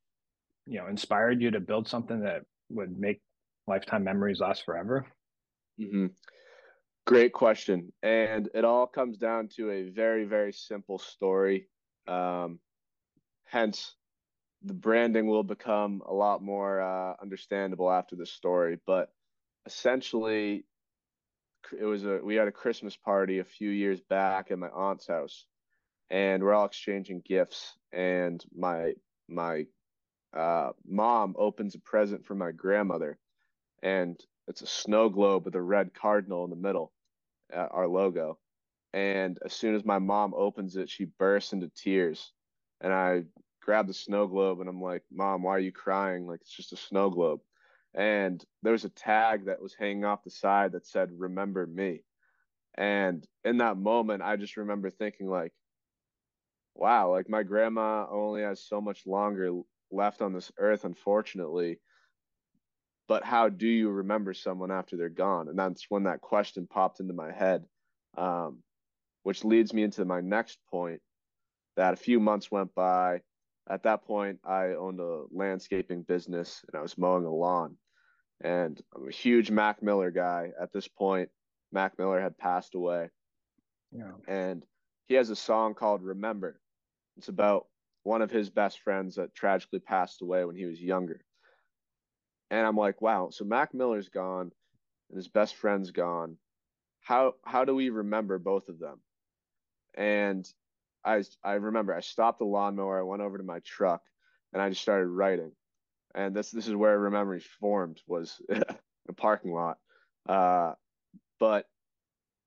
you 0.66 0.80
know 0.80 0.88
inspired 0.88 1.42
you 1.42 1.52
to 1.52 1.60
build 1.60 1.88
something 1.88 2.22
that 2.22 2.42
would 2.70 2.98
make 2.98 3.22
lifetime 3.68 4.04
memories 4.04 4.40
last 4.40 4.66
forever? 4.66 5.06
Mm-hmm. 5.80 6.08
Great 7.08 7.34
question, 7.34 7.92
and 8.04 8.50
it 8.54 8.64
all 8.64 8.86
comes 8.86 9.18
down 9.18 9.48
to 9.56 9.72
a 9.72 9.90
very 9.90 10.26
very 10.26 10.54
simple 10.54 11.00
story. 11.00 11.68
Um, 12.08 12.60
hence 13.46 13.96
the 14.64 14.74
branding 14.74 15.28
will 15.28 15.44
become 15.44 16.02
a 16.08 16.14
lot 16.14 16.44
more 16.44 16.80
uh, 16.82 17.16
understandable 17.22 17.92
after 17.92 18.16
the 18.16 18.26
story. 18.26 18.80
But 18.86 19.10
essentially, 19.66 20.66
it 21.78 21.86
was 21.86 22.06
a 22.06 22.20
we 22.24 22.36
had 22.36 22.48
a 22.48 22.52
Christmas 22.52 22.96
party 22.96 23.40
a 23.40 23.44
few 23.44 23.70
years 23.70 24.00
back 24.02 24.52
at 24.52 24.60
my 24.60 24.70
aunt's 24.70 25.08
house, 25.08 25.48
and 26.10 26.44
we're 26.44 26.54
all 26.54 26.66
exchanging 26.66 27.22
gifts. 27.26 27.74
And 27.92 28.44
my 28.56 28.94
my 29.28 29.66
uh, 30.38 30.72
mom 30.86 31.36
opens 31.38 31.76
a 31.76 31.80
present 31.80 32.26
for 32.26 32.36
my 32.36 32.52
grandmother, 32.52 33.18
and 33.82 34.20
it's 34.48 34.62
a 34.62 34.68
snow 34.68 35.10
globe 35.10 35.46
with 35.46 35.56
a 35.56 35.62
red 35.62 35.94
cardinal 35.94 36.44
in 36.46 36.50
the 36.50 36.56
middle, 36.56 36.92
uh, 37.56 37.68
our 37.72 37.88
logo. 37.88 38.40
And 38.94 39.40
as 39.46 39.54
soon 39.54 39.76
as 39.76 39.86
my 39.86 40.00
mom 40.00 40.34
opens 40.36 40.76
it, 40.76 40.90
she 40.90 41.06
bursts 41.06 41.54
into 41.54 41.70
tears, 41.76 42.32
and 42.82 42.94
I 42.94 43.24
grab 43.62 43.88
the 43.88 43.94
snow 43.94 44.28
globe 44.28 44.60
and 44.60 44.70
I'm 44.70 44.82
like, 44.82 45.04
Mom, 45.12 45.44
why 45.44 45.52
are 45.56 45.60
you 45.60 45.72
crying? 45.72 46.28
Like, 46.28 46.42
it's 46.42 46.56
just 46.56 46.74
a 46.74 46.78
snow 46.78 47.10
globe. 47.10 47.42
And 47.94 48.44
there 48.64 48.72
was 48.74 48.86
a 48.86 48.90
tag 48.90 49.46
that 49.46 49.62
was 49.62 49.76
hanging 49.76 50.06
off 50.06 50.24
the 50.24 50.32
side 50.32 50.74
that 50.74 50.88
said, 50.88 51.10
Remember 51.18 51.66
me. 51.66 52.04
And 52.76 53.26
in 53.44 53.58
that 53.58 53.78
moment, 53.78 54.24
I 54.24 54.38
just 54.38 54.58
remember 54.58 54.90
thinking, 54.90 55.30
like, 55.30 55.54
wow, 56.76 57.12
like 57.12 57.30
my 57.30 57.44
grandma 57.44 58.08
only 58.10 58.42
has 58.42 58.64
so 58.64 58.82
much 58.82 59.06
longer 59.06 59.52
left 59.92 60.22
on 60.22 60.34
this 60.34 60.52
earth, 60.58 60.86
unfortunately. 60.86 61.80
But 63.12 63.26
how 63.26 63.50
do 63.50 63.68
you 63.68 63.90
remember 63.90 64.34
someone 64.34 64.72
after 64.72 64.96
they're 64.96 65.10
gone? 65.10 65.50
And 65.50 65.60
that's 65.60 65.86
when 65.90 66.04
that 66.04 66.22
question 66.22 66.66
popped 66.66 67.02
into 67.02 67.14
my 67.14 67.30
head, 67.30 67.66
um, 68.18 68.60
which 69.24 69.44
leads 69.44 69.74
me 69.74 69.84
into 69.84 70.06
my 70.06 70.22
next 70.22 70.60
point 70.72 71.02
that 71.76 71.94
a 71.94 71.98
few 71.98 72.22
months 72.22 72.50
went 72.50 72.74
by 72.74 73.20
at 73.70 73.84
that 73.84 74.06
point, 74.06 74.40
I 74.46 74.76
owned 74.76 75.02
a 75.02 75.24
landscaping 75.30 76.04
business 76.04 76.64
and 76.68 76.80
I 76.80 76.82
was 76.82 76.98
mowing 76.98 77.26
a 77.26 77.30
lawn. 77.30 77.76
And 78.46 78.82
I'm 78.96 79.10
a 79.10 79.12
huge 79.12 79.52
Mac 79.52 79.84
Miller 79.84 80.10
guy. 80.10 80.52
At 80.62 80.72
this 80.72 80.88
point, 80.88 81.28
Mac 81.74 82.00
Miller 82.00 82.22
had 82.22 82.38
passed 82.38 82.76
away. 82.76 83.10
Yeah. 83.92 84.14
And 84.26 84.64
he 85.08 85.16
has 85.16 85.30
a 85.30 85.36
song 85.36 85.74
called 85.74 86.02
Remember. 86.02 86.62
It's 87.18 87.28
about 87.28 87.66
one 88.04 88.22
of 88.22 88.32
his 88.32 88.50
best 88.50 88.80
friends 88.80 89.16
that 89.16 89.36
tragically 89.36 89.80
passed 89.80 90.22
away 90.22 90.46
when 90.46 90.56
he 90.56 90.66
was 90.66 90.82
younger. 90.82 91.20
And 92.52 92.68
I'm 92.68 92.76
like, 92.76 93.02
wow, 93.02 93.30
so 93.32 93.46
Mac 93.46 93.74
Miller's 93.74 94.10
gone 94.10 94.52
and 95.10 95.18
his 95.18 95.30
best 95.30 95.56
friend's 95.56 95.92
gone. 95.92 96.38
How 97.00 97.34
how 97.44 97.66
do 97.66 97.74
we 97.74 97.90
remember 97.90 98.38
both 98.38 98.68
of 98.70 98.78
them? 98.78 99.00
And 99.96 100.48
I 101.04 101.24
I 101.44 101.54
remember 101.54 101.96
I 101.96 102.02
stopped 102.02 102.40
the 102.40 102.46
lawnmower, 102.46 103.00
I 103.00 103.04
went 103.04 103.24
over 103.24 103.38
to 103.38 103.44
my 103.44 103.60
truck, 103.60 104.04
and 104.54 104.62
I 104.62 104.70
just 104.70 104.82
started 104.82 105.08
writing. 105.08 105.54
And 106.14 106.36
this 106.36 106.52
this 106.52 106.68
is 106.68 106.76
where 106.76 107.10
memory 107.10 107.40
formed 107.40 108.02
was 108.06 108.42
a 109.10 109.14
parking 109.14 109.54
lot. 109.54 109.78
Uh, 110.28 110.74
but 111.40 111.68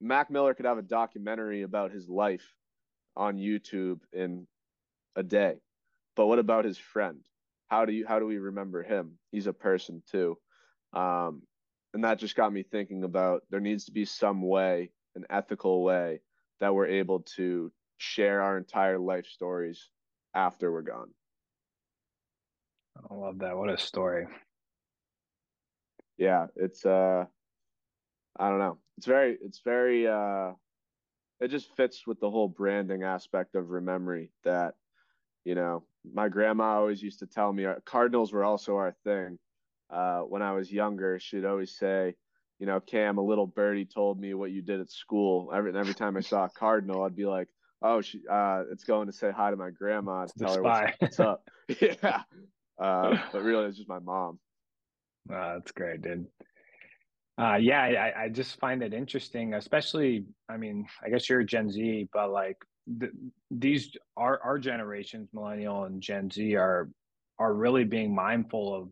Mac 0.03 0.31
Miller 0.31 0.53
could 0.53 0.67
have 0.67 0.79
a 0.79 0.83
documentary 0.83 1.63
about 1.63 1.93
his 1.93 2.11
life 2.11 2.55
on 3.17 3.39
YouTube 3.39 4.01
in 4.13 4.47
a 5.17 5.23
day. 5.23 5.57
But 6.15 6.27
what 6.27 6.39
about 6.39 6.67
his 6.67 6.79
friend? 6.79 7.25
How 7.69 7.85
do 7.85 7.93
you 7.93 8.07
how 8.07 8.19
do 8.19 8.27
we 8.27 8.39
remember 8.39 8.83
him? 8.83 9.19
He's 9.33 9.47
a 9.47 9.53
person 9.53 10.03
too. 10.11 10.39
Um, 10.93 11.43
and 11.93 12.05
that 12.05 12.19
just 12.19 12.37
got 12.37 12.53
me 12.53 12.63
thinking 12.63 13.05
about 13.05 13.43
there 13.51 13.61
needs 13.61 13.85
to 13.87 13.93
be 13.93 14.05
some 14.05 14.43
way, 14.43 14.91
an 15.15 15.25
ethical 15.31 15.83
way 15.83 16.21
that 16.61 16.75
we're 16.75 16.87
able 16.87 17.21
to 17.37 17.73
share 17.99 18.43
our 18.43 18.59
entire 18.59 18.99
life 18.99 19.27
stories 19.27 19.91
after 20.35 20.71
we're 20.73 20.83
gone. 20.83 21.11
I 23.11 23.15
love 23.15 23.39
that. 23.39 23.57
What 23.57 23.71
a 23.71 23.79
story. 23.79 24.27
Yeah, 26.17 26.47
it's 26.57 26.85
uh 26.85 27.25
I 28.39 28.49
don't 28.49 28.59
know. 28.59 28.79
It's 28.99 29.07
very 29.07 29.37
it's 29.41 29.61
very 29.65 30.07
uh 30.07 30.53
it 31.41 31.49
just 31.49 31.75
fits 31.77 32.07
with 32.07 32.21
the 32.21 32.31
whole 32.31 32.49
branding 32.49 33.03
aspect 33.03 33.55
of 33.55 33.67
Rememory 33.67 34.31
that 34.45 34.75
you 35.45 35.55
know, 35.55 35.85
my 36.13 36.29
grandma 36.29 36.77
always 36.77 37.03
used 37.03 37.21
to 37.21 37.27
tell 37.27 37.53
me 37.53 37.65
uh, 37.65 37.75
cardinals 37.85 38.33
were 38.33 38.45
also 38.45 38.77
our 38.77 38.95
thing. 39.05 39.39
Uh, 39.91 40.21
when 40.21 40.43
I 40.43 40.53
was 40.53 40.73
younger, 40.73 41.19
she'd 41.21 41.45
always 41.45 41.77
say, 41.77 42.15
you 42.59 42.67
know, 42.67 42.81
Cam, 42.81 43.19
a 43.19 43.23
little 43.23 43.47
birdie 43.47 43.85
told 43.85 44.19
me 44.19 44.35
what 44.35 44.51
you 44.51 44.63
did 44.63 44.81
at 44.81 44.91
school. 44.91 45.51
Every 45.55 45.77
every 45.77 45.95
time 45.95 46.17
I 46.17 46.21
saw 46.21 46.45
a 46.45 46.51
cardinal, 46.59 47.03
I'd 47.03 47.17
be 47.17 47.27
like, 47.27 47.49
oh, 47.83 48.01
she, 48.01 48.23
uh, 48.31 48.65
it's 48.71 48.85
going 48.85 49.07
to 49.07 49.13
say 49.13 49.31
hi 49.31 49.51
to 49.51 49.57
my 49.57 49.71
grandma 49.71 50.27
to 50.27 50.33
tell 50.39 50.55
her 50.55 50.63
what's, 50.63 50.97
what's, 50.99 51.21
up. 51.21 51.43
yeah, 51.81 52.23
uh, 52.81 53.17
but 53.33 53.43
really, 53.43 53.67
it's 53.67 53.77
just 53.77 53.89
my 53.89 53.99
mom. 53.99 54.39
Uh, 55.31 55.55
that's 55.55 55.73
great, 55.73 56.03
dude. 56.03 56.27
Uh, 57.37 57.57
yeah, 57.57 57.81
I, 57.81 58.25
I 58.25 58.29
just 58.29 58.61
find 58.61 58.83
it 58.83 58.95
interesting, 58.95 59.55
especially. 59.55 60.25
I 60.49 60.57
mean, 60.57 60.87
I 61.05 61.09
guess 61.09 61.29
you're 61.29 61.41
a 61.41 61.47
Gen 61.47 61.71
Z, 61.71 62.09
but 62.13 62.31
like 62.31 62.59
the, 62.87 63.11
these 63.51 63.91
our 64.17 64.41
our 64.43 64.59
generations, 64.59 65.29
millennial 65.33 65.85
and 65.85 66.03
Gen 66.03 66.31
Z, 66.31 66.55
are 66.57 66.89
are 67.39 67.55
really 67.55 67.85
being 67.85 68.15
mindful 68.15 68.75
of 68.75 68.89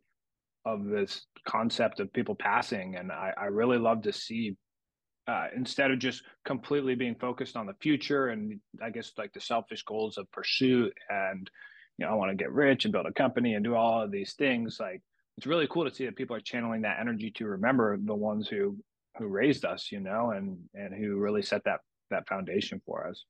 of 0.64 0.86
this 0.86 1.26
concept 1.46 2.00
of 2.00 2.12
people 2.12 2.34
passing, 2.34 2.96
and 2.96 3.10
I, 3.10 3.32
I 3.36 3.44
really 3.46 3.78
love 3.78 4.02
to 4.02 4.12
see 4.12 4.56
uh, 5.28 5.46
instead 5.54 5.90
of 5.90 5.98
just 5.98 6.22
completely 6.44 6.94
being 6.94 7.14
focused 7.14 7.56
on 7.56 7.66
the 7.66 7.74
future 7.80 8.28
and 8.28 8.58
I 8.82 8.90
guess 8.90 9.12
like 9.16 9.32
the 9.32 9.40
selfish 9.40 9.84
goals 9.84 10.18
of 10.18 10.30
pursuit 10.32 10.92
and 11.08 11.48
you 11.96 12.04
know 12.04 12.12
I 12.12 12.16
want 12.16 12.30
to 12.32 12.36
get 12.36 12.50
rich 12.50 12.84
and 12.84 12.92
build 12.92 13.06
a 13.06 13.12
company 13.12 13.54
and 13.54 13.64
do 13.64 13.76
all 13.76 14.02
of 14.02 14.10
these 14.10 14.34
things. 14.34 14.78
Like 14.80 15.00
it's 15.36 15.46
really 15.46 15.68
cool 15.68 15.88
to 15.88 15.94
see 15.94 16.06
that 16.06 16.16
people 16.16 16.34
are 16.36 16.40
channeling 16.40 16.82
that 16.82 16.98
energy 17.00 17.30
to 17.36 17.46
remember 17.46 17.96
the 18.02 18.14
ones 18.14 18.48
who 18.48 18.76
who 19.18 19.26
raised 19.26 19.64
us, 19.64 19.92
you 19.92 20.00
know, 20.00 20.30
and 20.30 20.58
and 20.74 20.94
who 20.94 21.16
really 21.16 21.42
set 21.42 21.62
that 21.64 21.80
that 22.10 22.28
foundation 22.28 22.80
for 22.84 23.06
us. 23.06 23.24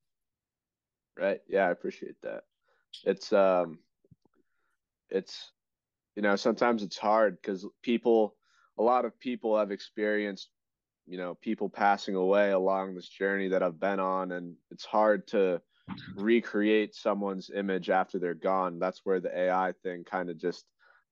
Right. 1.17 1.41
Yeah, 1.49 1.67
I 1.67 1.71
appreciate 1.71 2.21
that. 2.23 2.45
It's 3.05 3.33
um 3.33 3.81
it's 5.11 5.53
you 6.17 6.23
know, 6.23 6.37
sometimes 6.37 6.83
it's 6.83 6.99
hard 6.99 7.43
cuz 7.43 7.67
people 7.83 8.37
a 8.79 8.83
lot 8.83 9.05
of 9.05 9.19
people 9.19 9.59
have 9.59 9.71
experienced 9.71 10.51
you 11.07 11.19
know, 11.19 11.35
people 11.35 11.69
passing 11.71 12.15
away 12.15 12.53
along 12.53 12.95
this 12.95 13.09
journey 13.09 13.49
that 13.49 13.63
I've 13.63 13.81
been 13.81 14.01
on 14.01 14.33
and 14.33 14.57
it's 14.71 14.85
hard 14.85 15.27
to 15.29 15.63
recreate 16.15 16.95
someone's 16.95 17.51
image 17.51 17.91
after 17.91 18.19
they're 18.19 18.35
gone. 18.35 18.79
That's 18.79 19.05
where 19.05 19.21
the 19.21 19.37
AI 19.37 19.73
thing 19.73 20.05
kind 20.05 20.31
of 20.31 20.39
just 20.39 20.67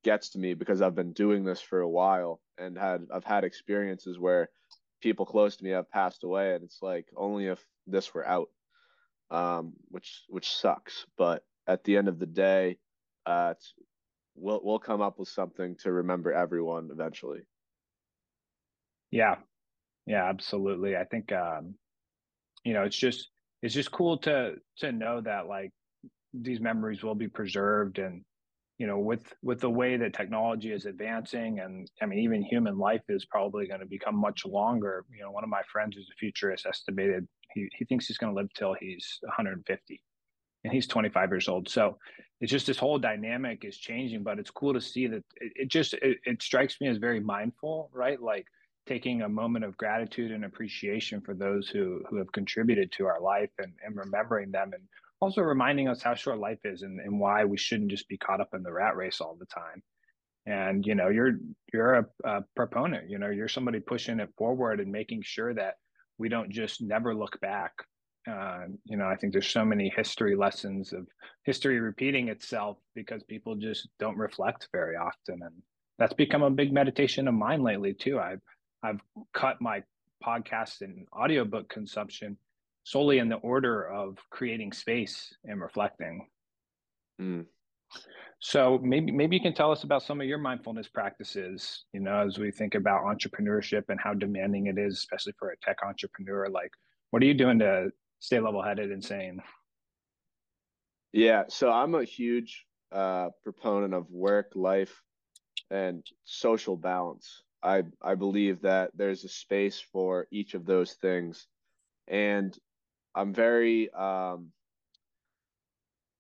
gets 0.05 0.31
to 0.31 0.39
me 0.39 0.55
because 0.55 0.83
I've 0.83 0.95
been 0.95 1.13
doing 1.13 1.45
this 1.45 1.61
for 1.61 1.81
a 1.81 1.89
while 1.89 2.43
and 2.59 2.79
had 2.79 3.09
I've 3.13 3.25
had 3.25 3.45
experiences 3.45 4.19
where 4.19 4.51
people 5.01 5.27
close 5.27 5.57
to 5.57 5.65
me 5.65 5.71
have 5.71 5.91
passed 5.91 6.25
away 6.25 6.55
and 6.55 6.65
it's 6.65 6.83
like 6.83 7.09
only 7.17 7.47
if 7.47 7.67
this 7.87 8.15
were 8.15 8.27
out 8.27 8.51
um, 9.31 9.73
which 9.89 10.23
which 10.29 10.53
sucks. 10.53 11.07
But 11.17 11.45
at 11.67 11.85
the 11.85 11.97
end 11.97 12.09
of 12.09 12.19
the 12.19 12.27
day, 12.27 12.79
uh, 13.27 13.55
we'll 14.35 14.61
we'll 14.63 14.79
come 14.79 15.01
up 15.01 15.19
with 15.19 15.29
something 15.29 15.77
to 15.83 15.93
remember 15.93 16.33
everyone 16.33 16.91
eventually. 16.93 17.43
Yeah, 19.11 19.37
yeah, 20.07 20.29
absolutely. 20.29 20.97
I 20.97 21.05
think 21.05 21.33
um, 21.33 21.75
you 22.65 22.73
know 22.73 22.85
it's 22.85 22.97
just 22.97 23.29
it's 23.63 23.75
just 23.75 23.93
cool 23.93 24.19
to 24.19 24.55
to 24.79 24.93
know 24.93 25.21
that 25.21 25.47
like 25.47 25.71
these 26.33 26.61
memories 26.61 27.03
will 27.03 27.15
be 27.15 27.29
preserved 27.29 27.99
and 27.99 28.25
you 28.81 28.87
know 28.87 28.99
with 28.99 29.35
with 29.43 29.61
the 29.61 29.69
way 29.69 29.99
that 29.99 30.15
technology 30.15 30.73
is 30.73 30.87
advancing 30.87 31.61
and 31.61 31.91
i 32.01 32.07
mean 32.07 32.19
even 32.19 32.43
human 32.43 32.79
life 32.79 33.03
is 33.11 33.27
probably 33.27 33.67
going 33.67 33.81
to 33.81 33.87
become 33.87 34.17
much 34.17 34.47
longer. 34.47 35.05
You 35.15 35.23
know 35.23 35.31
one 35.31 35.45
of 35.45 35.51
my 35.51 35.61
friends 35.71 35.97
who's 35.97 36.09
a 36.11 36.17
futurist 36.19 36.65
estimated 36.65 37.29
he, 37.53 37.69
he 37.77 37.85
thinks 37.85 38.07
he's 38.07 38.17
going 38.17 38.35
to 38.35 38.41
live 38.41 38.51
till 38.55 38.75
he's 38.81 39.19
150 39.23 40.03
and 40.65 40.73
he's 40.73 40.87
25 40.87 41.31
years 41.31 41.49
old. 41.49 41.69
So 41.69 41.99
it's 42.41 42.51
just 42.51 42.67
this 42.67 42.79
whole 42.79 42.99
dynamic 42.99 43.67
is 43.67 43.77
changing 43.77 44.23
but 44.23 44.39
it's 44.39 44.51
cool 44.51 44.73
to 44.73 44.81
see 44.81 45.07
that 45.09 45.25
it, 45.37 45.53
it 45.57 45.69
just 45.69 45.93
it, 45.95 46.17
it 46.25 46.43
strikes 46.43 46.81
me 46.81 46.89
as 46.89 46.97
very 46.97 47.21
mindful 47.21 47.91
right? 47.93 48.21
Like 48.21 48.47
taking 48.87 49.21
a 49.21 49.29
moment 49.29 49.67
of 49.67 49.77
gratitude 49.77 50.33
and 50.33 50.47
appreciation 50.47 51.21
for 51.21 51.35
those 51.35 51.69
who 51.69 52.03
who 52.09 52.17
have 52.17 52.33
contributed 52.33 52.91
to 52.93 53.05
our 53.05 53.21
life 53.21 53.51
and, 53.59 53.75
and 53.85 53.95
remembering 53.95 54.51
them 54.51 54.71
and 54.73 54.85
also 55.21 55.43
reminding 55.43 55.89
us 55.89 56.03
how 56.03 56.15
short 56.15 56.39
life 56.39 56.61
is 56.65 56.83
and, 56.83 57.01
and 57.01 57.21
why 57.21 57.45
we 57.45 57.59
shouldn't 57.59 57.91
just 57.91 58.09
be 58.09 58.19
caught 58.19 58.41
up 58.41 58.51
in 58.55 58.63
the 58.63 58.73
rat 58.73 58.97
race 58.97 59.21
all 59.21 59.37
the 59.39 59.47
time 59.47 59.83
and 60.47 60.87
you 60.87 60.95
know 60.95 61.09
you're 61.09 61.33
you're 61.73 61.95
a, 61.95 62.07
a 62.25 62.45
proponent 62.57 63.11
you 63.11 63.19
know 63.19 63.29
you're 63.29 63.49
somebody 63.49 63.79
pushing 63.79 64.21
it 64.21 64.31
forward 64.39 64.81
and 64.81 64.91
making 64.91 65.23
sure 65.23 65.53
that 65.53 65.75
we 66.21 66.29
don't 66.29 66.51
just 66.51 66.83
never 66.83 67.15
look 67.15 67.41
back. 67.41 67.73
Uh, 68.31 68.67
you 68.85 68.99
know, 68.99 69.07
I 69.07 69.17
think 69.17 69.33
there's 69.33 69.49
so 69.49 69.65
many 69.65 69.91
history 69.97 70.37
lessons 70.37 70.93
of 70.93 71.09
history 71.45 71.81
repeating 71.81 72.29
itself 72.29 72.77
because 72.95 73.23
people 73.25 73.57
just 73.57 73.89
don't 73.99 74.19
reflect 74.19 74.69
very 74.71 74.95
often, 74.97 75.41
and 75.43 75.55
that's 75.99 76.13
become 76.13 76.43
a 76.43 76.51
big 76.51 76.73
meditation 76.73 77.27
of 77.27 77.35
mine 77.35 77.63
lately 77.63 77.95
too. 77.95 78.21
I've 78.21 78.43
I've 78.83 79.01
cut 79.33 79.63
my 79.63 79.83
podcast 80.23 80.83
and 80.83 81.07
audiobook 81.19 81.71
consumption 81.71 82.37
solely 82.91 83.19
in 83.19 83.29
the 83.29 83.37
order 83.37 83.89
of 83.89 84.19
creating 84.31 84.73
space 84.73 85.33
and 85.45 85.61
reflecting. 85.61 86.27
Mm. 87.23 87.47
So 88.41 88.81
maybe 88.83 89.13
maybe 89.13 89.37
you 89.37 89.43
can 89.43 89.55
tell 89.55 89.71
us 89.71 89.85
about 89.85 90.03
some 90.03 90.21
of 90.21 90.27
your 90.27 90.39
mindfulness 90.39 90.89
practices, 90.89 91.85
you 91.93 92.01
know, 92.01 92.27
as 92.27 92.39
we 92.39 92.51
think 92.51 92.75
about 92.75 93.05
entrepreneurship 93.05 93.85
and 93.91 94.01
how 94.01 94.15
demanding 94.15 94.67
it 94.67 94.77
is, 94.77 94.95
especially 94.95 95.35
for 95.39 95.51
a 95.51 95.57
tech 95.59 95.77
entrepreneur. 95.87 96.49
Like, 96.49 96.73
what 97.11 97.23
are 97.23 97.27
you 97.27 97.35
doing 97.35 97.61
to 97.61 97.91
stay 98.19 98.41
level 98.41 98.63
headed 98.63 98.91
and 98.91 99.05
sane? 99.05 99.41
Yeah, 101.13 101.45
so 101.49 101.71
I'm 101.71 101.95
a 101.95 102.05
huge 102.05 102.67
uh, 102.91 103.29
proponent 103.45 103.95
of 103.95 104.11
work, 104.11 104.51
life, 104.57 105.01
and 105.71 106.05
social 106.25 106.77
balance. 106.77 107.45
I 107.63 107.85
I 108.03 108.17
believe 108.17 108.63
that 108.63 108.91
there's 108.97 109.25
a 109.25 109.29
space 109.29 109.79
for 109.93 110.27
each 110.33 110.55
of 110.55 110.65
those 110.67 110.95
things, 110.95 111.47
and 112.09 112.59
I'm 113.15 113.33
very 113.35 113.93
um, 113.93 114.53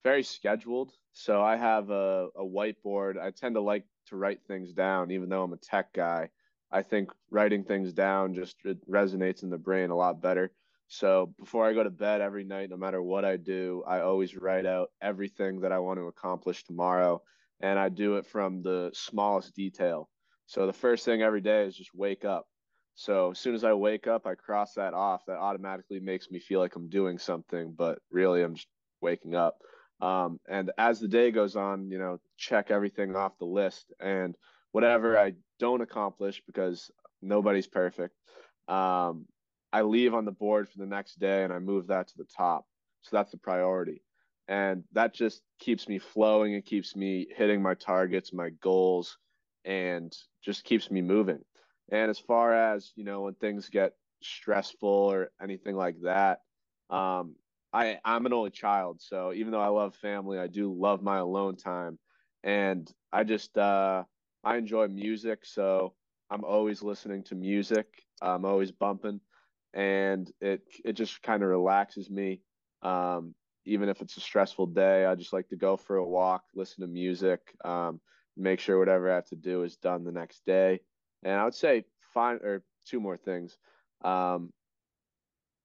very 0.04 0.22
scheduled. 0.22 0.92
So 1.12 1.42
I 1.42 1.56
have 1.56 1.90
a, 1.90 2.28
a 2.36 2.44
whiteboard. 2.44 3.20
I 3.20 3.30
tend 3.30 3.54
to 3.56 3.60
like 3.60 3.84
to 4.06 4.16
write 4.16 4.40
things 4.46 4.72
down, 4.72 5.10
even 5.10 5.28
though 5.28 5.42
I'm 5.42 5.52
a 5.52 5.58
tech 5.58 5.92
guy. 5.92 6.30
I 6.72 6.82
think 6.82 7.10
writing 7.30 7.64
things 7.64 7.92
down 7.92 8.34
just 8.34 8.56
resonates 8.88 9.42
in 9.42 9.50
the 9.50 9.58
brain 9.58 9.90
a 9.90 9.96
lot 9.96 10.22
better. 10.22 10.52
So 10.88 11.34
before 11.38 11.66
I 11.66 11.72
go 11.72 11.82
to 11.84 11.90
bed 11.90 12.20
every 12.20 12.44
night, 12.44 12.70
no 12.70 12.76
matter 12.76 13.02
what 13.02 13.24
I 13.24 13.36
do, 13.36 13.84
I 13.86 14.00
always 14.00 14.36
write 14.36 14.66
out 14.66 14.90
everything 15.00 15.60
that 15.60 15.72
I 15.72 15.78
want 15.78 15.98
to 15.98 16.06
accomplish 16.06 16.64
tomorrow. 16.64 17.22
And 17.60 17.78
I 17.78 17.88
do 17.88 18.16
it 18.16 18.26
from 18.26 18.62
the 18.62 18.90
smallest 18.94 19.54
detail. 19.54 20.08
So 20.46 20.66
the 20.66 20.72
first 20.72 21.04
thing 21.04 21.22
every 21.22 21.40
day 21.40 21.64
is 21.64 21.76
just 21.76 21.94
wake 21.94 22.24
up. 22.24 22.46
So 22.94 23.30
as 23.30 23.38
soon 23.38 23.54
as 23.54 23.64
I 23.64 23.72
wake 23.72 24.06
up, 24.06 24.26
I 24.26 24.34
cross 24.34 24.74
that 24.74 24.94
off. 24.94 25.24
That 25.26 25.38
automatically 25.38 26.00
makes 26.00 26.30
me 26.30 26.38
feel 26.38 26.60
like 26.60 26.76
I'm 26.76 26.88
doing 26.88 27.18
something, 27.18 27.72
but 27.72 28.00
really 28.10 28.42
I'm 28.42 28.54
just 28.54 28.68
waking 29.00 29.34
up. 29.34 29.58
Um, 30.00 30.40
and 30.48 30.70
as 30.78 31.00
the 31.00 31.08
day 31.08 31.30
goes 31.30 31.56
on, 31.56 31.90
you 31.90 31.98
know, 31.98 32.20
check 32.36 32.70
everything 32.70 33.16
off 33.16 33.38
the 33.38 33.46
list 33.46 33.92
and 34.00 34.36
whatever 34.72 35.18
I 35.18 35.34
don't 35.58 35.80
accomplish 35.82 36.42
because 36.46 36.90
nobody's 37.22 37.66
perfect. 37.66 38.14
Um, 38.68 39.26
I 39.72 39.82
leave 39.82 40.14
on 40.14 40.24
the 40.24 40.32
board 40.32 40.68
for 40.68 40.78
the 40.78 40.86
next 40.86 41.18
day 41.18 41.44
and 41.44 41.52
I 41.52 41.58
move 41.58 41.88
that 41.88 42.08
to 42.08 42.18
the 42.18 42.24
top. 42.36 42.66
So 43.02 43.16
that's 43.16 43.30
the 43.32 43.38
priority. 43.38 44.02
and 44.48 44.84
that 44.92 45.14
just 45.14 45.42
keeps 45.58 45.88
me 45.88 45.98
flowing 45.98 46.54
and 46.54 46.64
keeps 46.64 46.96
me 46.96 47.26
hitting 47.36 47.62
my 47.62 47.74
targets, 47.74 48.32
my 48.32 48.50
goals, 48.50 49.18
and 49.64 50.12
just 50.42 50.64
keeps 50.64 50.90
me 50.90 51.02
moving. 51.02 51.44
And 51.90 52.10
as 52.10 52.18
far 52.18 52.54
as 52.54 52.92
you 52.96 53.04
know, 53.04 53.22
when 53.22 53.34
things 53.34 53.68
get 53.68 53.94
stressful 54.22 54.88
or 54.88 55.30
anything 55.42 55.76
like 55.76 55.96
that, 56.02 56.40
um, 56.90 57.36
I 57.72 57.98
I'm 58.04 58.26
an 58.26 58.32
only 58.32 58.50
child, 58.50 59.00
so 59.00 59.32
even 59.32 59.52
though 59.52 59.60
I 59.60 59.68
love 59.68 59.94
family, 59.96 60.38
I 60.38 60.46
do 60.48 60.72
love 60.72 61.02
my 61.02 61.18
alone 61.18 61.56
time, 61.56 61.98
and 62.42 62.90
I 63.12 63.24
just 63.24 63.56
uh, 63.58 64.04
I 64.44 64.56
enjoy 64.56 64.88
music, 64.88 65.44
so 65.44 65.94
I'm 66.30 66.44
always 66.44 66.82
listening 66.82 67.24
to 67.24 67.34
music. 67.34 67.86
I'm 68.22 68.44
always 68.44 68.72
bumping, 68.72 69.20
and 69.74 70.30
it 70.40 70.62
it 70.84 70.92
just 70.94 71.22
kind 71.22 71.42
of 71.42 71.48
relaxes 71.48 72.10
me. 72.10 72.42
Um, 72.82 73.34
even 73.66 73.88
if 73.88 74.00
it's 74.00 74.16
a 74.16 74.20
stressful 74.20 74.66
day, 74.68 75.04
I 75.04 75.14
just 75.14 75.32
like 75.32 75.48
to 75.50 75.56
go 75.56 75.76
for 75.76 75.96
a 75.96 76.06
walk, 76.08 76.44
listen 76.54 76.80
to 76.82 76.88
music, 76.88 77.40
um, 77.64 78.00
make 78.36 78.58
sure 78.60 78.78
whatever 78.78 79.10
I 79.10 79.16
have 79.16 79.28
to 79.28 79.36
do 79.36 79.64
is 79.64 79.76
done 79.76 80.04
the 80.04 80.12
next 80.12 80.44
day. 80.46 80.80
And 81.22 81.34
I 81.34 81.44
would 81.44 81.54
say 81.54 81.84
find 82.14 82.40
or 82.40 82.62
two 82.86 83.00
more 83.00 83.16
things. 83.16 83.56
Um, 84.02 84.52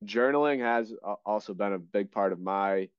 journaling 0.03 0.59
has 0.59 0.93
also 1.25 1.53
been 1.53 1.73
a 1.73 1.79
big 1.79 2.11
part 2.11 2.33
of 2.33 2.39
my 2.39 2.89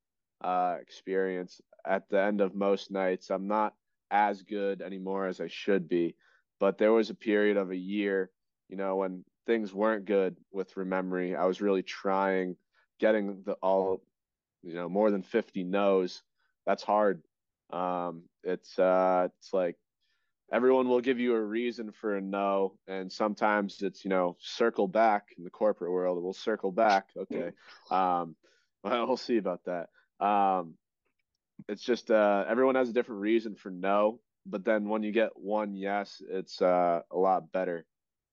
uh, 0.42 0.76
experience. 0.80 1.60
At 1.86 2.08
the 2.08 2.20
end 2.20 2.40
of 2.40 2.54
most 2.54 2.90
nights, 2.90 3.30
I'm 3.30 3.46
not 3.46 3.74
as 4.10 4.42
good 4.42 4.82
anymore 4.82 5.26
as 5.26 5.40
I 5.40 5.48
should 5.48 5.88
be, 5.88 6.16
but 6.58 6.78
there 6.78 6.92
was 6.92 7.10
a 7.10 7.14
period 7.14 7.56
of 7.56 7.70
a 7.70 7.76
year, 7.76 8.30
you 8.68 8.76
know, 8.76 8.96
when 8.96 9.24
things 9.46 9.72
weren't 9.72 10.04
good 10.04 10.36
with 10.52 10.76
remembering. 10.76 11.36
I 11.36 11.46
was 11.46 11.60
really 11.60 11.82
trying, 11.82 12.56
getting 12.98 13.42
the 13.44 13.52
all, 13.54 14.02
you 14.62 14.74
know, 14.74 14.88
more 14.88 15.10
than 15.10 15.22
50 15.22 15.64
no's. 15.64 16.22
That's 16.66 16.82
hard. 16.82 17.22
Um, 17.72 18.22
it's 18.42 18.78
uh, 18.78 19.28
it's 19.38 19.52
like 19.52 19.76
everyone 20.52 20.88
will 20.88 21.00
give 21.00 21.18
you 21.18 21.34
a 21.34 21.40
reason 21.40 21.90
for 21.92 22.16
a 22.16 22.20
no 22.20 22.74
and 22.86 23.10
sometimes 23.10 23.82
it's 23.82 24.04
you 24.04 24.10
know 24.10 24.36
circle 24.40 24.86
back 24.86 25.28
in 25.36 25.44
the 25.44 25.50
corporate 25.50 25.90
world 25.90 26.22
we'll 26.22 26.32
circle 26.32 26.70
back 26.70 27.08
okay 27.16 27.50
um 27.90 28.36
well, 28.84 29.06
we'll 29.06 29.16
see 29.16 29.38
about 29.38 29.60
that 29.64 29.88
um 30.24 30.74
it's 31.68 31.82
just 31.82 32.10
uh 32.10 32.44
everyone 32.48 32.74
has 32.74 32.88
a 32.88 32.92
different 32.92 33.20
reason 33.20 33.54
for 33.54 33.70
no 33.70 34.20
but 34.44 34.64
then 34.64 34.88
when 34.88 35.02
you 35.02 35.12
get 35.12 35.30
one 35.34 35.74
yes 35.74 36.22
it's 36.28 36.62
uh 36.62 37.00
a 37.10 37.16
lot 37.16 37.50
better 37.52 37.84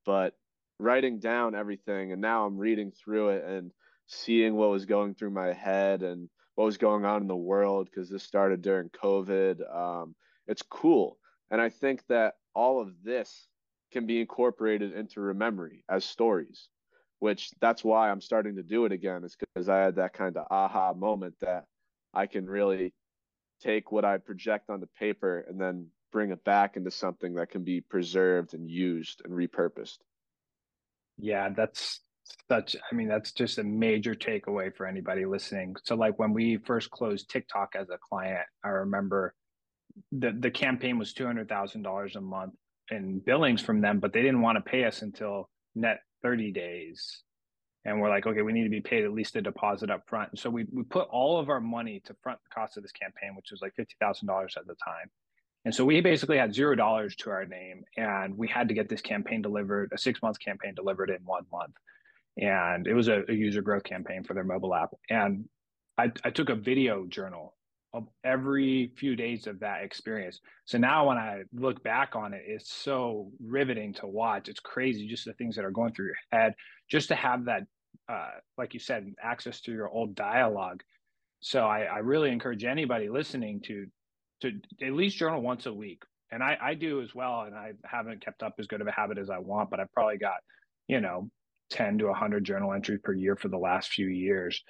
but 0.06 0.36
writing 0.80 1.20
down 1.20 1.56
everything 1.56 2.12
and 2.12 2.22
now 2.22 2.46
i'm 2.46 2.58
reading 2.58 2.92
through 2.92 3.30
it 3.30 3.44
and 3.44 3.72
seeing 4.06 4.54
what 4.56 4.70
was 4.70 4.86
going 4.86 5.16
through 5.16 5.32
my 5.32 5.54
head 5.54 6.04
and 6.04 6.30
what 6.56 6.66
was 6.66 6.78
going 6.78 7.06
on 7.06 7.22
in 7.22 7.28
the 7.28 7.36
world 7.36 7.90
because 7.90 8.10
this 8.10 8.24
started 8.24 8.62
during 8.62 8.90
covid 8.90 9.60
um 9.76 10.14
it's 10.46 10.62
cool 10.62 11.18
and 11.54 11.62
I 11.62 11.70
think 11.70 12.02
that 12.10 12.34
all 12.56 12.82
of 12.82 12.90
this 13.04 13.48
can 13.92 14.08
be 14.08 14.20
incorporated 14.20 14.94
into 14.94 15.20
Rememory 15.20 15.84
as 15.88 16.04
stories, 16.04 16.68
which 17.20 17.52
that's 17.62 17.84
why 17.84 18.10
I'm 18.10 18.22
starting 18.22 18.56
to 18.56 18.64
do 18.64 18.86
it 18.86 18.92
again, 18.92 19.24
is 19.24 19.38
because 19.40 19.70
I 19.70 19.78
had 19.78 19.98
that 19.98 20.14
kind 20.14 20.36
of 20.36 20.48
aha 20.50 20.94
moment 20.94 21.36
that 21.42 21.66
I 22.12 22.26
can 22.26 22.48
really 22.48 22.96
take 23.62 23.92
what 23.92 24.04
I 24.04 24.18
project 24.18 24.72
onto 24.72 24.88
paper 24.98 25.46
and 25.48 25.62
then 25.62 25.90
bring 26.12 26.32
it 26.32 26.44
back 26.44 26.76
into 26.76 26.90
something 26.90 27.36
that 27.36 27.52
can 27.52 27.64
be 27.64 27.82
preserved 27.82 28.56
and 28.56 28.68
used 28.68 29.22
and 29.24 29.32
repurposed. 29.32 30.00
Yeah, 31.20 31.50
that's 31.50 32.00
such 32.50 32.76
i 32.90 32.96
mean 32.96 33.10
that's 33.10 33.34
just 33.34 33.58
a 33.58 33.64
major 33.64 34.16
takeaway 34.16 34.74
for 34.74 34.86
anybody 34.86 35.26
listening 35.26 35.76
so 35.84 35.94
like 35.94 36.18
when 36.18 36.32
we 36.32 36.56
first 36.56 36.90
closed 36.90 37.30
tiktok 37.30 37.76
as 37.76 37.90
a 37.90 37.98
client 37.98 38.46
i 38.64 38.70
remember 38.70 39.36
the 40.12 40.36
the 40.38 40.52
campaign 40.52 40.98
was 40.98 41.14
two 41.14 41.26
hundred 41.26 41.50
thousand 41.50 41.84
dollars 41.84 42.16
a 42.16 42.22
month 42.22 42.54
in 42.92 43.20
billings 43.20 43.62
from 43.62 43.82
them, 43.82 44.00
but 44.00 44.14
they 44.14 44.22
didn't 44.22 44.42
want 44.42 44.58
to 44.58 44.70
pay 44.70 44.86
us 44.86 45.02
until 45.02 45.50
net 45.76 46.00
thirty 46.22 46.52
days. 46.52 47.24
And 47.86 48.00
we're 48.00 48.10
like, 48.10 48.26
okay, 48.26 48.42
we 48.42 48.54
need 48.54 48.64
to 48.64 48.70
be 48.70 48.80
paid 48.80 49.04
at 49.04 49.12
least 49.12 49.36
a 49.36 49.42
deposit 49.42 49.92
up 49.92 50.04
front. 50.08 50.30
And 50.32 50.40
so 50.40 50.50
we 50.50 50.66
we 50.72 50.84
put 50.84 51.08
all 51.10 51.40
of 51.40 51.50
our 51.50 51.60
money 51.60 52.02
to 52.06 52.16
front 52.24 52.40
the 52.44 52.54
cost 52.54 52.78
of 52.78 52.84
this 52.84 52.94
campaign, 52.94 53.36
which 53.36 53.52
was 53.52 53.62
like 53.62 53.76
fifty 53.76 53.96
thousand 54.00 54.28
dollars 54.28 54.56
at 54.58 54.68
the 54.68 54.76
time. 54.76 55.10
And 55.66 55.74
so 55.74 55.86
we 55.86 56.02
basically 56.02 56.38
had 56.38 56.54
zero 56.54 56.76
dollars 56.76 57.16
to 57.18 57.30
our 57.30 57.46
name, 57.46 57.84
and 57.96 58.38
we 58.38 58.48
had 58.48 58.68
to 58.68 58.74
get 58.74 58.90
this 58.90 59.02
campaign 59.02 59.42
delivered, 59.42 59.92
a 59.94 59.98
six 59.98 60.22
month 60.22 60.40
campaign 60.40 60.76
delivered 60.76 61.10
in 61.10 61.24
one 61.26 61.46
month. 61.52 61.76
And 62.38 62.88
it 62.88 62.94
was 62.94 63.08
a, 63.08 63.24
a 63.30 63.34
user 63.34 63.62
growth 63.62 63.84
campaign 63.84 64.24
for 64.24 64.34
their 64.34 64.44
mobile 64.44 64.74
app. 64.74 64.90
And 65.10 65.46
I, 65.98 66.12
I 66.24 66.32
took 66.32 66.50
a 66.50 66.56
video 66.56 67.06
journal 67.06 67.56
of 67.94 68.08
every 68.24 68.92
few 68.98 69.16
days 69.16 69.46
of 69.46 69.60
that 69.60 69.84
experience. 69.84 70.40
So 70.66 70.78
now 70.78 71.08
when 71.08 71.18
I 71.18 71.44
look 71.54 71.84
back 71.84 72.16
on 72.16 72.34
it, 72.34 72.42
it's 72.46 72.74
so 72.74 73.32
riveting 73.46 73.94
to 73.96 74.08
watch. 74.08 74.50
It's 74.50 74.60
crazy 74.60 75.08
just 75.08 75.26
the 75.26 75.34
things 75.34 75.56
that 75.56 75.66
are 75.66 75.72
going 75.72 75.94
through 75.94 76.08
your 76.08 76.16
head, 76.32 76.56
just 76.90 77.10
to 77.10 77.16
have 77.16 77.46
that, 77.46 77.64
uh, 78.10 78.32
like 78.58 78.74
you 78.74 78.80
said, 78.80 79.14
access 79.22 79.62
to 79.62 79.72
your 79.72 79.90
old 79.90 80.16
dialogue. 80.16 80.82
So 81.42 81.66
I, 81.66 81.82
I 81.82 81.98
really 82.00 82.32
encourage 82.32 82.64
anybody 82.64 83.10
listening 83.10 83.62
to 83.68 83.86
to 84.42 84.52
at 84.82 84.94
least 84.94 85.18
journal 85.18 85.42
once 85.42 85.68
a 85.68 85.74
week. 85.74 86.02
And 86.32 86.44
I, 86.44 86.58
I 86.62 86.74
do 86.74 87.02
as 87.02 87.14
well. 87.16 87.42
And 87.42 87.56
I 87.56 87.74
haven't 87.86 88.26
kept 88.26 88.44
up 88.44 88.56
as 88.60 88.68
good 88.68 88.82
of 88.82 88.88
a 88.88 88.92
habit 88.92 89.18
as 89.18 89.30
I 89.30 89.38
want, 89.38 89.70
but 89.70 89.80
I've 89.80 89.92
probably 89.94 90.18
got, 90.18 90.38
you 90.88 91.00
know, 91.00 91.30
10 91.70 92.00
to 92.00 92.06
100 92.08 92.44
journal 92.44 92.74
entries 92.74 93.00
per 93.04 93.14
year 93.14 93.38
for 93.38 93.48
the 93.48 93.58
last 93.58 93.92
few 93.92 94.08
years 94.08 94.62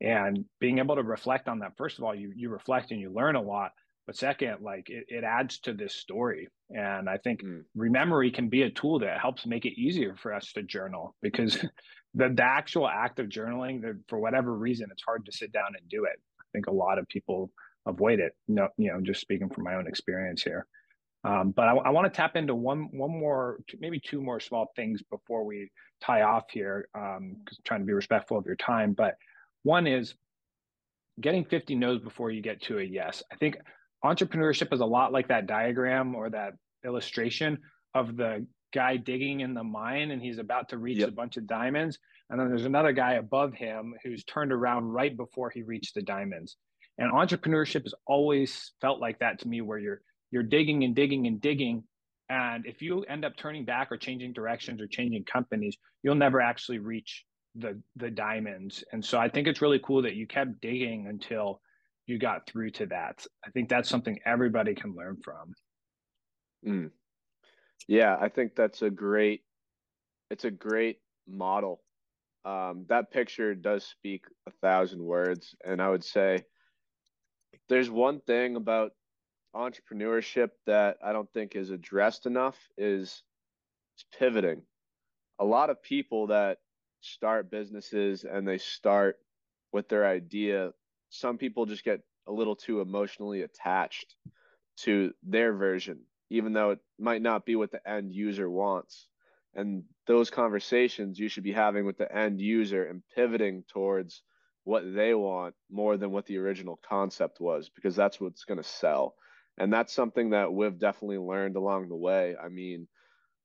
and 0.00 0.44
being 0.60 0.78
able 0.78 0.96
to 0.96 1.02
reflect 1.02 1.48
on 1.48 1.58
that 1.60 1.76
first 1.76 1.98
of 1.98 2.04
all 2.04 2.14
you 2.14 2.32
you 2.36 2.48
reflect 2.50 2.90
and 2.90 3.00
you 3.00 3.12
learn 3.12 3.36
a 3.36 3.42
lot 3.42 3.72
but 4.08 4.16
second 4.16 4.56
like 4.62 4.88
it, 4.88 5.04
it 5.08 5.22
adds 5.22 5.58
to 5.60 5.72
this 5.74 5.94
story. 5.94 6.48
And 6.70 7.08
i 7.08 7.18
think 7.18 7.42
mm. 7.42 7.62
rememory 7.76 8.34
can 8.34 8.48
be 8.48 8.62
a 8.62 8.70
tool 8.70 8.98
that 9.00 9.20
helps 9.20 9.46
make 9.46 9.66
it 9.66 9.78
easier 9.78 10.16
for 10.16 10.32
us 10.32 10.52
to 10.54 10.62
journal 10.62 11.14
because 11.22 11.54
the, 12.14 12.30
the 12.30 12.42
actual 12.42 12.88
act 12.88 13.20
of 13.20 13.28
journaling 13.28 13.82
the, 13.82 14.00
for 14.08 14.18
whatever 14.18 14.54
reason 14.54 14.88
it's 14.90 15.02
hard 15.02 15.26
to 15.26 15.32
sit 15.32 15.52
down 15.52 15.72
and 15.78 15.88
do 15.88 16.04
it. 16.04 16.18
I 16.40 16.44
think 16.52 16.66
a 16.66 16.72
lot 16.72 16.98
of 16.98 17.06
people 17.08 17.50
avoid 17.86 18.18
it 18.18 18.32
no 18.48 18.68
you 18.76 18.92
know 18.92 19.00
just 19.00 19.20
speaking 19.20 19.50
from 19.50 19.64
my 19.64 19.74
own 19.74 19.86
experience 19.86 20.42
here. 20.42 20.66
Um, 21.24 21.50
but 21.50 21.68
I, 21.68 21.72
I 21.72 21.90
want 21.90 22.10
to 22.12 22.16
tap 22.16 22.36
into 22.36 22.54
one 22.54 22.88
one 22.92 23.10
more 23.10 23.58
maybe 23.78 24.00
two 24.00 24.22
more 24.22 24.40
small 24.40 24.72
things 24.74 25.02
before 25.10 25.44
we 25.44 25.70
tie 26.00 26.22
off 26.22 26.44
here 26.50 26.88
um, 26.94 27.36
trying 27.64 27.80
to 27.80 27.86
be 27.86 27.92
respectful 27.92 28.38
of 28.38 28.46
your 28.46 28.56
time 28.56 28.92
but 28.92 29.16
one 29.62 29.86
is 29.86 30.14
getting 31.20 31.44
50 31.44 31.74
no's 31.74 32.00
before 32.00 32.30
you 32.30 32.42
get 32.42 32.62
to 32.62 32.78
a 32.78 32.82
yes. 32.82 33.22
I 33.32 33.36
think 33.36 33.56
entrepreneurship 34.04 34.72
is 34.72 34.80
a 34.80 34.86
lot 34.86 35.12
like 35.12 35.28
that 35.28 35.46
diagram 35.46 36.14
or 36.14 36.30
that 36.30 36.54
illustration 36.84 37.58
of 37.94 38.16
the 38.16 38.46
guy 38.72 38.96
digging 38.96 39.40
in 39.40 39.54
the 39.54 39.64
mine 39.64 40.10
and 40.10 40.22
he's 40.22 40.38
about 40.38 40.68
to 40.68 40.78
reach 40.78 40.98
yep. 40.98 41.08
a 41.08 41.12
bunch 41.12 41.36
of 41.36 41.46
diamonds. 41.46 41.98
And 42.30 42.38
then 42.38 42.48
there's 42.48 42.66
another 42.66 42.92
guy 42.92 43.14
above 43.14 43.54
him 43.54 43.94
who's 44.04 44.24
turned 44.24 44.52
around 44.52 44.84
right 44.84 45.16
before 45.16 45.50
he 45.50 45.62
reached 45.62 45.94
the 45.94 46.02
diamonds. 46.02 46.56
And 46.98 47.12
entrepreneurship 47.12 47.84
has 47.84 47.94
always 48.06 48.72
felt 48.80 49.00
like 49.00 49.20
that 49.20 49.40
to 49.40 49.48
me, 49.48 49.60
where 49.60 49.78
you're 49.78 50.00
you're 50.30 50.42
digging 50.42 50.84
and 50.84 50.94
digging 50.94 51.26
and 51.26 51.40
digging. 51.40 51.84
And 52.28 52.66
if 52.66 52.82
you 52.82 53.02
end 53.04 53.24
up 53.24 53.36
turning 53.36 53.64
back 53.64 53.90
or 53.90 53.96
changing 53.96 54.34
directions 54.34 54.82
or 54.82 54.86
changing 54.86 55.24
companies, 55.24 55.78
you'll 56.02 56.16
never 56.16 56.40
actually 56.40 56.80
reach 56.80 57.24
the 57.54 57.80
the 57.96 58.10
diamonds. 58.10 58.84
And 58.92 59.04
so 59.04 59.18
I 59.18 59.28
think 59.28 59.46
it's 59.48 59.62
really 59.62 59.80
cool 59.82 60.02
that 60.02 60.14
you 60.14 60.26
kept 60.26 60.60
digging 60.60 61.06
until 61.06 61.60
you 62.06 62.18
got 62.18 62.46
through 62.46 62.70
to 62.70 62.86
that. 62.86 63.26
I 63.46 63.50
think 63.50 63.68
that's 63.68 63.88
something 63.88 64.18
everybody 64.24 64.74
can 64.74 64.94
learn 64.94 65.18
from. 65.22 65.54
Mm. 66.66 66.90
Yeah, 67.86 68.16
I 68.20 68.28
think 68.28 68.54
that's 68.56 68.82
a 68.82 68.90
great 68.90 69.42
it's 70.30 70.44
a 70.44 70.50
great 70.50 70.98
model. 71.26 71.80
Um, 72.44 72.86
that 72.88 73.10
picture 73.10 73.54
does 73.54 73.84
speak 73.84 74.24
a 74.46 74.50
thousand 74.62 75.02
words. 75.02 75.54
And 75.64 75.82
I 75.82 75.88
would 75.90 76.04
say 76.04 76.44
there's 77.68 77.90
one 77.90 78.20
thing 78.20 78.56
about 78.56 78.92
entrepreneurship 79.54 80.50
that 80.66 80.96
I 81.04 81.12
don't 81.12 81.30
think 81.32 81.56
is 81.56 81.70
addressed 81.70 82.26
enough 82.26 82.56
is 82.76 83.22
pivoting. 84.18 84.62
A 85.40 85.44
lot 85.44 85.70
of 85.70 85.82
people 85.82 86.28
that 86.28 86.58
start 87.12 87.50
businesses 87.50 88.24
and 88.24 88.46
they 88.46 88.58
start 88.58 89.16
with 89.72 89.88
their 89.88 90.06
idea, 90.06 90.72
some 91.10 91.38
people 91.38 91.66
just 91.66 91.84
get 91.84 92.00
a 92.26 92.32
little 92.32 92.56
too 92.56 92.80
emotionally 92.80 93.42
attached 93.42 94.14
to 94.78 95.12
their 95.22 95.52
version, 95.54 96.00
even 96.30 96.52
though 96.52 96.70
it 96.70 96.78
might 96.98 97.22
not 97.22 97.44
be 97.44 97.56
what 97.56 97.72
the 97.72 97.88
end 97.88 98.12
user 98.12 98.48
wants. 98.48 99.08
And 99.54 99.84
those 100.06 100.30
conversations 100.30 101.18
you 101.18 101.28
should 101.28 101.44
be 101.44 101.52
having 101.52 101.84
with 101.84 101.98
the 101.98 102.14
end 102.14 102.40
user 102.40 102.84
and 102.84 103.02
pivoting 103.14 103.64
towards 103.68 104.22
what 104.64 104.84
they 104.94 105.14
want 105.14 105.54
more 105.70 105.96
than 105.96 106.10
what 106.10 106.26
the 106.26 106.36
original 106.36 106.78
concept 106.88 107.40
was, 107.40 107.70
because 107.74 107.96
that's 107.96 108.20
what's 108.20 108.44
going 108.44 108.58
to 108.58 108.68
sell. 108.68 109.14
And 109.56 109.72
that's 109.72 109.94
something 109.94 110.30
that 110.30 110.52
we've 110.52 110.78
definitely 110.78 111.18
learned 111.18 111.56
along 111.56 111.88
the 111.88 111.96
way. 111.96 112.36
I 112.36 112.48
mean, 112.48 112.86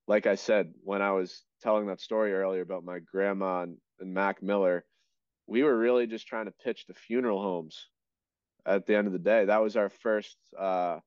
like 0.08 0.28
I 0.28 0.36
said, 0.36 0.74
when 0.84 1.02
I 1.02 1.12
was 1.12 1.44
telling 1.62 1.88
that 1.88 2.02
story 2.02 2.34
earlier 2.34 2.62
about 2.62 2.84
my 2.86 3.00
grandma 3.00 3.64
and, 3.64 3.78
and 4.00 4.14
Mac 4.14 4.44
Miller, 4.44 4.86
we 5.48 5.64
were 5.64 5.78
really 5.78 6.08
just 6.08 6.28
trying 6.28 6.46
to 6.46 6.54
pitch 6.64 6.88
to 6.88 6.94
funeral 6.94 7.42
homes. 7.42 7.88
at 8.66 8.86
the 8.86 8.96
end 8.96 9.08
of 9.08 9.14
the 9.14 9.20
day. 9.20 9.46
That 9.46 9.62
was 9.62 9.76
our 9.78 9.90
first, 9.90 10.38
uh, 10.58 11.00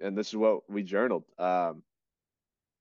and 0.00 0.16
this 0.16 0.28
is 0.28 0.36
what 0.36 0.68
we 0.70 0.82
journaled. 0.82 1.24
Um, 1.38 1.82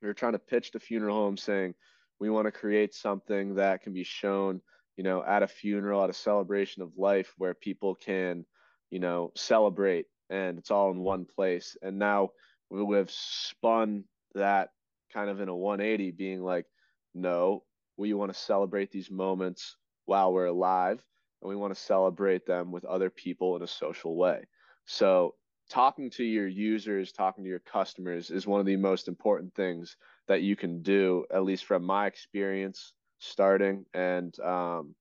we 0.01 0.07
were 0.07 0.13
trying 0.13 0.33
to 0.33 0.39
pitch 0.39 0.71
the 0.71 0.79
funeral 0.79 1.15
home 1.15 1.37
saying 1.37 1.73
we 2.19 2.29
want 2.29 2.45
to 2.45 2.51
create 2.51 2.93
something 2.93 3.55
that 3.55 3.81
can 3.81 3.93
be 3.93 4.03
shown, 4.03 4.61
you 4.97 5.03
know, 5.03 5.23
at 5.23 5.43
a 5.43 5.47
funeral, 5.47 6.03
at 6.03 6.09
a 6.09 6.13
celebration 6.13 6.83
of 6.83 6.91
life 6.97 7.33
where 7.37 7.53
people 7.53 7.95
can, 7.95 8.45
you 8.91 8.99
know, 8.99 9.31
celebrate 9.35 10.05
and 10.29 10.57
it's 10.59 10.71
all 10.71 10.91
in 10.91 10.99
one 10.99 11.25
place. 11.25 11.77
And 11.81 11.99
now 11.99 12.29
we've 12.69 13.11
spun 13.11 14.05
that 14.35 14.69
kind 15.15 15.29
of 15.29 15.39
in 15.39 15.49
a 15.49 15.55
180 15.55 16.11
being 16.11 16.43
like, 16.43 16.65
no, 17.13 17.63
we 17.97 18.13
want 18.13 18.31
to 18.33 18.39
celebrate 18.39 18.91
these 18.91 19.09
moments 19.09 19.77
while 20.05 20.33
we're 20.33 20.45
alive 20.47 21.03
and 21.41 21.49
we 21.49 21.55
want 21.55 21.73
to 21.73 21.81
celebrate 21.81 22.45
them 22.45 22.71
with 22.71 22.83
other 22.85 23.09
people 23.09 23.55
in 23.55 23.61
a 23.61 23.67
social 23.67 24.15
way. 24.15 24.43
So, 24.85 25.35
talking 25.69 26.11
to 26.11 26.23
your 26.23 26.47
users, 26.47 27.11
talking 27.11 27.43
to 27.43 27.49
your 27.49 27.59
customers 27.59 28.29
is 28.29 28.45
one 28.45 28.59
of 28.59 28.67
the 28.67 28.75
most 28.75 29.07
important 29.07 29.55
things 29.55 29.97
that 30.27 30.43
you 30.43 30.55
can 30.55 30.83
do, 30.83 31.25
at 31.33 31.43
least 31.43 31.65
from 31.65 31.83
my 31.83 32.05
experience 32.05 32.93
starting. 33.17 33.85
And 33.93 34.37
um, 34.41 34.93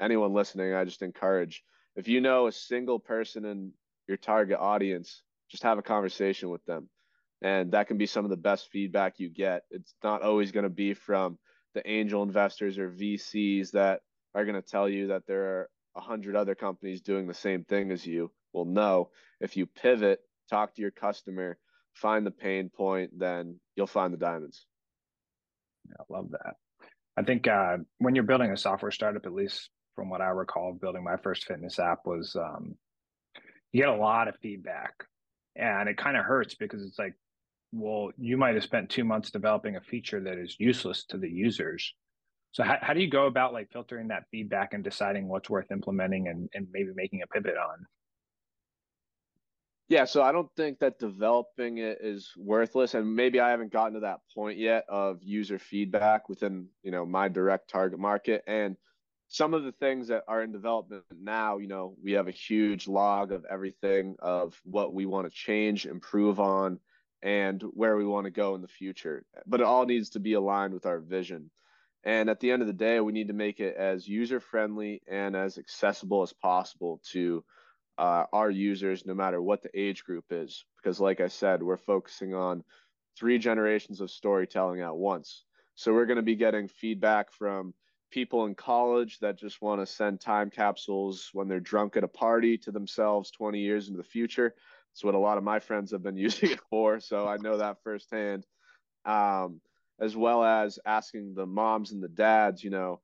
anyone 0.00 0.32
listening, 0.32 0.74
I 0.74 0.84
just 0.84 1.02
encourage 1.02 1.62
if 1.96 2.08
you 2.08 2.20
know 2.20 2.46
a 2.46 2.52
single 2.52 2.98
person 2.98 3.44
in 3.44 3.72
your 4.08 4.16
target 4.16 4.58
audience, 4.58 5.22
just 5.48 5.62
have 5.62 5.78
a 5.78 5.82
conversation 5.82 6.48
with 6.50 6.64
them. 6.64 6.88
And 7.42 7.72
that 7.72 7.88
can 7.88 7.96
be 7.96 8.06
some 8.06 8.24
of 8.24 8.30
the 8.30 8.36
best 8.36 8.68
feedback 8.70 9.14
you 9.18 9.30
get. 9.30 9.62
It's 9.70 9.94
not 10.04 10.22
always 10.22 10.52
going 10.52 10.64
to 10.64 10.70
be 10.70 10.94
from 10.94 11.38
the 11.74 11.88
angel 11.88 12.22
investors 12.22 12.78
or 12.78 12.90
VCs 12.90 13.70
that 13.72 14.00
are 14.34 14.44
going 14.44 14.60
to 14.60 14.68
tell 14.68 14.88
you 14.88 15.08
that 15.08 15.26
there 15.26 15.42
are 15.44 15.70
a 15.96 16.00
hundred 16.00 16.36
other 16.36 16.54
companies 16.54 17.00
doing 17.00 17.26
the 17.26 17.34
same 17.34 17.64
thing 17.64 17.90
as 17.90 18.06
you. 18.06 18.30
Well, 18.52 18.64
no, 18.64 19.10
if 19.40 19.56
you 19.56 19.66
pivot, 19.66 20.20
talk 20.48 20.74
to 20.74 20.82
your 20.82 20.90
customer, 20.90 21.58
find 21.94 22.26
the 22.26 22.30
pain 22.30 22.70
point, 22.70 23.18
then 23.18 23.58
you'll 23.76 23.86
find 23.86 24.12
the 24.12 24.18
diamonds. 24.18 24.66
Yeah, 25.88 25.96
I 26.00 26.12
love 26.12 26.30
that. 26.32 26.54
I 27.16 27.22
think 27.22 27.48
uh, 27.48 27.78
when 27.98 28.14
you're 28.14 28.24
building 28.24 28.50
a 28.50 28.56
software 28.56 28.90
startup, 28.90 29.26
at 29.26 29.32
least 29.32 29.70
from 29.94 30.08
what 30.08 30.20
I 30.20 30.28
recall, 30.28 30.72
building 30.72 31.04
my 31.04 31.16
first 31.16 31.44
fitness 31.44 31.78
app 31.78 32.00
was 32.06 32.36
um, 32.36 32.76
you 33.72 33.82
get 33.82 33.88
a 33.88 33.96
lot 33.96 34.28
of 34.28 34.36
feedback, 34.42 34.92
and 35.56 35.88
it 35.88 35.96
kind 35.96 36.16
of 36.16 36.24
hurts 36.24 36.54
because 36.54 36.82
it's 36.84 36.98
like, 36.98 37.14
well, 37.72 38.10
you 38.18 38.36
might 38.36 38.54
have 38.54 38.64
spent 38.64 38.90
two 38.90 39.04
months 39.04 39.30
developing 39.30 39.76
a 39.76 39.80
feature 39.80 40.20
that 40.20 40.38
is 40.38 40.56
useless 40.58 41.04
to 41.06 41.18
the 41.18 41.30
users, 41.30 41.94
so 42.52 42.64
how, 42.64 42.78
how 42.80 42.94
do 42.94 43.00
you 43.00 43.08
go 43.08 43.26
about 43.26 43.52
like 43.52 43.70
filtering 43.70 44.08
that 44.08 44.24
feedback 44.30 44.74
and 44.74 44.82
deciding 44.82 45.28
what's 45.28 45.48
worth 45.48 45.70
implementing 45.70 46.28
and, 46.28 46.48
and 46.54 46.66
maybe 46.72 46.90
making 46.94 47.22
a 47.22 47.26
pivot 47.26 47.54
on? 47.56 47.86
Yeah, 49.88 50.04
so 50.04 50.22
I 50.22 50.30
don't 50.30 50.50
think 50.56 50.78
that 50.78 51.00
developing 51.00 51.78
it 51.78 51.98
is 52.00 52.30
worthless, 52.36 52.94
and 52.94 53.14
maybe 53.14 53.40
I 53.40 53.50
haven't 53.50 53.72
gotten 53.72 53.94
to 53.94 54.00
that 54.00 54.20
point 54.32 54.56
yet 54.56 54.84
of 54.88 55.18
user 55.20 55.58
feedback 55.58 56.28
within 56.28 56.68
you 56.82 56.92
know 56.92 57.04
my 57.04 57.28
direct 57.28 57.68
target 57.68 57.98
market. 57.98 58.44
And 58.46 58.76
some 59.26 59.52
of 59.52 59.64
the 59.64 59.72
things 59.72 60.08
that 60.08 60.22
are 60.28 60.42
in 60.42 60.52
development 60.52 61.04
now, 61.20 61.58
you 61.58 61.66
know, 61.66 61.94
we 62.02 62.12
have 62.12 62.28
a 62.28 62.32
huge 62.32 62.86
log 62.86 63.32
of 63.32 63.44
everything 63.50 64.16
of 64.20 64.60
what 64.64 64.94
we 64.94 65.06
want 65.06 65.28
to 65.28 65.34
change, 65.34 65.86
improve 65.86 66.38
on, 66.38 66.78
and 67.22 67.62
where 67.62 67.96
we 67.96 68.04
want 68.04 68.24
to 68.24 68.30
go 68.30 68.54
in 68.54 68.62
the 68.62 68.68
future. 68.68 69.24
But 69.46 69.60
it 69.60 69.66
all 69.66 69.86
needs 69.86 70.10
to 70.10 70.20
be 70.20 70.34
aligned 70.34 70.74
with 70.74 70.86
our 70.86 71.00
vision. 71.00 71.50
And 72.02 72.30
at 72.30 72.40
the 72.40 72.50
end 72.50 72.62
of 72.62 72.68
the 72.68 72.74
day, 72.74 73.00
we 73.00 73.12
need 73.12 73.28
to 73.28 73.34
make 73.34 73.60
it 73.60 73.76
as 73.76 74.08
user 74.08 74.40
friendly 74.40 75.02
and 75.06 75.36
as 75.36 75.58
accessible 75.58 76.22
as 76.22 76.32
possible 76.32 77.00
to 77.12 77.44
uh, 77.98 78.24
our 78.32 78.50
users, 78.50 79.04
no 79.04 79.12
matter 79.12 79.42
what 79.42 79.62
the 79.62 79.78
age 79.78 80.04
group 80.04 80.24
is. 80.30 80.64
Because, 80.76 81.00
like 81.00 81.20
I 81.20 81.28
said, 81.28 81.62
we're 81.62 81.76
focusing 81.76 82.34
on 82.34 82.64
three 83.18 83.38
generations 83.38 84.00
of 84.00 84.10
storytelling 84.10 84.80
at 84.80 84.96
once. 84.96 85.44
So, 85.74 85.92
we're 85.92 86.06
going 86.06 86.16
to 86.16 86.22
be 86.22 86.36
getting 86.36 86.68
feedback 86.68 87.32
from 87.32 87.74
people 88.10 88.46
in 88.46 88.54
college 88.54 89.18
that 89.20 89.38
just 89.38 89.62
want 89.62 89.80
to 89.80 89.86
send 89.86 90.20
time 90.20 90.50
capsules 90.50 91.30
when 91.32 91.48
they're 91.48 91.60
drunk 91.60 91.96
at 91.96 92.04
a 92.04 92.08
party 92.08 92.58
to 92.58 92.72
themselves 92.72 93.30
20 93.30 93.60
years 93.60 93.88
into 93.88 93.98
the 93.98 94.08
future. 94.08 94.54
That's 94.92 95.04
what 95.04 95.14
a 95.14 95.18
lot 95.18 95.38
of 95.38 95.44
my 95.44 95.60
friends 95.60 95.92
have 95.92 96.02
been 96.02 96.16
using 96.28 96.50
it 96.50 96.60
for. 96.70 97.00
So, 97.00 97.26
I 97.26 97.36
know 97.36 97.58
that 97.58 97.78
firsthand. 97.82 98.46
Um, 99.04 99.60
as 100.00 100.16
well 100.16 100.42
as 100.42 100.78
asking 100.86 101.34
the 101.34 101.46
moms 101.46 101.92
and 101.92 102.02
the 102.02 102.08
dads, 102.08 102.64
you 102.64 102.70
know, 102.70 103.00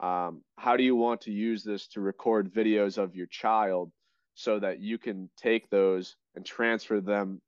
um, 0.00 0.42
how 0.56 0.76
do 0.76 0.82
you 0.82 0.96
want 0.96 1.22
to 1.22 1.30
use 1.30 1.62
this 1.62 1.86
to 1.88 2.00
record 2.00 2.52
videos 2.52 2.96
of 2.96 3.14
your 3.14 3.26
child 3.26 3.92
so 4.34 4.58
that 4.58 4.80
you 4.80 4.96
can 4.96 5.28
take 5.36 5.68
those 5.68 6.16
and 6.34 6.44
transfer 6.44 7.00
them 7.00 7.42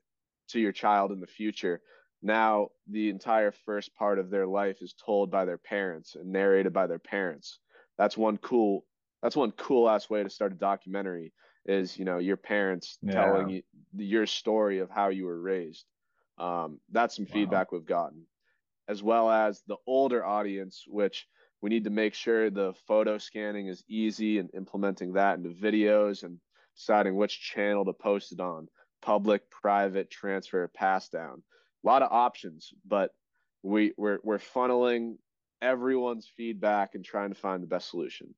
to 0.49 0.61
your 0.61 0.73
child 0.73 1.13
in 1.13 1.21
the 1.21 1.27
future? 1.27 1.81
Now, 2.23 2.69
the 2.89 3.09
entire 3.09 3.51
first 3.51 3.95
part 3.97 4.19
of 4.19 4.31
their 4.31 4.47
life 4.47 4.83
is 4.83 4.95
told 4.95 5.31
by 5.31 5.47
their 5.47 5.59
parents 5.59 6.15
and 6.15 6.31
narrated 6.31 6.73
by 6.73 6.87
their 6.87 6.99
parents. 6.99 7.59
That's 7.97 8.17
one 8.17 8.37
cool. 8.37 8.85
That's 9.23 9.37
one 9.37 9.53
cool 9.53 9.89
ass 9.89 10.11
way 10.11 10.23
to 10.23 10.31
start 10.31 10.53
a 10.53 10.57
documentary. 10.57 11.33
Is 11.65 11.99
you 11.99 12.05
know 12.05 12.19
your 12.19 12.37
parents 12.37 12.99
yeah. 13.03 13.13
telling 13.13 13.49
you 13.49 13.63
your 13.97 14.27
story 14.27 14.81
of 14.81 14.91
how 14.91 15.09
you 15.09 15.27
were 15.27 15.41
raised. 15.41 15.85
Um, 16.39 16.81
that's 16.91 17.17
some 17.17 17.27
wow. 17.27 17.33
feedback 17.33 17.73
we've 17.73 17.85
gotten 17.85 18.27
as 18.89 19.03
well 19.03 19.31
as 19.31 19.63
the 19.67 19.77
older 19.87 20.25
audience, 20.25 20.85
which 20.87 21.27
we 21.61 21.71
need 21.71 21.85
to 21.85 21.91
make 21.91 22.15
sure 22.15 22.51
the 22.51 22.75
photo 22.87 23.19
scanning 23.19 23.69
is 23.69 23.85
easy 23.89 24.39
and 24.39 24.51
implementing 24.55 25.13
that 25.13 25.39
into 25.39 25.51
videos 25.51 26.25
and 26.25 26.39
deciding 26.77 27.15
which 27.15 27.41
channel 27.41 27.85
to 27.85 27.93
post 27.93 28.33
it 28.33 28.41
on 28.41 28.69
public, 29.01 29.49
private, 29.51 30.11
transfer, 30.11 30.69
pass 30.75 31.09
down. 31.09 31.43
A 31.85 31.87
lot 31.87 32.03
of 32.03 32.13
options, 32.13 32.73
but 32.87 33.11
we, 33.63 33.93
we're, 33.97 34.19
we're 34.23 34.39
funneling 34.39 35.17
everyone's 35.61 36.29
feedback 36.37 36.95
and 36.95 37.05
trying 37.05 37.31
to 37.31 37.41
find 37.41 37.63
the 37.63 37.69
best 37.69 37.91
solution. 37.91 38.35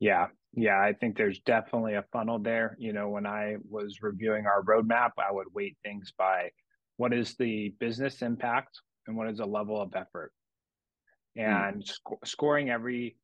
Yeah. 0.00 0.28
Yeah. 0.54 0.80
I 0.80 0.92
think 0.92 1.16
there's 1.16 1.40
definitely 1.40 1.94
a 1.94 2.04
funnel 2.12 2.38
there. 2.38 2.76
You 2.78 2.92
know, 2.92 3.08
when 3.08 3.26
I 3.26 3.56
was 3.68 3.98
reviewing 4.02 4.46
our 4.46 4.62
roadmap, 4.62 5.10
I 5.18 5.30
would 5.30 5.46
weight 5.54 5.76
things 5.82 6.12
by 6.16 6.50
what 6.96 7.12
is 7.12 7.36
the 7.36 7.74
business 7.78 8.22
impact? 8.22 8.80
and 9.06 9.16
what 9.16 9.28
is 9.28 9.38
the 9.38 9.46
level 9.46 9.80
of 9.80 9.94
effort 9.94 10.32
hmm. 11.36 11.42
and 11.42 11.82
mm. 11.82 11.88
sc- 11.88 12.24
scoring 12.24 12.70
every 12.70 13.16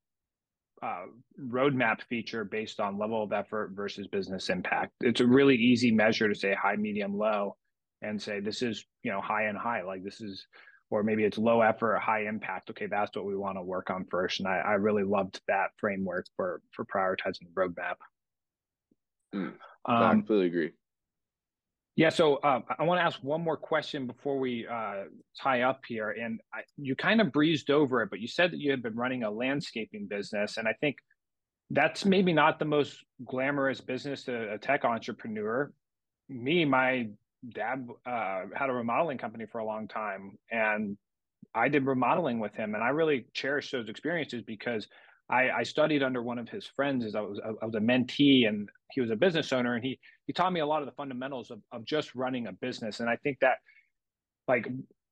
uh, 0.82 1.04
roadmap 1.40 2.02
feature 2.02 2.44
based 2.44 2.80
on 2.80 2.98
level 2.98 3.22
of 3.22 3.32
effort 3.32 3.70
versus 3.74 4.06
business 4.08 4.50
impact. 4.50 4.92
It's 5.00 5.22
a 5.22 5.26
really 5.26 5.54
easy 5.54 5.90
measure 5.90 6.28
to 6.28 6.34
say 6.34 6.54
high, 6.54 6.76
medium, 6.76 7.16
low, 7.16 7.56
and 8.02 8.20
say 8.20 8.40
this 8.40 8.60
is 8.60 8.84
you 9.02 9.10
know 9.10 9.22
high 9.22 9.44
and 9.44 9.56
high. 9.56 9.82
Like 9.84 10.04
this 10.04 10.20
is, 10.20 10.46
or 10.90 11.02
maybe 11.02 11.24
it's 11.24 11.38
low 11.38 11.62
effort, 11.62 11.98
high 11.98 12.26
impact. 12.26 12.70
Okay, 12.70 12.86
that's 12.86 13.14
what 13.16 13.24
we 13.24 13.36
want 13.36 13.58
to 13.58 13.62
work 13.62 13.90
on 13.90 14.04
first. 14.10 14.40
And 14.40 14.48
I, 14.48 14.58
I 14.58 14.72
really 14.74 15.04
loved 15.04 15.40
that 15.48 15.70
framework 15.78 16.26
for 16.36 16.60
for 16.72 16.84
prioritizing 16.84 17.42
the 17.42 17.54
roadmap. 17.54 17.96
Mm. 19.34 19.46
Um, 19.48 19.54
I 19.86 20.10
completely 20.10 20.46
agree. 20.46 20.72
Yeah, 21.96 22.10
so 22.10 22.38
um, 22.44 22.64
I 22.78 22.84
want 22.84 22.98
to 23.00 23.04
ask 23.04 23.18
one 23.22 23.40
more 23.40 23.56
question 23.56 24.06
before 24.06 24.38
we 24.38 24.66
uh, 24.66 25.04
tie 25.40 25.62
up 25.62 25.80
here. 25.88 26.10
And 26.10 26.40
I, 26.52 26.60
you 26.76 26.94
kind 26.94 27.22
of 27.22 27.32
breezed 27.32 27.70
over 27.70 28.02
it, 28.02 28.10
but 28.10 28.20
you 28.20 28.28
said 28.28 28.50
that 28.50 28.60
you 28.60 28.70
had 28.70 28.82
been 28.82 28.94
running 28.94 29.22
a 29.22 29.30
landscaping 29.30 30.06
business. 30.06 30.58
And 30.58 30.68
I 30.68 30.74
think 30.74 30.96
that's 31.70 32.04
maybe 32.04 32.34
not 32.34 32.58
the 32.58 32.66
most 32.66 33.02
glamorous 33.24 33.80
business 33.80 34.24
to 34.24 34.52
a 34.52 34.58
tech 34.58 34.84
entrepreneur. 34.84 35.72
Me, 36.28 36.66
my 36.66 37.08
dad 37.54 37.86
uh, 38.06 38.42
had 38.54 38.70
a 38.70 38.72
remodeling 38.72 39.18
company 39.18 39.46
for 39.50 39.58
a 39.58 39.64
long 39.64 39.88
time, 39.88 40.38
and 40.50 40.96
I 41.54 41.68
did 41.68 41.86
remodeling 41.86 42.38
with 42.38 42.54
him. 42.54 42.74
And 42.74 42.84
I 42.84 42.88
really 42.88 43.26
cherish 43.32 43.70
those 43.70 43.88
experiences 43.88 44.42
because 44.42 44.86
I, 45.30 45.50
I, 45.50 45.62
studied 45.62 46.02
under 46.02 46.22
one 46.22 46.38
of 46.38 46.48
his 46.48 46.66
friends 46.66 47.04
as 47.04 47.14
I 47.14 47.20
was, 47.20 47.40
I 47.44 47.64
was 47.64 47.74
a 47.74 47.80
mentee 47.80 48.46
and 48.46 48.68
he 48.92 49.00
was 49.00 49.10
a 49.10 49.16
business 49.16 49.52
owner 49.52 49.74
and 49.74 49.84
he 49.84 49.98
he 50.26 50.32
taught 50.32 50.52
me 50.52 50.60
a 50.60 50.66
lot 50.66 50.82
of 50.82 50.86
the 50.86 50.92
fundamentals 50.92 51.50
of, 51.50 51.60
of 51.72 51.84
just 51.84 52.14
running 52.14 52.46
a 52.46 52.52
business. 52.52 53.00
And 53.00 53.08
I 53.08 53.16
think 53.16 53.38
that 53.40 53.56
like 54.46 54.68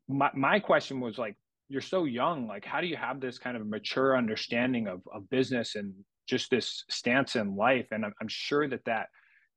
my, 0.08 0.30
my 0.34 0.60
question 0.60 1.00
was 1.00 1.18
like, 1.18 1.34
you're 1.68 1.80
so 1.80 2.04
young, 2.04 2.46
like 2.46 2.64
how 2.64 2.80
do 2.80 2.86
you 2.86 2.96
have 2.96 3.20
this 3.20 3.38
kind 3.38 3.56
of 3.56 3.66
mature 3.66 4.16
understanding 4.16 4.86
of, 4.86 5.00
of 5.12 5.28
business 5.30 5.76
and 5.76 5.92
just 6.28 6.50
this 6.50 6.84
stance 6.90 7.36
in 7.36 7.56
life? 7.56 7.86
And 7.90 8.04
I'm, 8.04 8.12
I'm 8.20 8.28
sure 8.28 8.68
that 8.68 8.84
that 8.84 9.06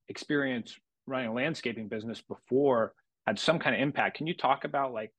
experience 0.09 0.75
running 1.07 1.29
a 1.29 1.33
landscaping 1.33 1.87
business 1.87 2.21
before 2.21 2.93
had 3.25 3.39
some 3.39 3.59
kind 3.59 3.75
of 3.75 3.81
impact. 3.81 4.17
Can 4.17 4.27
you 4.27 4.35
talk 4.35 4.63
about 4.63 4.93
like 4.93 5.11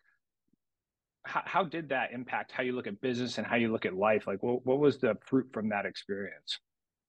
how, 1.24 1.42
how 1.44 1.64
did 1.64 1.90
that 1.90 2.12
impact 2.12 2.52
how 2.52 2.62
you 2.62 2.72
look 2.72 2.86
at 2.86 3.00
business 3.00 3.38
and 3.38 3.46
how 3.46 3.56
you 3.56 3.70
look 3.72 3.86
at 3.86 3.94
life? 3.94 4.26
Like, 4.26 4.42
what, 4.42 4.64
what 4.64 4.78
was 4.78 4.98
the 4.98 5.16
fruit 5.26 5.48
from 5.52 5.68
that 5.70 5.86
experience? 5.86 6.58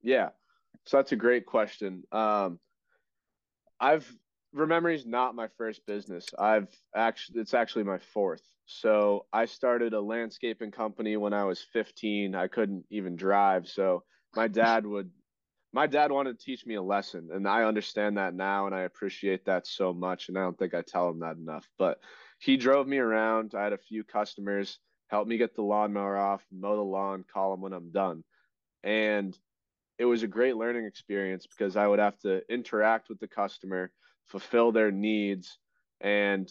Yeah. 0.01 0.29
So 0.85 0.97
that's 0.97 1.11
a 1.11 1.17
great 1.17 1.45
question. 1.45 2.03
Um, 2.11 2.59
I've 3.79 4.11
Rememory 4.55 4.95
is 4.95 5.05
not 5.05 5.35
my 5.35 5.47
first 5.57 5.85
business. 5.85 6.25
I've 6.37 6.67
actually 6.95 7.41
it's 7.41 7.53
actually 7.53 7.83
my 7.83 7.99
fourth. 7.99 8.41
So 8.65 9.25
I 9.31 9.45
started 9.45 9.93
a 9.93 10.01
landscaping 10.01 10.71
company 10.71 11.17
when 11.17 11.33
I 11.33 11.43
was 11.43 11.65
15. 11.71 12.35
I 12.35 12.47
couldn't 12.47 12.85
even 12.89 13.15
drive, 13.15 13.67
so 13.67 14.03
my 14.35 14.47
dad 14.47 14.85
would 14.85 15.11
my 15.71 15.87
dad 15.87 16.11
wanted 16.11 16.39
to 16.39 16.45
teach 16.45 16.65
me 16.65 16.75
a 16.75 16.81
lesson, 16.81 17.29
and 17.31 17.47
I 17.47 17.63
understand 17.63 18.17
that 18.17 18.33
now, 18.33 18.65
and 18.65 18.73
I 18.73 18.81
appreciate 18.81 19.45
that 19.45 19.67
so 19.67 19.93
much. 19.93 20.27
And 20.27 20.37
I 20.37 20.41
don't 20.41 20.57
think 20.57 20.73
I 20.73 20.81
tell 20.81 21.09
him 21.09 21.19
that 21.19 21.37
enough. 21.37 21.69
But 21.77 21.99
he 22.39 22.57
drove 22.57 22.87
me 22.87 22.97
around. 22.97 23.53
I 23.55 23.63
had 23.63 23.73
a 23.73 23.77
few 23.77 24.03
customers 24.03 24.79
help 25.07 25.27
me 25.27 25.37
get 25.37 25.55
the 25.55 25.61
lawnmower 25.61 26.17
off, 26.17 26.43
mow 26.51 26.75
the 26.75 26.81
lawn, 26.81 27.25
call 27.31 27.51
them 27.51 27.61
when 27.61 27.73
I'm 27.73 27.91
done, 27.91 28.23
and 28.83 29.37
it 29.97 30.05
was 30.05 30.23
a 30.23 30.27
great 30.27 30.55
learning 30.55 30.85
experience 30.85 31.45
because 31.45 31.75
I 31.75 31.85
would 31.85 31.99
have 31.99 32.17
to 32.19 32.41
interact 32.51 33.09
with 33.09 33.19
the 33.19 33.27
customer, 33.27 33.91
fulfill 34.27 34.71
their 34.71 34.91
needs, 34.91 35.59
and 36.01 36.49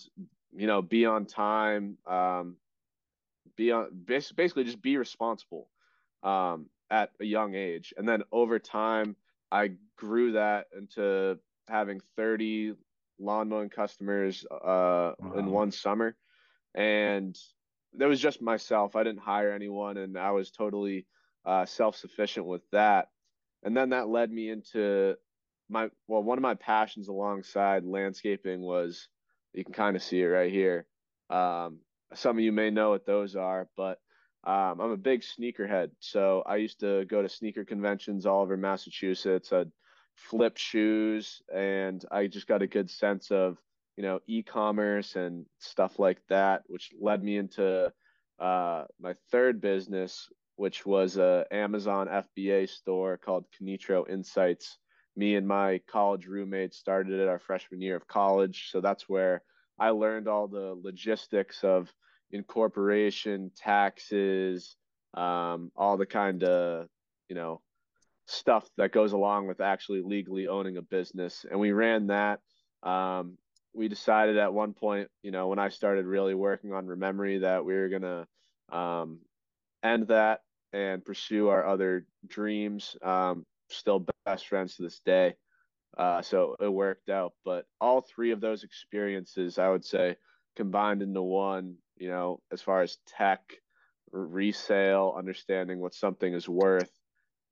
you 0.53 0.67
know 0.67 0.83
be 0.83 1.07
on 1.07 1.27
time, 1.27 1.97
um, 2.07 2.57
be 3.57 3.73
on 3.73 3.89
basically 4.05 4.65
just 4.65 4.83
be 4.83 4.97
responsible. 4.97 5.69
Um, 6.23 6.67
at 6.91 7.11
a 7.21 7.25
young 7.25 7.55
age. 7.55 7.93
And 7.97 8.09
then 8.09 8.23
over 8.33 8.59
time, 8.59 9.17
I 9.51 9.73
grew 9.97 10.33
that 10.33 10.67
into 10.77 11.39
having 11.69 12.01
30 12.17 12.75
lawn 13.19 13.49
mowing 13.49 13.71
customers 13.71 14.45
uh, 14.51 15.13
wow. 15.19 15.33
in 15.37 15.47
one 15.51 15.71
summer. 15.71 16.17
And 16.75 17.37
that 17.95 18.09
was 18.09 18.21
just 18.21 18.43
myself. 18.43 18.97
I 18.97 19.03
didn't 19.03 19.21
hire 19.21 19.53
anyone, 19.53 19.97
and 19.97 20.19
I 20.19 20.31
was 20.33 20.51
totally 20.51 21.07
uh, 21.45 21.65
self 21.65 21.97
sufficient 21.97 22.47
with 22.47 22.63
that. 22.73 23.09
And 23.63 23.77
then 23.77 23.91
that 23.91 24.09
led 24.09 24.31
me 24.31 24.51
into 24.51 25.17
my 25.69 25.89
well, 26.07 26.23
one 26.23 26.39
of 26.39 26.43
my 26.43 26.55
passions 26.55 27.09
alongside 27.09 27.85
landscaping 27.85 28.61
was 28.61 29.09
you 29.53 29.65
can 29.65 29.75
kind 29.75 29.97
of 29.97 30.03
see 30.03 30.21
it 30.21 30.27
right 30.27 30.53
here. 30.53 30.87
Um, 31.31 31.81
some 32.15 32.39
of 32.39 32.45
you 32.45 32.53
may 32.53 32.71
know 32.71 32.91
what 32.91 33.07
those 33.07 33.37
are, 33.37 33.69
but 33.77 33.99
um, 34.45 34.81
I'm 34.81 34.93
a 34.93 34.97
big 34.97 35.23
sneakerhead, 35.23 35.91
so 36.01 36.43
I 36.47 36.57
used 36.57 36.81
to 36.81 37.05
go 37.07 37.23
to 37.23 37.29
sneaker 37.29 37.65
conventions 37.65 38.25
all 38.25 38.43
over 38.43 38.57
Massachusetts. 38.57 39.53
I'd 39.53 39.73
flip 40.15 40.57
shoes, 40.57 41.43
and 41.55 42.05
I 42.11 42.29
just 42.29 42.47
got 42.47 42.63
a 42.63 42.67
good 42.67 42.91
sense 42.91 43.31
of 43.31 43.59
you 43.97 44.03
know 44.05 44.21
e-commerce 44.27 45.17
and 45.17 45.45
stuff 45.59 45.99
like 45.99 46.21
that, 46.29 46.63
which 46.67 46.93
led 47.01 47.23
me 47.23 47.37
into 47.37 47.93
uh, 48.39 48.85
my 49.01 49.15
third 49.31 49.61
business, 49.61 50.29
which 50.57 50.87
was 50.87 51.17
a 51.17 51.45
Amazon 51.51 52.07
FBA 52.07 52.69
store 52.69 53.17
called 53.17 53.45
Kinetro 53.61 54.09
Insights. 54.09 54.79
Me 55.17 55.35
and 55.35 55.49
my 55.49 55.81
college 55.91 56.27
roommate 56.27 56.75
started 56.75 57.19
it 57.19 57.29
our 57.29 57.41
freshman 57.41 57.83
year 57.83 57.97
of 57.97 58.07
college, 58.07 58.69
so 58.71 58.81
that's 58.81 59.09
where 59.09 59.43
I 59.81 59.91
learned 59.91 60.29
all 60.29 60.47
the 60.47 60.79
logistics 60.81 61.65
of 61.65 61.93
incorporation, 62.31 63.51
taxes, 63.57 64.77
um, 65.15 65.71
all 65.77 65.97
the 65.97 66.07
kind 66.07 66.45
of, 66.45 66.87
you 67.29 67.35
know, 67.35 67.61
stuff 68.27 68.69
that 68.77 68.93
goes 68.93 69.13
along 69.13 69.47
with 69.47 69.61
actually 69.61 70.03
legally 70.03 70.49
owning 70.49 70.77
a 70.77 70.83
business. 70.83 71.47
And 71.51 71.59
we 71.59 71.73
ran 71.73 72.09
that. 72.09 72.41
Um, 72.83 73.39
we 73.75 73.89
decided 73.89 74.37
at 74.37 74.53
one 74.53 74.75
point, 74.75 75.09
you 75.23 75.31
know, 75.31 75.49
when 75.49 75.59
I 75.59 75.69
started 75.69 76.05
really 76.07 76.35
working 76.35 76.73
on 76.73 76.87
Rememory, 76.87 77.41
that 77.41 77.65
we 77.65 77.75
were 77.75 77.89
going 77.89 78.03
to 78.03 78.77
um, 78.77 79.21
end 79.83 80.09
that 80.09 80.41
and 80.73 81.05
pursue 81.05 81.49
our 81.49 81.67
other 81.67 82.07
dreams. 82.27 82.97
Um, 83.03 83.47
still 83.71 84.07
best 84.27 84.47
friends 84.47 84.77
to 84.77 84.83
this 84.83 85.01
day. 85.05 85.35
Uh, 85.97 86.23
so 86.23 86.57
it 86.61 86.73
worked 86.73 87.09
out. 87.09 87.33
But 87.45 87.67
all 87.81 88.03
three 88.03 88.31
of 88.31 88.41
those 88.41 88.63
experiences, 88.63 89.59
I 89.59 89.69
would 89.69 89.85
say, 89.85 90.17
combined 90.57 91.03
into 91.03 91.23
one 91.23 91.77
you 91.99 92.09
know, 92.09 92.41
as 92.53 92.63
far 92.63 92.83
as 92.83 92.99
tech, 93.07 93.41
resale, 94.11 95.15
understanding 95.17 95.81
what 95.81 95.95
something 95.95 96.33
is 96.33 96.49
worth, 96.49 96.91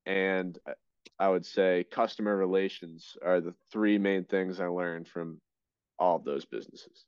and 0.07 0.59
uh, 0.69 0.73
I 1.19 1.29
would 1.29 1.47
say 1.47 1.85
customer 1.91 2.37
relations 2.37 3.17
are 3.25 3.41
the 3.41 3.55
three 3.73 3.99
main 3.99 4.25
things 4.25 4.61
I 4.61 4.67
learned 4.67 5.09
from 5.09 5.41
all 5.99 6.17
of 6.17 6.25
those 6.25 6.45
businesses. 6.45 7.05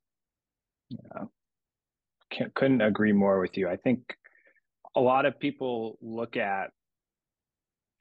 Yeah. 0.90 1.24
Can't, 2.30 2.54
couldn't 2.54 2.80
agree 2.80 3.12
more 3.12 3.40
with 3.40 3.56
you. 3.56 3.68
I 3.68 3.76
think 3.76 4.16
a 4.96 5.00
lot 5.00 5.26
of 5.26 5.38
people 5.38 5.98
look 6.00 6.36
at 6.36 6.70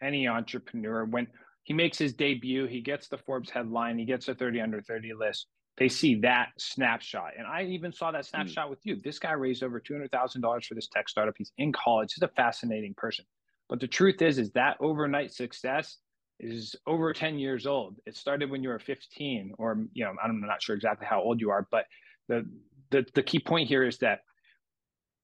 any 0.02 0.28
entrepreneur 0.28 1.06
when 1.06 1.28
he 1.64 1.74
makes 1.74 1.98
his 1.98 2.14
debut, 2.14 2.66
he 2.66 2.80
gets 2.80 3.10
the 3.10 3.18
Forbes 3.18 3.50
headline, 3.50 3.98
he 3.98 4.06
gets 4.06 4.28
a 4.30 4.36
30 4.36 4.62
under 4.62 4.82
30 4.82 5.14
list 5.14 5.48
they 5.78 5.88
see 5.88 6.16
that 6.22 6.50
snapshot. 6.58 7.34
And 7.38 7.46
I 7.46 7.64
even 7.64 7.94
saw 7.94 8.12
that 8.12 8.26
hmm. 8.26 8.30
snapshot 8.30 8.68
mm. 8.68 8.70
with 8.72 8.80
you. 8.84 9.00
This 9.04 9.20
guy 9.20 9.34
raised 9.34 9.64
over 9.64 9.80
$200,000 9.80 10.66
for 10.66 10.76
this 10.76 10.88
tech 10.88 11.08
startup. 11.08 11.36
He's 11.38 11.52
in 11.58 11.72
college. 11.72 12.14
He's 12.14 12.24
a 12.24 12.30
fascinating 12.30 12.94
person. 12.96 13.26
But 13.70 13.80
the 13.80 13.88
truth 13.88 14.22
is, 14.22 14.40
is 14.40 14.52
that 14.52 14.78
overnight 14.80 15.34
success 15.34 15.98
is 16.40 16.76
over 16.86 17.14
10 17.14 17.38
years 17.38 17.68
old. 17.68 17.98
It 18.06 18.16
started 18.16 18.50
when 18.50 18.64
you 18.64 18.70
were 18.70 18.80
15 18.80 19.54
or, 19.58 19.84
you 19.94 20.06
know, 20.06 20.14
I'm 20.24 20.42
not 20.42 20.62
sure 20.62 20.76
exactly 20.76 21.06
how 21.08 21.22
old 21.22 21.42
you 21.42 21.50
are, 21.50 21.68
but 21.70 21.86
the, 22.28 22.48
the, 22.92 23.06
the 23.14 23.24
key 23.24 23.40
point 23.40 23.68
here 23.68 23.84
is 23.84 23.98
that 24.00 24.22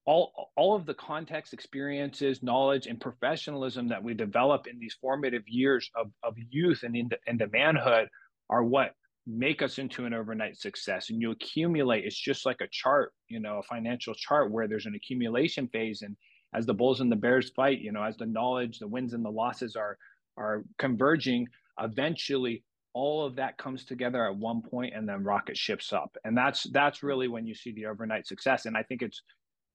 all, 0.06 0.50
all 0.56 0.76
of 0.76 0.84
the 0.84 0.94
context, 0.94 1.54
experiences, 1.54 2.42
knowledge, 2.42 2.86
and 2.86 3.00
professionalism 3.00 3.88
that 3.88 4.02
we 4.02 4.12
develop 4.12 4.66
in 4.66 4.78
these 4.78 4.94
formative 5.00 5.44
years 5.46 5.90
of, 5.96 6.10
of 6.22 6.34
youth 6.50 6.82
and 6.82 6.94
into, 6.94 7.16
into 7.26 7.46
manhood 7.46 8.08
are 8.50 8.62
what 8.62 8.94
make 9.26 9.62
us 9.62 9.78
into 9.78 10.04
an 10.04 10.14
overnight 10.14 10.56
success. 10.56 11.10
And 11.10 11.20
you 11.20 11.30
accumulate 11.30 12.04
it's 12.04 12.18
just 12.18 12.44
like 12.44 12.60
a 12.60 12.68
chart 12.70 13.12
you 13.28 13.40
know 13.40 13.58
a 13.58 13.62
financial 13.62 14.14
chart 14.14 14.50
where 14.50 14.68
there's 14.68 14.86
an 14.86 14.94
accumulation 14.94 15.68
phase. 15.68 16.02
And 16.02 16.16
as 16.54 16.66
the 16.66 16.74
bulls 16.74 17.00
and 17.00 17.10
the 17.10 17.16
bears 17.16 17.50
fight 17.50 17.80
you 17.80 17.92
know 17.92 18.02
as 18.02 18.16
the 18.16 18.26
knowledge 18.26 18.78
the 18.78 18.88
wins 18.88 19.14
and 19.14 19.24
the 19.24 19.30
losses 19.30 19.76
are 19.76 19.98
are 20.36 20.64
converging 20.78 21.46
eventually 21.80 22.62
all 22.92 23.26
of 23.26 23.34
that 23.36 23.58
comes 23.58 23.84
together 23.84 24.24
at 24.24 24.36
one 24.36 24.62
point 24.62 24.94
and 24.94 25.08
then 25.08 25.24
rocket 25.24 25.56
ships 25.56 25.92
up. 25.92 26.16
And 26.24 26.36
that's 26.36 26.64
that's 26.64 27.02
really 27.02 27.26
when 27.28 27.46
you 27.46 27.54
see 27.54 27.72
the 27.72 27.86
overnight 27.86 28.26
success. 28.26 28.66
And 28.66 28.76
i 28.76 28.82
think 28.82 29.02
it's 29.02 29.22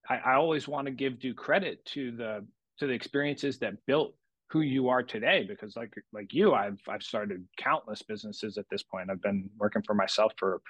i, 0.09 0.17
I 0.17 0.33
always 0.35 0.67
want 0.67 0.85
to 0.85 0.91
give 0.91 1.19
due 1.19 1.33
credit 1.33 1.83
to 1.87 2.11
the 2.11 2.45
to 2.79 2.87
the 2.87 2.93
experiences 2.93 3.59
that 3.59 3.73
built 3.85 4.15
who 4.49 4.61
you 4.61 4.89
are 4.89 5.03
today 5.03 5.45
because 5.47 5.75
like 5.75 5.93
like 6.11 6.33
you 6.33 6.53
I've 6.53 6.79
I've 6.87 7.03
started 7.03 7.45
countless 7.57 8.01
businesses 8.01 8.57
at 8.57 8.65
this 8.69 8.83
point. 8.83 9.09
I've 9.09 9.21
been 9.21 9.49
working 9.57 9.83
for 9.85 9.93
myself 9.93 10.33
for 10.37 10.61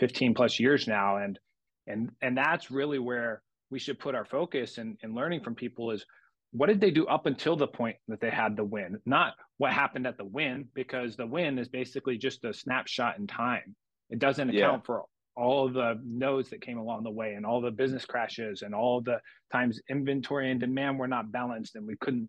15 0.00 0.34
plus 0.34 0.60
years 0.60 0.86
now 0.86 1.16
and 1.18 1.38
and 1.86 2.10
and 2.22 2.36
that's 2.36 2.70
really 2.70 2.98
where 2.98 3.42
we 3.70 3.78
should 3.78 3.98
put 3.98 4.14
our 4.14 4.24
focus 4.24 4.78
and 4.78 4.96
in, 5.02 5.10
in 5.10 5.14
learning 5.14 5.40
from 5.40 5.54
people 5.54 5.90
is 5.90 6.04
what 6.52 6.66
did 6.66 6.80
they 6.80 6.90
do 6.90 7.06
up 7.06 7.26
until 7.26 7.56
the 7.56 7.66
point 7.66 7.96
that 8.08 8.20
they 8.20 8.30
had 8.30 8.56
the 8.56 8.64
win 8.64 8.98
not 9.06 9.34
what 9.58 9.72
happened 9.72 10.06
at 10.06 10.16
the 10.16 10.24
win 10.24 10.66
because 10.74 11.16
the 11.16 11.26
win 11.26 11.58
is 11.58 11.68
basically 11.68 12.16
just 12.16 12.44
a 12.44 12.52
snapshot 12.52 13.18
in 13.18 13.26
time 13.26 13.74
it 14.10 14.18
doesn't 14.18 14.50
account 14.50 14.82
yeah. 14.82 14.86
for 14.86 15.04
all 15.36 15.68
the 15.68 16.00
nodes 16.04 16.50
that 16.50 16.60
came 16.60 16.78
along 16.78 17.04
the 17.04 17.10
way 17.10 17.34
and 17.34 17.46
all 17.46 17.60
the 17.60 17.70
business 17.70 18.04
crashes 18.04 18.62
and 18.62 18.74
all 18.74 19.00
the 19.00 19.20
times 19.52 19.80
inventory 19.88 20.50
and 20.50 20.60
demand 20.60 20.98
were 20.98 21.06
not 21.06 21.30
balanced 21.30 21.76
and 21.76 21.86
we 21.86 21.96
couldn't 22.00 22.28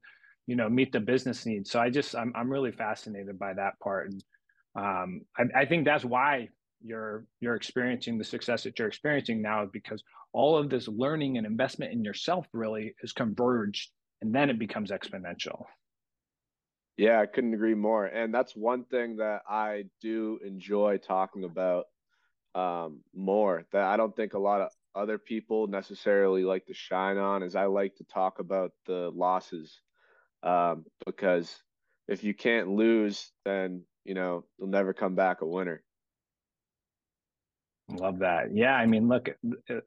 you 0.49 0.55
know 0.55 0.67
meet 0.67 0.91
the 0.91 0.99
business 0.99 1.45
needs. 1.45 1.69
So 1.69 1.79
i 1.79 1.91
just 1.91 2.15
i'm, 2.15 2.33
I'm 2.35 2.51
really 2.51 2.71
fascinated 2.71 3.37
by 3.37 3.53
that 3.53 3.79
part. 3.79 4.09
And 4.09 4.23
um, 4.75 5.21
I, 5.37 5.61
I 5.61 5.65
think 5.65 5.85
that's 5.85 6.03
why 6.03 6.49
you're 6.81 7.27
you're 7.39 7.55
experiencing 7.55 8.17
the 8.17 8.23
success 8.23 8.63
that 8.63 8.79
you're 8.79 8.87
experiencing 8.87 9.43
now 9.43 9.67
because 9.71 10.03
all 10.33 10.57
of 10.57 10.71
this 10.71 10.87
learning 10.87 11.37
and 11.37 11.45
investment 11.45 11.93
in 11.93 12.03
yourself 12.03 12.47
really 12.51 12.95
is 13.03 13.13
converged 13.13 13.91
and 14.21 14.33
then 14.33 14.49
it 14.49 14.57
becomes 14.57 14.89
exponential. 14.89 15.65
Yeah 16.97 17.19
i 17.19 17.27
couldn't 17.27 17.53
agree 17.53 17.75
more. 17.75 18.05
And 18.07 18.33
that's 18.33 18.55
one 18.55 18.85
thing 18.85 19.17
that 19.17 19.41
i 19.47 19.83
do 20.01 20.39
enjoy 20.43 20.97
talking 20.97 21.43
about 21.43 21.85
um, 22.55 23.01
more 23.13 23.67
that 23.71 23.83
i 23.83 23.97
don't 23.97 24.15
think 24.15 24.33
a 24.33 24.39
lot 24.39 24.61
of 24.61 24.69
other 24.95 25.19
people 25.19 25.67
necessarily 25.67 26.43
like 26.43 26.65
to 26.65 26.73
shine 26.73 27.19
on 27.19 27.43
is 27.43 27.55
i 27.55 27.65
like 27.65 27.95
to 27.97 28.03
talk 28.05 28.39
about 28.39 28.71
the 28.87 29.11
losses 29.13 29.79
um, 30.43 30.85
because 31.05 31.55
if 32.07 32.23
you 32.23 32.33
can't 32.33 32.69
lose, 32.69 33.31
then 33.45 33.83
you 34.05 34.13
know 34.13 34.45
you'll 34.57 34.69
never 34.69 34.93
come 34.93 35.15
back 35.15 35.41
a 35.41 35.45
winner. 35.45 35.83
Love 37.91 38.19
that. 38.19 38.53
Yeah, 38.53 38.75
I 38.75 38.85
mean, 38.85 39.07
look, 39.07 39.29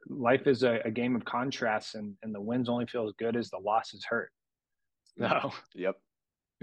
life 0.09 0.47
is 0.47 0.65
a, 0.65 0.81
a, 0.85 0.91
game 0.91 1.15
of 1.15 1.25
contrasts, 1.25 1.95
and 1.95 2.15
and 2.23 2.35
the 2.35 2.41
wins 2.41 2.69
only 2.69 2.87
feel 2.87 3.07
as 3.07 3.13
good 3.19 3.37
as 3.37 3.51
the 3.51 3.59
losses 3.59 4.05
hurt. 4.09 4.31
So, 5.19 5.53
yep, 5.75 5.97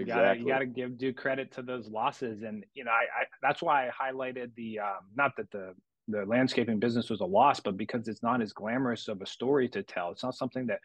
You 0.00 0.06
gotta, 0.06 0.38
you 0.40 0.48
gotta 0.48 0.66
give 0.66 0.98
due 0.98 1.12
credit 1.12 1.52
to 1.52 1.62
those 1.62 1.88
losses, 1.88 2.42
and 2.42 2.64
you 2.74 2.82
know, 2.82 2.90
I, 2.90 3.22
I 3.22 3.24
that's 3.42 3.62
why 3.62 3.86
I 3.86 3.90
highlighted 4.12 4.52
the 4.56 4.80
um, 4.80 5.06
not 5.14 5.36
that 5.36 5.48
the 5.52 5.72
the 6.08 6.26
landscaping 6.26 6.80
business 6.80 7.08
was 7.10 7.20
a 7.20 7.24
loss, 7.24 7.60
but 7.60 7.76
because 7.76 8.08
it's 8.08 8.24
not 8.24 8.42
as 8.42 8.52
glamorous 8.52 9.06
of 9.06 9.22
a 9.22 9.26
story 9.26 9.68
to 9.68 9.84
tell. 9.84 10.10
It's 10.10 10.24
not 10.24 10.34
something 10.34 10.66
that 10.66 10.80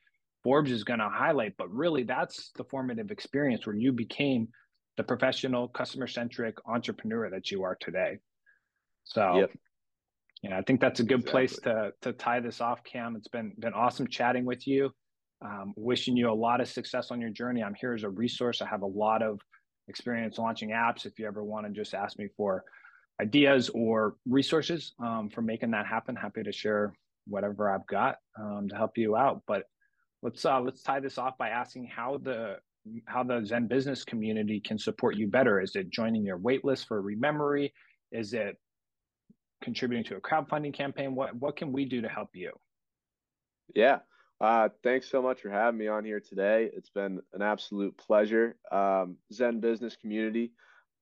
Forbes 0.46 0.72
is 0.72 0.84
going 0.84 1.00
to 1.00 1.10
highlight, 1.10 1.56
but 1.58 1.74
really 1.74 2.04
that's 2.04 2.52
the 2.56 2.64
formative 2.66 3.10
experience 3.10 3.66
where 3.66 3.76
you 3.76 3.92
became 3.92 4.48
the 4.96 5.04
professional, 5.04 5.68
customer 5.68 6.06
centric 6.06 6.56
entrepreneur 6.68 7.32
that 7.32 7.50
you 7.50 7.64
are 7.64 7.76
today. 7.82 8.20
So, 9.06 9.40
yep. 9.40 9.52
yeah, 10.44 10.60
I 10.60 10.62
think 10.62 10.82
that's 10.82 11.00
a 11.00 11.04
good 11.04 11.22
exactly. 11.22 11.32
place 11.32 11.60
to 11.64 11.94
to 12.04 12.14
tie 12.14 12.42
this 12.42 12.62
off, 12.62 12.84
Cam. 12.84 13.16
It's 13.16 13.28
been 13.28 13.54
been 13.58 13.74
awesome 13.74 14.08
chatting 14.08 14.46
with 14.46 14.68
you. 14.68 14.92
Um, 15.44 15.74
wishing 15.76 16.16
you 16.16 16.30
a 16.30 16.40
lot 16.48 16.62
of 16.62 16.68
success 16.68 17.10
on 17.10 17.20
your 17.20 17.32
journey. 17.32 17.64
I'm 17.64 17.74
here 17.74 17.96
as 17.96 18.04
a 18.04 18.10
resource. 18.10 18.62
I 18.62 18.68
have 18.68 18.84
a 18.84 18.88
lot 18.88 19.24
of 19.24 19.40
experience 19.88 20.38
launching 20.38 20.70
apps. 20.70 21.08
If 21.08 21.18
you 21.18 21.26
ever 21.26 21.44
want 21.44 21.66
to 21.66 21.74
just 21.74 21.96
ask 21.96 22.20
me 22.20 22.28
for 22.38 22.64
ideas 23.20 23.70
or 23.70 24.16
resources 24.28 24.94
um, 25.04 25.32
for 25.34 25.42
making 25.42 25.72
that 25.72 25.88
happen, 25.88 26.16
happy 26.16 26.44
to 26.44 26.52
share 26.52 26.94
whatever 27.26 27.72
I've 27.72 27.88
got 27.88 28.18
um, 28.40 28.68
to 28.70 28.76
help 28.76 28.96
you 28.96 29.16
out. 29.16 29.42
But 29.48 29.64
let's 30.22 30.44
uh, 30.46 30.60
let's 30.60 30.82
tie 30.82 31.00
this 31.00 31.18
off 31.18 31.38
by 31.38 31.50
asking 31.50 31.86
how 31.86 32.18
the 32.18 32.58
how 33.06 33.24
the 33.24 33.44
Zen 33.46 33.68
business 33.68 34.04
community 34.04 34.60
can 34.60 34.78
support 34.78 35.16
you 35.16 35.28
better. 35.28 35.60
Is 35.60 35.76
it 35.76 35.90
joining 35.90 36.24
your 36.24 36.38
waitlist 36.38 36.88
for 36.88 37.02
Rememory? 37.02 37.72
Is 38.12 38.34
it 38.34 38.58
contributing 39.64 40.04
to 40.06 40.18
a 40.18 40.22
crowdfunding 40.22 40.74
campaign? 40.74 41.16
What 41.16 41.36
what 41.36 41.56
can 41.56 41.72
we 41.72 41.86
do 41.86 42.02
to 42.02 42.10
help 42.10 42.30
you? 42.34 42.52
Yeah. 43.74 44.00
Uh, 44.42 44.68
thanks 44.84 45.10
so 45.10 45.22
much 45.22 45.42
for 45.42 45.50
having 45.50 45.80
me 45.80 45.88
on 45.88 46.04
here 46.04 46.20
today. 46.20 46.70
It's 46.76 46.90
been 46.90 47.22
an 47.34 47.42
absolute 47.42 47.98
pleasure. 47.98 48.58
Um, 48.72 49.16
Zen 49.32 49.62
business 49.62 49.96
community. 49.96 50.52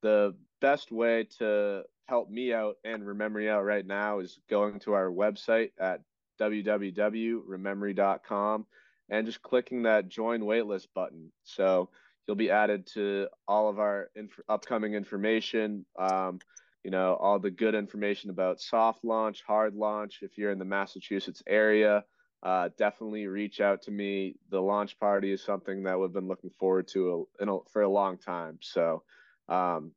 The 0.03 0.35
best 0.61 0.91
way 0.91 1.27
to 1.39 1.83
help 2.07 2.29
me 2.29 2.53
out 2.53 2.75
and 2.83 3.01
Rememory 3.03 3.49
out 3.49 3.63
right 3.63 3.85
now 3.85 4.19
is 4.19 4.39
going 4.49 4.79
to 4.81 4.91
our 4.93 5.09
website 5.09 5.71
at 5.79 6.01
www.rememory.com 6.39 8.65
and 9.09 9.25
just 9.25 9.41
clicking 9.41 9.83
that 9.83 10.07
join 10.09 10.41
waitlist 10.41 10.87
button. 10.93 11.31
So 11.43 11.89
you'll 12.27 12.35
be 12.35 12.51
added 12.51 12.87
to 12.93 13.27
all 13.47 13.69
of 13.69 13.79
our 13.79 14.09
inf- 14.15 14.39
upcoming 14.47 14.93
information. 14.93 15.85
Um, 15.99 16.39
you 16.83 16.91
know, 16.91 17.15
all 17.15 17.39
the 17.39 17.51
good 17.51 17.75
information 17.75 18.29
about 18.29 18.59
soft 18.59 19.05
launch, 19.05 19.41
hard 19.47 19.75
launch. 19.75 20.19
If 20.21 20.37
you're 20.37 20.51
in 20.51 20.59
the 20.59 20.65
Massachusetts 20.65 21.41
area, 21.47 22.03
uh, 22.43 22.69
definitely 22.77 23.27
reach 23.27 23.61
out 23.61 23.83
to 23.83 23.91
me. 23.91 24.35
The 24.49 24.59
launch 24.59 24.99
party 24.99 25.31
is 25.31 25.41
something 25.41 25.83
that 25.83 25.97
we've 25.97 26.11
been 26.11 26.27
looking 26.27 26.49
forward 26.49 26.89
to 26.89 27.27
a, 27.39 27.45
a, 27.45 27.59
for 27.71 27.83
a 27.83 27.89
long 27.89 28.17
time. 28.17 28.59
So, 28.61 29.03
um, 29.47 29.91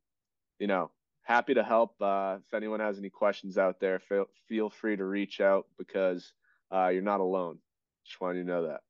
you 0.60 0.68
know, 0.68 0.92
happy 1.22 1.54
to 1.54 1.64
help. 1.64 2.00
Uh, 2.00 2.36
if 2.46 2.54
anyone 2.54 2.78
has 2.78 2.98
any 2.98 3.10
questions 3.10 3.58
out 3.58 3.80
there, 3.80 3.98
feel, 3.98 4.26
feel 4.48 4.70
free 4.70 4.96
to 4.96 5.04
reach 5.04 5.40
out 5.40 5.66
because 5.76 6.32
uh, 6.72 6.88
you're 6.88 7.02
not 7.02 7.18
alone. 7.18 7.58
Just 8.04 8.20
wanted 8.20 8.38
you 8.38 8.44
to 8.44 8.48
know 8.48 8.66
that. 8.68 8.80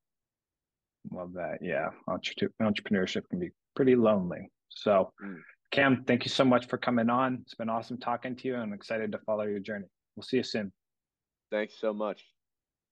Love 1.13 1.33
that. 1.35 1.59
Yeah. 1.63 1.91
Entrepreneurship 2.09 3.29
can 3.29 3.39
be 3.39 3.51
pretty 3.75 3.97
lonely. 3.97 4.51
So, 4.69 5.13
mm. 5.25 5.39
Cam, 5.73 6.05
thank 6.07 6.25
you 6.25 6.31
so 6.31 6.45
much 6.45 6.67
for 6.69 6.79
coming 6.79 7.11
on. 7.11 7.39
It's 7.43 7.55
been 7.55 7.69
awesome 7.69 7.99
talking 7.99 8.37
to 8.37 8.49
you. 8.49 8.55
And 8.55 8.63
I'm 8.63 8.73
excited 8.73 9.13
to 9.13 9.19
follow 9.27 9.45
your 9.45 9.61
journey. 9.61 9.87
We'll 10.15 10.25
see 10.25 10.39
you 10.39 10.43
soon. 10.43 10.73
Thanks 11.51 11.75
so 11.79 11.93
much. 11.93 12.23